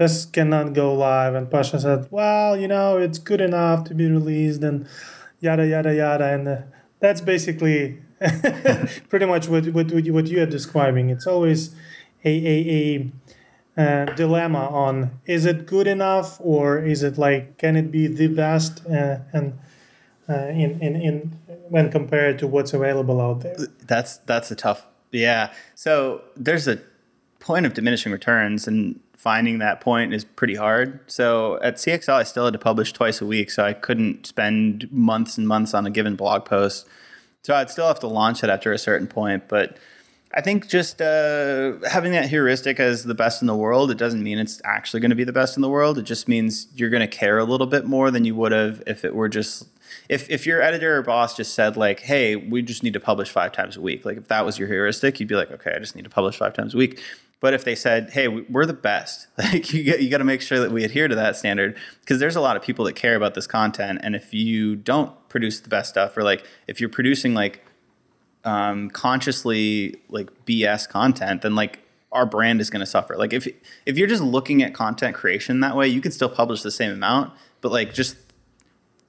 this 0.02 0.26
cannot 0.26 0.74
go 0.74 0.94
live. 0.94 1.36
And 1.36 1.50
Pasha 1.50 1.80
said, 1.80 2.08
well, 2.10 2.58
you 2.58 2.68
know, 2.68 2.98
it's 2.98 3.20
good 3.20 3.42
enough 3.42 3.84
to 3.86 3.94
be 3.94 4.10
released 4.10 4.64
and 4.64 4.88
yada, 5.40 5.68
yada, 5.68 5.94
yada. 5.94 6.26
And 6.34 6.48
uh, 6.48 6.58
that's 7.00 7.22
basically 7.22 8.00
pretty 9.10 9.26
much 9.26 9.48
what, 9.48 9.68
what, 9.68 9.92
what 9.92 10.28
you 10.28 10.42
are 10.42 10.46
describing. 10.48 11.10
It's 11.10 11.28
always 11.28 11.76
a, 12.26 12.32
a, 12.32 13.12
a 13.78 13.82
uh, 13.82 14.06
dilemma 14.16 14.68
on 14.70 15.20
is 15.26 15.46
it 15.46 15.66
good 15.66 15.88
enough 15.88 16.38
or 16.40 16.80
is 16.80 17.04
it 17.04 17.18
like, 17.18 17.58
can 17.58 17.76
it 17.76 17.92
be 17.92 18.08
the 18.08 18.28
best? 18.28 18.86
Uh, 18.88 19.20
and 19.32 19.60
uh, 20.28 20.48
in, 20.48 20.82
in, 20.82 20.96
in 20.96 21.40
when 21.70 21.92
compared 21.92 22.40
to 22.40 22.48
what's 22.48 22.74
available 22.74 23.22
out 23.22 23.42
there. 23.42 23.56
That's 23.86 24.18
that's 24.18 24.50
a 24.50 24.56
tough 24.56 24.86
yeah. 25.12 25.52
So 25.76 26.22
there's 26.38 26.68
a 26.68 26.80
point 27.40 27.66
of 27.66 27.74
diminishing 27.74 28.12
returns, 28.12 28.68
and 28.68 29.00
finding 29.22 29.60
that 29.60 29.82
point 29.82 30.16
is 30.16 30.26
pretty 30.26 30.56
hard. 30.56 31.00
So 31.06 31.62
at 31.62 31.76
CXL, 31.76 32.14
I 32.14 32.24
still 32.24 32.46
had 32.46 32.54
to 32.54 32.60
publish 32.60 32.92
twice 32.92 33.22
a 33.22 33.26
week, 33.28 33.52
so 33.52 33.64
I 33.64 33.72
couldn't 33.72 34.26
spend 34.26 34.92
months 34.92 35.38
and 35.38 35.48
months 35.48 35.76
on 35.76 35.86
a 35.86 35.92
given 35.92 36.16
blog 36.16 36.44
post. 36.44 36.88
So 37.44 37.54
I'd 37.54 37.70
still 37.70 37.86
have 37.86 38.00
to 38.00 38.08
launch 38.08 38.44
it 38.44 38.50
after 38.50 38.74
a 38.74 38.80
certain 38.80 39.06
point. 39.06 39.48
But 39.48 39.78
I 40.34 40.42
think 40.42 40.68
just 40.68 41.04
uh, 41.04 41.74
having 41.88 42.14
that 42.14 42.30
heuristic 42.30 42.80
as 42.80 43.04
the 43.04 43.14
best 43.14 43.44
in 43.44 43.48
the 43.48 43.56
world, 43.56 43.92
it 43.92 44.00
doesn't 44.00 44.24
mean 44.24 44.40
it's 44.40 44.60
actually 44.66 45.02
going 45.02 45.12
to 45.12 45.16
be 45.16 45.24
the 45.24 45.32
best 45.32 45.56
in 45.56 45.62
the 45.62 45.70
world. 45.70 46.00
It 46.00 46.04
just 46.04 46.28
means 46.28 46.68
you're 46.74 46.90
going 46.90 47.08
to 47.08 47.08
care 47.08 47.38
a 47.38 47.44
little 47.44 47.68
bit 47.68 47.86
more 47.86 48.10
than 48.10 48.26
you 48.26 48.34
would 48.34 48.52
have 48.52 48.82
if 48.88 49.06
it 49.06 49.14
were 49.14 49.30
just 49.30 49.68
if 50.12 50.30
if 50.30 50.46
your 50.46 50.62
editor 50.62 50.98
or 50.98 51.02
boss 51.02 51.38
just 51.38 51.56
said 51.56 51.78
like, 51.78 52.02
"Hey, 52.02 52.36
we 52.36 52.62
just 52.62 52.84
need 52.84 52.92
to 52.94 53.00
publish 53.00 53.30
five 53.30 53.54
times 53.54 53.78
a 53.78 53.82
week," 53.82 54.04
like 54.04 54.18
if 54.18 54.28
that 54.28 54.46
was 54.46 54.60
your 54.60 54.68
heuristic, 54.68 55.20
you'd 55.20 55.30
be 55.30 55.36
like, 55.36 55.50
"Okay, 55.52 55.74
I 55.74 55.80
just 55.80 55.96
need 55.96 56.04
to 56.04 56.10
publish 56.10 56.36
five 56.36 56.54
times 56.54 56.74
a 56.74 56.78
week." 56.78 57.02
But 57.40 57.54
if 57.54 57.64
they 57.64 57.76
said, 57.76 58.10
"Hey, 58.10 58.28
we're 58.28 58.66
the 58.66 58.74
best," 58.74 59.28
like 59.38 59.72
you 59.74 59.84
get, 59.84 60.02
you 60.02 60.10
got 60.10 60.18
to 60.18 60.26
make 60.26 60.42
sure 60.42 60.60
that 60.60 60.70
we 60.70 60.84
adhere 60.84 61.08
to 61.08 61.16
that 61.16 61.38
standard 61.38 61.78
because 62.02 62.20
there's 62.20 62.36
a 62.36 62.42
lot 62.42 62.58
of 62.58 62.62
people 62.62 62.84
that 62.86 62.94
care 62.94 63.16
about 63.16 63.36
this 63.36 63.48
content, 63.48 64.02
and 64.04 64.14
if 64.14 64.34
you 64.34 64.76
don't 64.76 65.14
produce 65.30 65.62
the 65.62 65.70
best 65.70 65.90
stuff, 65.90 66.18
or 66.18 66.24
like 66.24 66.46
if 66.68 66.82
you're 66.82 66.90
producing 66.90 67.34
like 67.34 67.64
um, 68.44 68.90
consciously 68.90 69.96
like 70.10 70.30
BS 70.46 70.90
content, 70.90 71.42
then 71.42 71.56
like 71.56 71.80
our 72.12 72.26
brand 72.26 72.60
is 72.60 72.70
going 72.70 72.82
to 72.82 72.86
suffer. 72.86 73.16
Like 73.16 73.32
if 73.32 73.48
if 73.86 73.98
you're 73.98 74.10
just 74.10 74.24
looking 74.24 74.62
at 74.62 74.74
content 74.74 75.16
creation 75.16 75.62
that 75.62 75.78
way, 75.78 75.88
you 75.88 76.02
can 76.02 76.12
still 76.12 76.28
publish 76.28 76.64
the 76.64 76.72
same 76.72 76.92
amount, 76.92 77.32
but 77.62 77.72
like 77.72 77.94
just 77.94 78.18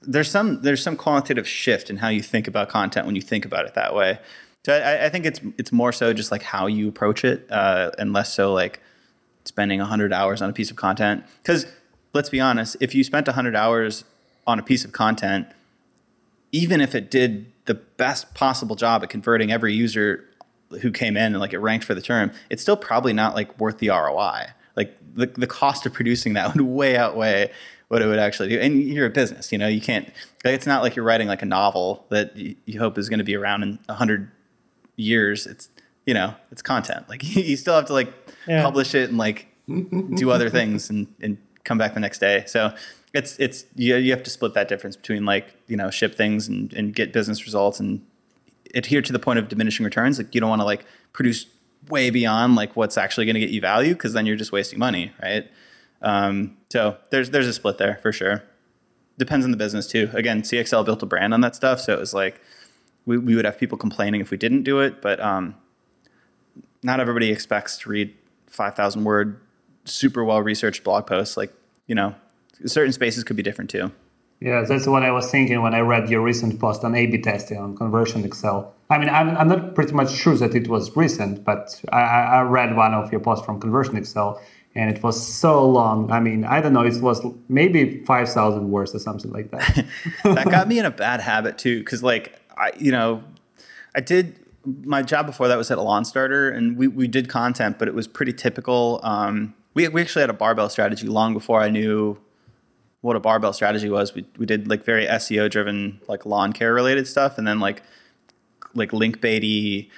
there's 0.05 0.29
some 0.29 0.61
there's 0.61 0.81
some 0.81 0.95
qualitative 0.95 1.47
shift 1.47 1.89
in 1.89 1.97
how 1.97 2.09
you 2.09 2.21
think 2.21 2.47
about 2.47 2.69
content 2.69 3.05
when 3.05 3.15
you 3.15 3.21
think 3.21 3.45
about 3.45 3.65
it 3.65 3.73
that 3.75 3.95
way. 3.95 4.19
So 4.65 4.73
I, 4.73 5.05
I 5.05 5.09
think 5.09 5.25
it's 5.25 5.41
it's 5.57 5.71
more 5.71 5.91
so 5.91 6.13
just 6.13 6.31
like 6.31 6.43
how 6.43 6.67
you 6.67 6.87
approach 6.87 7.25
it, 7.25 7.45
uh, 7.51 7.91
and 7.97 8.13
less 8.13 8.33
so 8.33 8.53
like 8.53 8.79
spending 9.45 9.79
100 9.79 10.13
hours 10.13 10.41
on 10.41 10.49
a 10.49 10.53
piece 10.53 10.71
of 10.71 10.77
content. 10.77 11.23
Because 11.41 11.65
let's 12.13 12.29
be 12.29 12.39
honest, 12.39 12.77
if 12.79 12.95
you 12.95 13.03
spent 13.03 13.27
100 13.27 13.55
hours 13.55 14.05
on 14.47 14.59
a 14.59 14.63
piece 14.63 14.85
of 14.85 14.91
content, 14.91 15.47
even 16.51 16.79
if 16.79 16.95
it 16.95 17.11
did 17.11 17.51
the 17.65 17.73
best 17.73 18.33
possible 18.33 18.75
job 18.75 19.03
at 19.03 19.09
converting 19.09 19.51
every 19.51 19.73
user 19.73 20.25
who 20.81 20.91
came 20.91 21.17
in 21.17 21.33
and 21.33 21.39
like 21.39 21.53
it 21.53 21.59
ranked 21.59 21.85
for 21.85 21.93
the 21.93 22.01
term, 22.01 22.31
it's 22.49 22.61
still 22.61 22.77
probably 22.77 23.13
not 23.13 23.35
like 23.35 23.59
worth 23.59 23.79
the 23.79 23.89
ROI. 23.89 24.47
Like 24.75 24.97
the, 25.15 25.27
the 25.27 25.47
cost 25.47 25.85
of 25.85 25.93
producing 25.93 26.33
that 26.33 26.53
would 26.55 26.61
way 26.61 26.95
outweigh 26.97 27.51
what 27.93 28.01
it 28.01 28.07
would 28.07 28.19
actually 28.19 28.49
do. 28.49 28.59
And 28.59 28.81
you're 28.83 29.05
a 29.05 29.09
business, 29.11 29.51
you 29.51 29.57
know, 29.57 29.67
you 29.67 29.79
can't, 29.79 30.07
like, 30.43 30.53
it's 30.55 30.65
not 30.65 30.81
like 30.81 30.95
you're 30.95 31.05
writing 31.05 31.27
like 31.27 31.41
a 31.41 31.45
novel 31.45 32.05
that 32.09 32.35
you, 32.35 32.55
you 32.65 32.79
hope 32.79 32.97
is 32.97 33.07
going 33.07 33.19
to 33.19 33.23
be 33.23 33.35
around 33.35 33.63
in 33.63 33.79
a 33.87 33.93
hundred 33.93 34.29
years. 34.97 35.45
It's, 35.47 35.69
you 36.05 36.13
know, 36.13 36.35
it's 36.51 36.61
content. 36.61 37.07
Like 37.07 37.23
you 37.35 37.55
still 37.55 37.75
have 37.75 37.85
to 37.85 37.93
like 37.93 38.11
Yeah. 38.47 38.63
publish 38.63 38.93
it 38.95 39.09
and 39.09 39.17
like 39.17 39.47
do 40.15 40.31
other 40.31 40.49
things 40.49 40.89
and, 40.89 41.07
and 41.21 41.37
come 41.63 41.77
back 41.77 41.93
the 41.93 41.99
next 41.99 42.19
day. 42.19 42.43
So 42.47 42.73
it's, 43.13 43.37
it's, 43.39 43.65
you, 43.75 43.95
you 43.95 44.11
have 44.11 44.23
to 44.23 44.29
split 44.29 44.53
that 44.55 44.67
difference 44.67 44.95
between 44.95 45.23
like, 45.23 45.55
you 45.67 45.77
know, 45.77 45.89
ship 45.91 46.15
things 46.15 46.47
and, 46.47 46.73
and 46.73 46.93
get 46.93 47.13
business 47.13 47.45
results 47.45 47.79
and 47.79 48.05
adhere 48.75 49.01
to 49.03 49.13
the 49.13 49.19
point 49.19 49.39
of 49.39 49.47
diminishing 49.47 49.83
returns. 49.85 50.17
Like 50.17 50.33
you 50.33 50.41
don't 50.41 50.49
want 50.49 50.61
to 50.61 50.65
like 50.65 50.85
produce 51.13 51.45
way 51.89 52.09
beyond 52.09 52.55
like 52.55 52.75
what's 52.75 52.97
actually 52.97 53.25
going 53.27 53.35
to 53.35 53.39
get 53.39 53.51
you 53.51 53.61
value 53.61 53.93
because 53.93 54.13
then 54.13 54.25
you're 54.25 54.35
just 54.35 54.51
wasting 54.51 54.79
money, 54.79 55.11
right? 55.21 55.49
Um, 56.03 56.57
so 56.69 56.97
there's 57.09 57.31
there's 57.31 57.47
a 57.47 57.53
split 57.53 57.77
there 57.77 57.97
for 58.01 58.11
sure. 58.11 58.43
Depends 59.17 59.45
on 59.45 59.51
the 59.51 59.57
business 59.57 59.87
too. 59.87 60.09
Again, 60.13 60.41
CXL 60.41 60.85
built 60.85 61.01
a 61.01 61.05
brand 61.05 61.33
on 61.33 61.41
that 61.41 61.55
stuff, 61.55 61.79
so 61.79 61.93
it 61.93 61.99
was 61.99 62.13
like 62.13 62.41
we, 63.05 63.17
we 63.17 63.35
would 63.35 63.45
have 63.45 63.57
people 63.57 63.77
complaining 63.77 64.21
if 64.21 64.31
we 64.31 64.37
didn't 64.37 64.63
do 64.63 64.79
it, 64.79 65.01
but 65.01 65.19
um, 65.19 65.55
not 66.83 66.99
everybody 66.99 67.31
expects 67.31 67.77
to 67.79 67.89
read 67.89 68.13
five 68.47 68.75
thousand 68.75 69.03
word, 69.03 69.39
super 69.85 70.23
well 70.23 70.41
researched 70.41 70.83
blog 70.83 71.07
posts. 71.07 71.37
Like 71.37 71.53
you 71.87 71.95
know, 71.95 72.15
certain 72.65 72.91
spaces 72.91 73.23
could 73.23 73.37
be 73.37 73.43
different 73.43 73.69
too. 73.69 73.91
Yeah, 74.39 74.65
that's 74.67 74.87
what 74.87 75.03
I 75.03 75.11
was 75.11 75.31
thinking 75.31 75.61
when 75.61 75.73
I 75.73 75.79
read 75.79 76.09
your 76.09 76.21
recent 76.21 76.59
post 76.59 76.83
on 76.83 76.95
A/B 76.95 77.21
testing 77.21 77.57
on 77.59 77.77
ConversionXL. 77.77 78.67
I 78.89 78.97
mean, 78.97 79.07
I'm, 79.07 79.37
I'm 79.37 79.47
not 79.47 79.73
pretty 79.73 79.93
much 79.93 80.11
sure 80.11 80.35
that 80.35 80.53
it 80.53 80.67
was 80.67 80.93
recent, 80.97 81.45
but 81.45 81.81
I, 81.93 82.01
I 82.01 82.21
I 82.23 82.41
read 82.41 82.75
one 82.75 82.93
of 82.93 83.09
your 83.09 83.21
posts 83.21 83.45
from 83.45 83.61
ConversionXL, 83.61 84.41
and 84.75 84.89
it 84.95 85.03
was 85.03 85.25
so 85.25 85.69
long. 85.69 86.11
I 86.11 86.19
mean, 86.19 86.45
I 86.45 86.59
don't 86.61 86.73
know, 86.73 86.83
it 86.83 87.01
was 87.01 87.25
maybe 87.47 88.03
five 88.05 88.29
thousand 88.29 88.71
words 88.71 88.95
or 88.95 88.99
something 88.99 89.31
like 89.31 89.51
that. 89.51 89.85
that 90.23 90.49
got 90.49 90.67
me 90.67 90.79
in 90.79 90.85
a 90.85 90.91
bad 90.91 91.21
habit 91.21 91.57
too 91.57 91.79
because 91.79 92.03
like 92.03 92.39
i 92.57 92.71
you 92.77 92.91
know 92.91 93.23
i 93.95 93.99
did 93.99 94.39
my 94.83 95.01
job 95.01 95.25
before 95.25 95.49
that 95.49 95.57
was 95.57 95.69
at 95.71 95.77
a 95.77 95.81
LawnStarter 95.81 96.55
and 96.55 96.77
we, 96.77 96.87
we 96.87 97.07
did 97.07 97.27
content 97.27 97.77
but 97.77 97.87
it 97.87 97.93
was 97.93 98.07
pretty 98.07 98.33
typical 98.33 98.99
um, 99.03 99.53
we, 99.73 99.87
we 99.89 100.01
actually 100.01 100.21
had 100.21 100.29
a 100.29 100.33
barbell 100.33 100.69
strategy 100.69 101.07
long 101.07 101.33
before 101.33 101.61
i 101.61 101.69
knew 101.69 102.17
what 103.01 103.15
a 103.15 103.19
barbell 103.19 103.53
strategy 103.53 103.89
was 103.89 104.13
we, 104.13 104.25
we 104.37 104.45
did 104.45 104.67
like 104.67 104.83
very 104.83 105.05
seo 105.05 105.49
driven 105.49 105.99
like 106.07 106.25
lawn 106.25 106.53
care 106.53 106.73
related 106.73 107.07
stuff 107.07 107.37
and 107.37 107.47
then 107.47 107.59
like 107.59 107.83
like 108.73 108.93
link 108.93 109.19
baity 109.19 109.89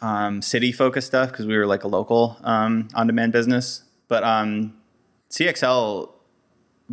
um, 0.00 0.42
city 0.42 0.70
focused 0.70 1.06
stuff 1.06 1.30
because 1.30 1.46
we 1.46 1.56
were 1.56 1.66
like 1.66 1.82
a 1.82 1.88
local 1.88 2.36
um, 2.44 2.88
on-demand 2.94 3.32
business 3.32 3.84
but 4.08 4.24
um, 4.24 4.74
cxl 5.30 6.10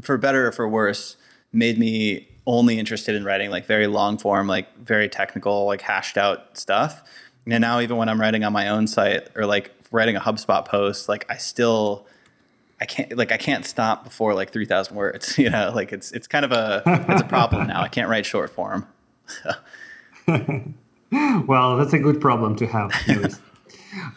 for 0.01 0.18
better 0.18 0.47
or 0.47 0.51
for 0.51 0.68
worse, 0.68 1.18
made 1.51 1.78
me 1.78 2.28
only 2.47 2.80
interested 2.80 3.16
in 3.16 3.24
writing 3.24 3.49
like 3.49 3.66
very 3.66 3.88
long 3.88 4.18
form, 4.18 4.47
like 4.47 4.76
very 4.78 5.09
technical, 5.09 5.66
like 5.66 5.82
hashed 5.82 6.18
out 6.18 6.57
stuff. 6.57 7.03
And 7.45 7.62
now 7.62 7.80
even 7.80 7.97
when 7.97 8.09
I'm 8.09 8.20
writing 8.20 8.43
on 8.43 8.53
my 8.53 8.70
own 8.70 8.88
site 8.88 9.30
or 9.36 9.45
like 9.45 9.72
writing 9.91 10.16
a 10.16 10.20
HubSpot 10.20 10.66
post, 10.66 11.09
like 11.09 11.26
I 11.30 11.38
still 11.38 12.07
I 12.80 12.86
can't 12.86 13.16
like 13.16 13.32
I 13.32 13.38
can't 13.38 13.66
stop 13.66 14.03
before 14.03 14.34
like 14.34 14.51
3000 14.51 14.95
words, 14.95 15.38
you 15.38 15.49
know, 15.49 15.72
like 15.74 15.91
it's 15.91 16.12
it's 16.12 16.28
kind 16.28 16.45
of 16.45 16.51
a 16.51 16.82
it's 17.09 17.22
a 17.22 17.26
problem 17.26 17.68
now. 17.68 17.82
I 17.82 17.88
can't 17.88 18.09
write 18.09 18.26
short 18.26 18.49
form. 18.49 18.88
well, 20.28 21.78
that's 21.78 21.93
a 21.93 21.99
good 21.99 22.20
problem 22.22 22.55
to 22.57 22.68
have. 22.68 22.91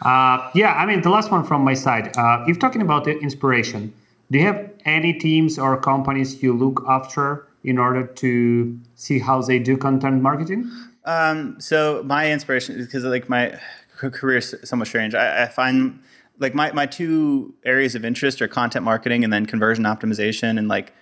uh, 0.01 0.49
yeah, 0.53 0.73
I 0.73 0.85
mean, 0.85 1.01
the 1.01 1.09
last 1.09 1.31
one 1.31 1.43
from 1.43 1.63
my 1.63 1.73
side. 1.73 2.15
Uh, 2.17 2.43
if 2.47 2.59
talking 2.59 2.81
about 2.81 3.03
the 3.05 3.17
inspiration, 3.19 3.93
do 4.31 4.39
you 4.39 4.45
have 4.45 4.71
any 4.85 5.13
teams 5.13 5.59
or 5.59 5.79
companies 5.79 6.41
you 6.41 6.53
look 6.53 6.83
after 6.87 7.47
in 7.63 7.77
order 7.77 8.05
to 8.05 8.79
see 8.95 9.19
how 9.19 9.41
they 9.41 9.59
do 9.59 9.77
content 9.77 10.21
marketing? 10.21 10.69
Um, 11.05 11.59
so 11.59 12.01
my 12.05 12.31
inspiration 12.31 12.75
is 12.79 12.87
because 12.87 13.03
like 13.03 13.29
my 13.29 13.59
career 13.95 14.37
is 14.37 14.55
somewhat 14.63 14.87
strange. 14.87 15.13
I, 15.15 15.43
I 15.43 15.47
find 15.47 15.99
like 16.39 16.53
my, 16.53 16.71
my 16.71 16.85
two 16.85 17.53
areas 17.63 17.95
of 17.95 18.03
interest 18.03 18.41
are 18.41 18.47
content 18.47 18.83
marketing 18.83 19.23
and 19.23 19.31
then 19.31 19.45
conversion 19.45 19.85
optimization 19.85 20.57
and 20.57 20.67
like 20.67 20.93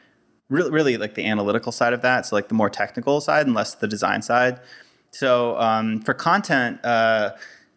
really, 0.50 0.72
really 0.72 0.98
like 0.98 1.16
the 1.16 1.26
analytical 1.26 1.72
side 1.72 1.94
of 1.94 2.02
that. 2.02 2.26
So 2.26 2.36
like 2.36 2.50
the 2.50 2.54
more 2.54 2.70
technical 2.70 3.20
side 3.22 3.46
and 3.46 3.56
less 3.56 3.76
the 3.76 3.88
design 3.88 4.22
side. 4.22 4.60
So 5.12 5.58
um, 5.60 6.02
for 6.02 6.14
content, 6.14 6.84
uh, 6.84 7.32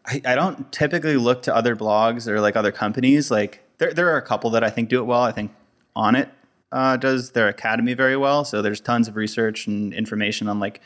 I, 0.06 0.22
I 0.24 0.34
don't 0.34 0.70
typically 0.72 1.16
look 1.16 1.42
to 1.42 1.54
other 1.54 1.74
blogs 1.76 2.28
or 2.28 2.40
like 2.40 2.56
other 2.56 2.72
companies. 2.72 3.30
Like 3.30 3.64
there, 3.78 3.92
there 3.92 4.08
are 4.12 4.16
a 4.16 4.22
couple 4.22 4.50
that 4.50 4.62
I 4.62 4.70
think 4.70 4.88
do 4.88 5.00
it 5.00 5.04
well. 5.04 5.22
I 5.22 5.32
think 5.32 5.52
Onnit 5.96 6.30
uh, 6.72 6.96
does 6.96 7.32
their 7.32 7.48
academy 7.48 7.94
very 7.94 8.16
well. 8.16 8.44
So 8.44 8.62
there's 8.62 8.80
tons 8.80 9.08
of 9.08 9.16
research 9.16 9.66
and 9.66 9.92
information 9.92 10.48
on 10.48 10.60
like 10.60 10.80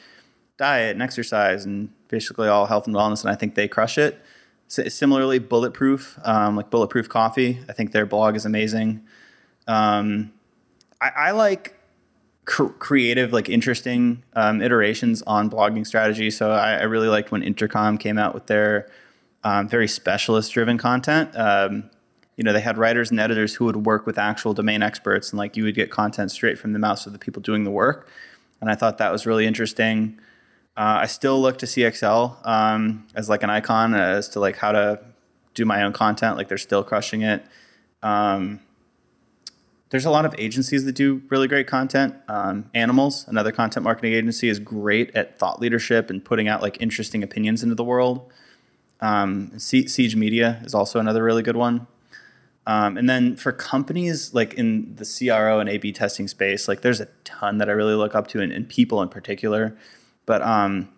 diet 0.57 0.93
and 0.93 1.03
exercise 1.03 1.65
and 1.65 1.91
basically 2.09 2.49
all 2.49 2.67
health 2.67 2.87
and 2.87 2.95
wellness. 2.95 3.23
And 3.23 3.31
I 3.31 3.35
think 3.35 3.55
they 3.55 3.69
crush 3.69 3.99
it. 3.99 4.21
S- 4.71 4.95
similarly, 4.95 5.39
Bulletproof, 5.39 6.19
um, 6.25 6.57
like 6.57 6.71
Bulletproof 6.71 7.09
Coffee, 7.09 7.61
I 7.69 7.73
think 7.73 7.93
their 7.93 8.07
blog 8.07 8.37
is 8.37 8.45
amazing. 8.45 9.03
Um, 9.67 10.33
I, 11.01 11.11
I 11.17 11.31
like 11.33 11.77
cr- 12.45 12.67
creative, 12.67 13.33
like 13.33 13.49
interesting 13.49 14.23
um, 14.35 14.61
iterations 14.61 15.23
on 15.23 15.51
blogging 15.51 15.87
strategy. 15.87 16.31
So 16.31 16.51
I, 16.51 16.75
I 16.75 16.83
really 16.83 17.09
liked 17.09 17.33
when 17.33 17.43
Intercom 17.43 17.99
came 17.99 18.19
out 18.19 18.35
with 18.35 18.47
their 18.47 18.89
um, 19.45 19.69
very 19.69 19.89
specialist 19.89 20.53
driven 20.53 20.79
content. 20.79 21.31
Um, 21.35 21.91
you 22.37 22.45
know, 22.45 22.53
they 22.53 22.61
had 22.61 22.79
writers 22.79 23.11
and 23.11 23.21
editors 23.21 23.55
who 23.55 23.67
would 23.67 23.85
work 23.85 24.07
with 24.07 24.19
actual 24.19 24.55
domain 24.55 24.83
experts, 24.83 25.31
and 25.31 25.39
like 25.39 25.57
you 25.57 25.65
would 25.65 25.75
get 25.75 25.91
content 25.91 26.31
straight 26.31 26.59
from 26.59 26.73
the 26.73 26.79
mouths 26.79 27.07
of 27.07 27.13
the 27.13 27.19
people 27.19 27.43
doing 27.43 27.65
the 27.65 27.71
work. 27.71 28.09
And 28.61 28.71
I 28.71 28.75
thought 28.75 28.99
that 28.99 29.13
was 29.13 29.27
really 29.27 29.47
interesting. 29.47 30.19
Uh, 30.77 31.01
I 31.03 31.07
still 31.07 31.41
look 31.41 31.59
to 31.59 31.67
CXL 31.67 32.47
um, 32.47 33.07
as 33.15 33.29
like 33.29 33.43
an 33.43 33.51
icon 33.51 33.95
as 33.95 34.29
to 34.31 34.41
like 34.41 34.57
how 34.57 34.73
to 34.73 35.01
do 35.55 35.65
my 35.65 35.83
own 35.83 35.93
content. 35.93 36.37
Like 36.37 36.49
they're 36.49 36.59
still 36.59 36.85
crushing 36.85 37.23
it. 37.23 37.45
Um, 38.03 38.61
there's 39.91 40.05
a 40.05 40.11
lot 40.11 40.25
of 40.25 40.35
agencies 40.39 40.85
that 40.85 40.93
do 40.93 41.23
really 41.29 41.49
great 41.49 41.67
content. 41.67 42.15
Um, 42.29 42.71
Animalz, 42.75 43.27
another 43.27 43.51
content 43.51 43.83
marketing 43.85 44.13
agency, 44.13 44.49
is 44.49 44.59
great 44.61 45.15
at 45.17 45.39
thought 45.39 45.61
leadership 45.61 46.11
and 46.11 46.25
putting 46.25 46.47
out 46.49 46.63
like 46.63 46.81
interesting 46.81 47.23
opinions 47.23 47.63
into 47.63 47.75
the 47.75 47.85
world. 47.85 48.33
Um, 49.01 49.59
Siege 49.59 50.17
Media 50.17 50.61
is 50.65 50.75
also 50.75 51.01
another 51.01 51.23
really 51.23 51.43
good 51.43 51.57
one. 51.57 51.87
Um, 52.67 52.97
and 52.97 53.09
then 53.09 53.37
for 53.37 53.53
companies 53.53 54.35
like 54.35 54.55
in 54.55 54.95
the 54.97 55.05
CRO 55.05 55.61
and 55.61 55.69
A/B 55.69 55.93
testing 55.93 56.29
space, 56.29 56.69
like 56.69 56.83
there's 56.83 57.01
a 57.01 57.09
ton 57.25 57.59
that 57.59 57.69
I 57.69 57.73
really 57.73 57.95
look 57.95 58.15
up 58.15 58.29
to, 58.29 58.41
and, 58.41 58.53
and 58.53 58.69
people 58.69 59.03
in 59.03 59.09
particular. 59.09 59.77
But 60.27 60.43
um, 60.43 60.89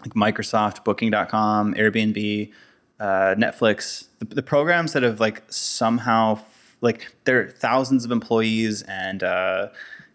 like 0.00 0.14
Microsoft, 0.14 0.82
Booking.com, 0.84 1.74
Airbnb, 1.74 2.50
uh, 2.98 3.34
Netflix, 3.36 4.08
the, 4.18 4.24
the 4.26 4.42
programs 4.42 4.92
that 4.94 5.02
have 5.02 5.20
like 5.20 5.42
somehow 5.48 6.40
like 6.80 7.14
there 7.24 7.40
are 7.40 7.48
thousands 7.48 8.04
of 8.04 8.10
employees 8.10 8.82
and 8.82 9.22
uh, 9.22 9.68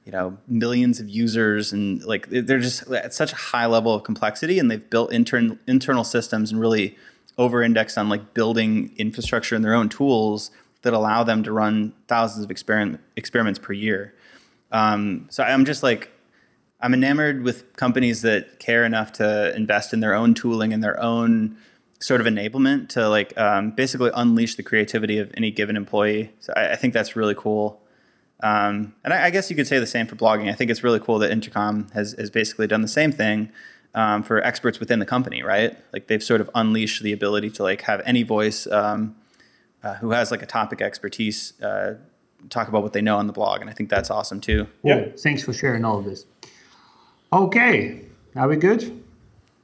you 0.05 0.11
know 0.11 0.37
millions 0.47 0.99
of 0.99 1.07
users 1.07 1.71
and 1.71 2.03
like 2.03 2.27
they're 2.29 2.59
just 2.59 2.89
at 2.91 3.13
such 3.13 3.31
a 3.31 3.35
high 3.35 3.67
level 3.67 3.93
of 3.93 4.03
complexity, 4.03 4.57
and 4.57 4.71
they've 4.71 4.89
built 4.89 5.13
intern 5.13 5.59
internal 5.67 6.03
systems 6.03 6.51
and 6.51 6.59
really 6.59 6.97
over-indexed 7.39 7.97
on 7.97 8.09
like 8.09 8.33
building 8.35 8.93
infrastructure 8.97 9.55
and 9.55 9.63
their 9.65 9.73
own 9.73 9.89
tools 9.89 10.51
that 10.81 10.93
allow 10.93 11.23
them 11.23 11.41
to 11.43 11.51
run 11.51 11.93
thousands 12.07 12.43
of 12.45 12.51
experiment 12.51 12.99
experiments 13.15 13.57
per 13.57 13.73
year. 13.73 14.13
Um, 14.71 15.27
so 15.31 15.43
I'm 15.43 15.65
just 15.65 15.81
like 15.81 16.11
I'm 16.81 16.93
enamored 16.93 17.43
with 17.43 17.75
companies 17.75 18.21
that 18.21 18.59
care 18.59 18.83
enough 18.83 19.13
to 19.13 19.55
invest 19.55 19.93
in 19.93 20.01
their 20.01 20.13
own 20.13 20.33
tooling 20.33 20.73
and 20.73 20.83
their 20.83 21.01
own 21.01 21.57
sort 22.01 22.21
of 22.21 22.27
enablement 22.27 22.89
to 22.89 23.09
like 23.09 23.37
um, 23.37 23.71
basically 23.71 24.11
unleash 24.13 24.55
the 24.55 24.63
creativity 24.63 25.17
of 25.17 25.31
any 25.35 25.49
given 25.49 25.75
employee. 25.75 26.31
So 26.39 26.53
I, 26.55 26.73
I 26.73 26.75
think 26.75 26.93
that's 26.93 27.15
really 27.15 27.35
cool. 27.35 27.81
Um, 28.41 28.95
and 29.03 29.13
I, 29.13 29.25
I, 29.25 29.29
guess 29.31 29.49
you 29.49 29.55
could 29.57 29.67
say 29.67 29.79
the 29.79 29.85
same 29.85 30.07
for 30.07 30.15
blogging. 30.15 30.49
I 30.49 30.53
think 30.53 30.71
it's 30.71 30.81
really 30.81 31.01
cool 31.01 31.19
that 31.19 31.29
Intercom 31.29 31.89
has, 31.93 32.15
has 32.17 32.29
basically 32.29 32.67
done 32.67 32.81
the 32.81 32.87
same 32.87 33.11
thing 33.11 33.51
um, 33.95 34.23
for 34.23 34.41
experts 34.43 34.79
within 34.79 34.99
the 34.99 35.05
company, 35.05 35.41
right? 35.43 35.77
Like 35.93 36.07
they've 36.07 36.23
sort 36.23 36.41
of 36.41 36.49
unleashed 36.55 37.01
the 37.03 37.11
ability 37.13 37.49
to 37.51 37.63
like 37.63 37.81
have 37.81 38.01
any 38.05 38.23
voice 38.23 38.67
um, 38.67 39.15
uh, 39.83 39.95
who 39.95 40.11
has 40.11 40.31
like 40.31 40.41
a 40.41 40.45
topic 40.45 40.81
expertise 40.81 41.59
uh, 41.61 41.95
talk 42.49 42.67
about 42.67 42.83
what 42.83 42.93
they 42.93 43.01
know 43.01 43.17
on 43.17 43.27
the 43.27 43.33
blog, 43.33 43.61
and 43.61 43.69
I 43.69 43.73
think 43.73 43.89
that's 43.89 44.09
awesome 44.09 44.39
too. 44.39 44.67
Yeah. 44.83 45.03
Cool. 45.03 45.13
Thanks 45.17 45.43
for 45.43 45.53
sharing 45.53 45.83
all 45.85 45.99
of 45.99 46.05
this. 46.05 46.25
Okay, 47.31 48.01
are 48.35 48.47
we 48.47 48.55
good? 48.55 49.03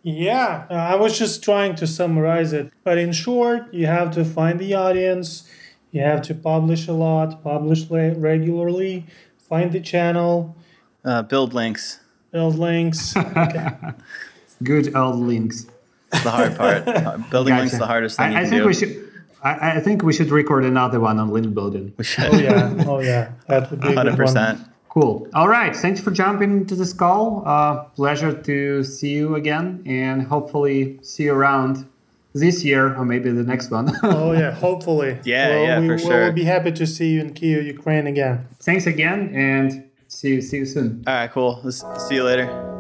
Yeah, 0.04 0.66
uh, 0.70 0.74
I 0.74 0.96
was 0.96 1.18
just 1.18 1.44
trying 1.44 1.76
to 1.78 1.88
summarize 1.88 2.54
it. 2.54 2.72
But 2.84 3.00
in 3.00 3.12
short, 3.12 3.74
you 3.74 3.88
have 3.88 4.12
to 4.12 4.24
find 4.24 4.60
the 4.60 4.76
audience, 4.76 5.50
you 5.92 6.02
have 6.02 6.22
to 6.24 6.36
publish 6.36 6.88
a 6.88 6.94
lot, 6.94 7.44
publish 7.44 7.90
le- 7.90 8.14
regularly, 8.14 9.06
find 9.40 9.72
the 9.72 9.80
channel, 9.82 10.56
Uh, 11.04 11.22
build 11.24 11.54
links. 11.54 12.00
Build 12.36 12.58
links. 12.60 13.16
Okay. 13.46 13.68
Good 14.64 14.96
old 14.96 15.18
links. 15.32 15.68
It's 16.12 16.24
the 16.24 16.32
hard 16.32 16.56
part. 16.58 16.86
Building 17.32 17.56
links 17.56 17.74
is 17.74 17.80
the 17.80 17.88
hardest 17.88 18.18
thing 18.18 18.28
I, 18.28 18.32
you 18.32 18.38
I 18.38 18.50
think 18.50 18.62
do. 18.62 18.68
we 18.68 18.74
should. 18.74 18.92
I, 19.44 19.78
I 19.78 19.80
think 19.86 20.02
we 20.04 20.14
should 20.14 20.32
record 20.32 20.64
another 20.66 21.00
one 21.00 21.18
on 21.20 21.28
link 21.30 21.54
building. 21.54 21.94
We 21.98 22.04
should. 22.06 22.34
Oh 22.34 22.38
yeah, 22.38 22.84
oh 22.88 23.00
yeah, 23.00 23.32
that 23.48 23.70
would 23.70 23.82
be 23.82 23.88
a 23.88 23.90
good 23.90 23.98
Hundred 23.98 24.12
one. 24.12 24.18
percent. 24.28 24.60
Cool. 24.90 25.28
All 25.34 25.50
right. 25.50 25.76
Thanks 25.76 26.00
for 26.06 26.12
jumping 26.12 26.52
into 26.62 26.76
this 26.76 26.94
call. 26.94 27.44
Uh, 27.46 27.84
pleasure 28.00 28.34
to 28.50 28.84
see 28.84 29.14
you 29.20 29.36
again, 29.36 29.84
and 29.86 30.24
hopefully 30.34 31.00
see 31.04 31.24
you 31.24 31.34
around 31.34 31.86
this 32.34 32.64
year 32.64 32.96
or 32.98 33.04
maybe 33.06 33.30
the 33.32 33.44
next 33.54 33.68
one. 33.72 33.86
Oh 34.04 34.32
yeah, 34.32 34.52
hopefully. 34.52 35.12
Yeah, 35.26 35.50
Well, 35.50 35.64
yeah, 35.68 35.80
we, 35.80 35.98
for 35.98 36.08
We'll 36.10 36.32
be 36.32 36.46
happy 36.56 36.72
to 36.82 36.86
see 36.96 37.10
you 37.14 37.20
in 37.26 37.30
Kyiv, 37.34 37.66
Ukraine 37.78 38.08
again. 38.08 38.36
Thanks 38.68 38.86
again, 38.88 39.20
and 39.52 39.68
see 40.08 40.36
you 40.36 40.42
see 40.42 40.58
you 40.58 40.66
soon. 40.66 41.04
All 41.08 41.14
right, 41.14 41.32
cool. 41.32 41.60
Let's 41.64 41.84
see 42.08 42.16
you 42.16 42.24
later. 42.24 42.75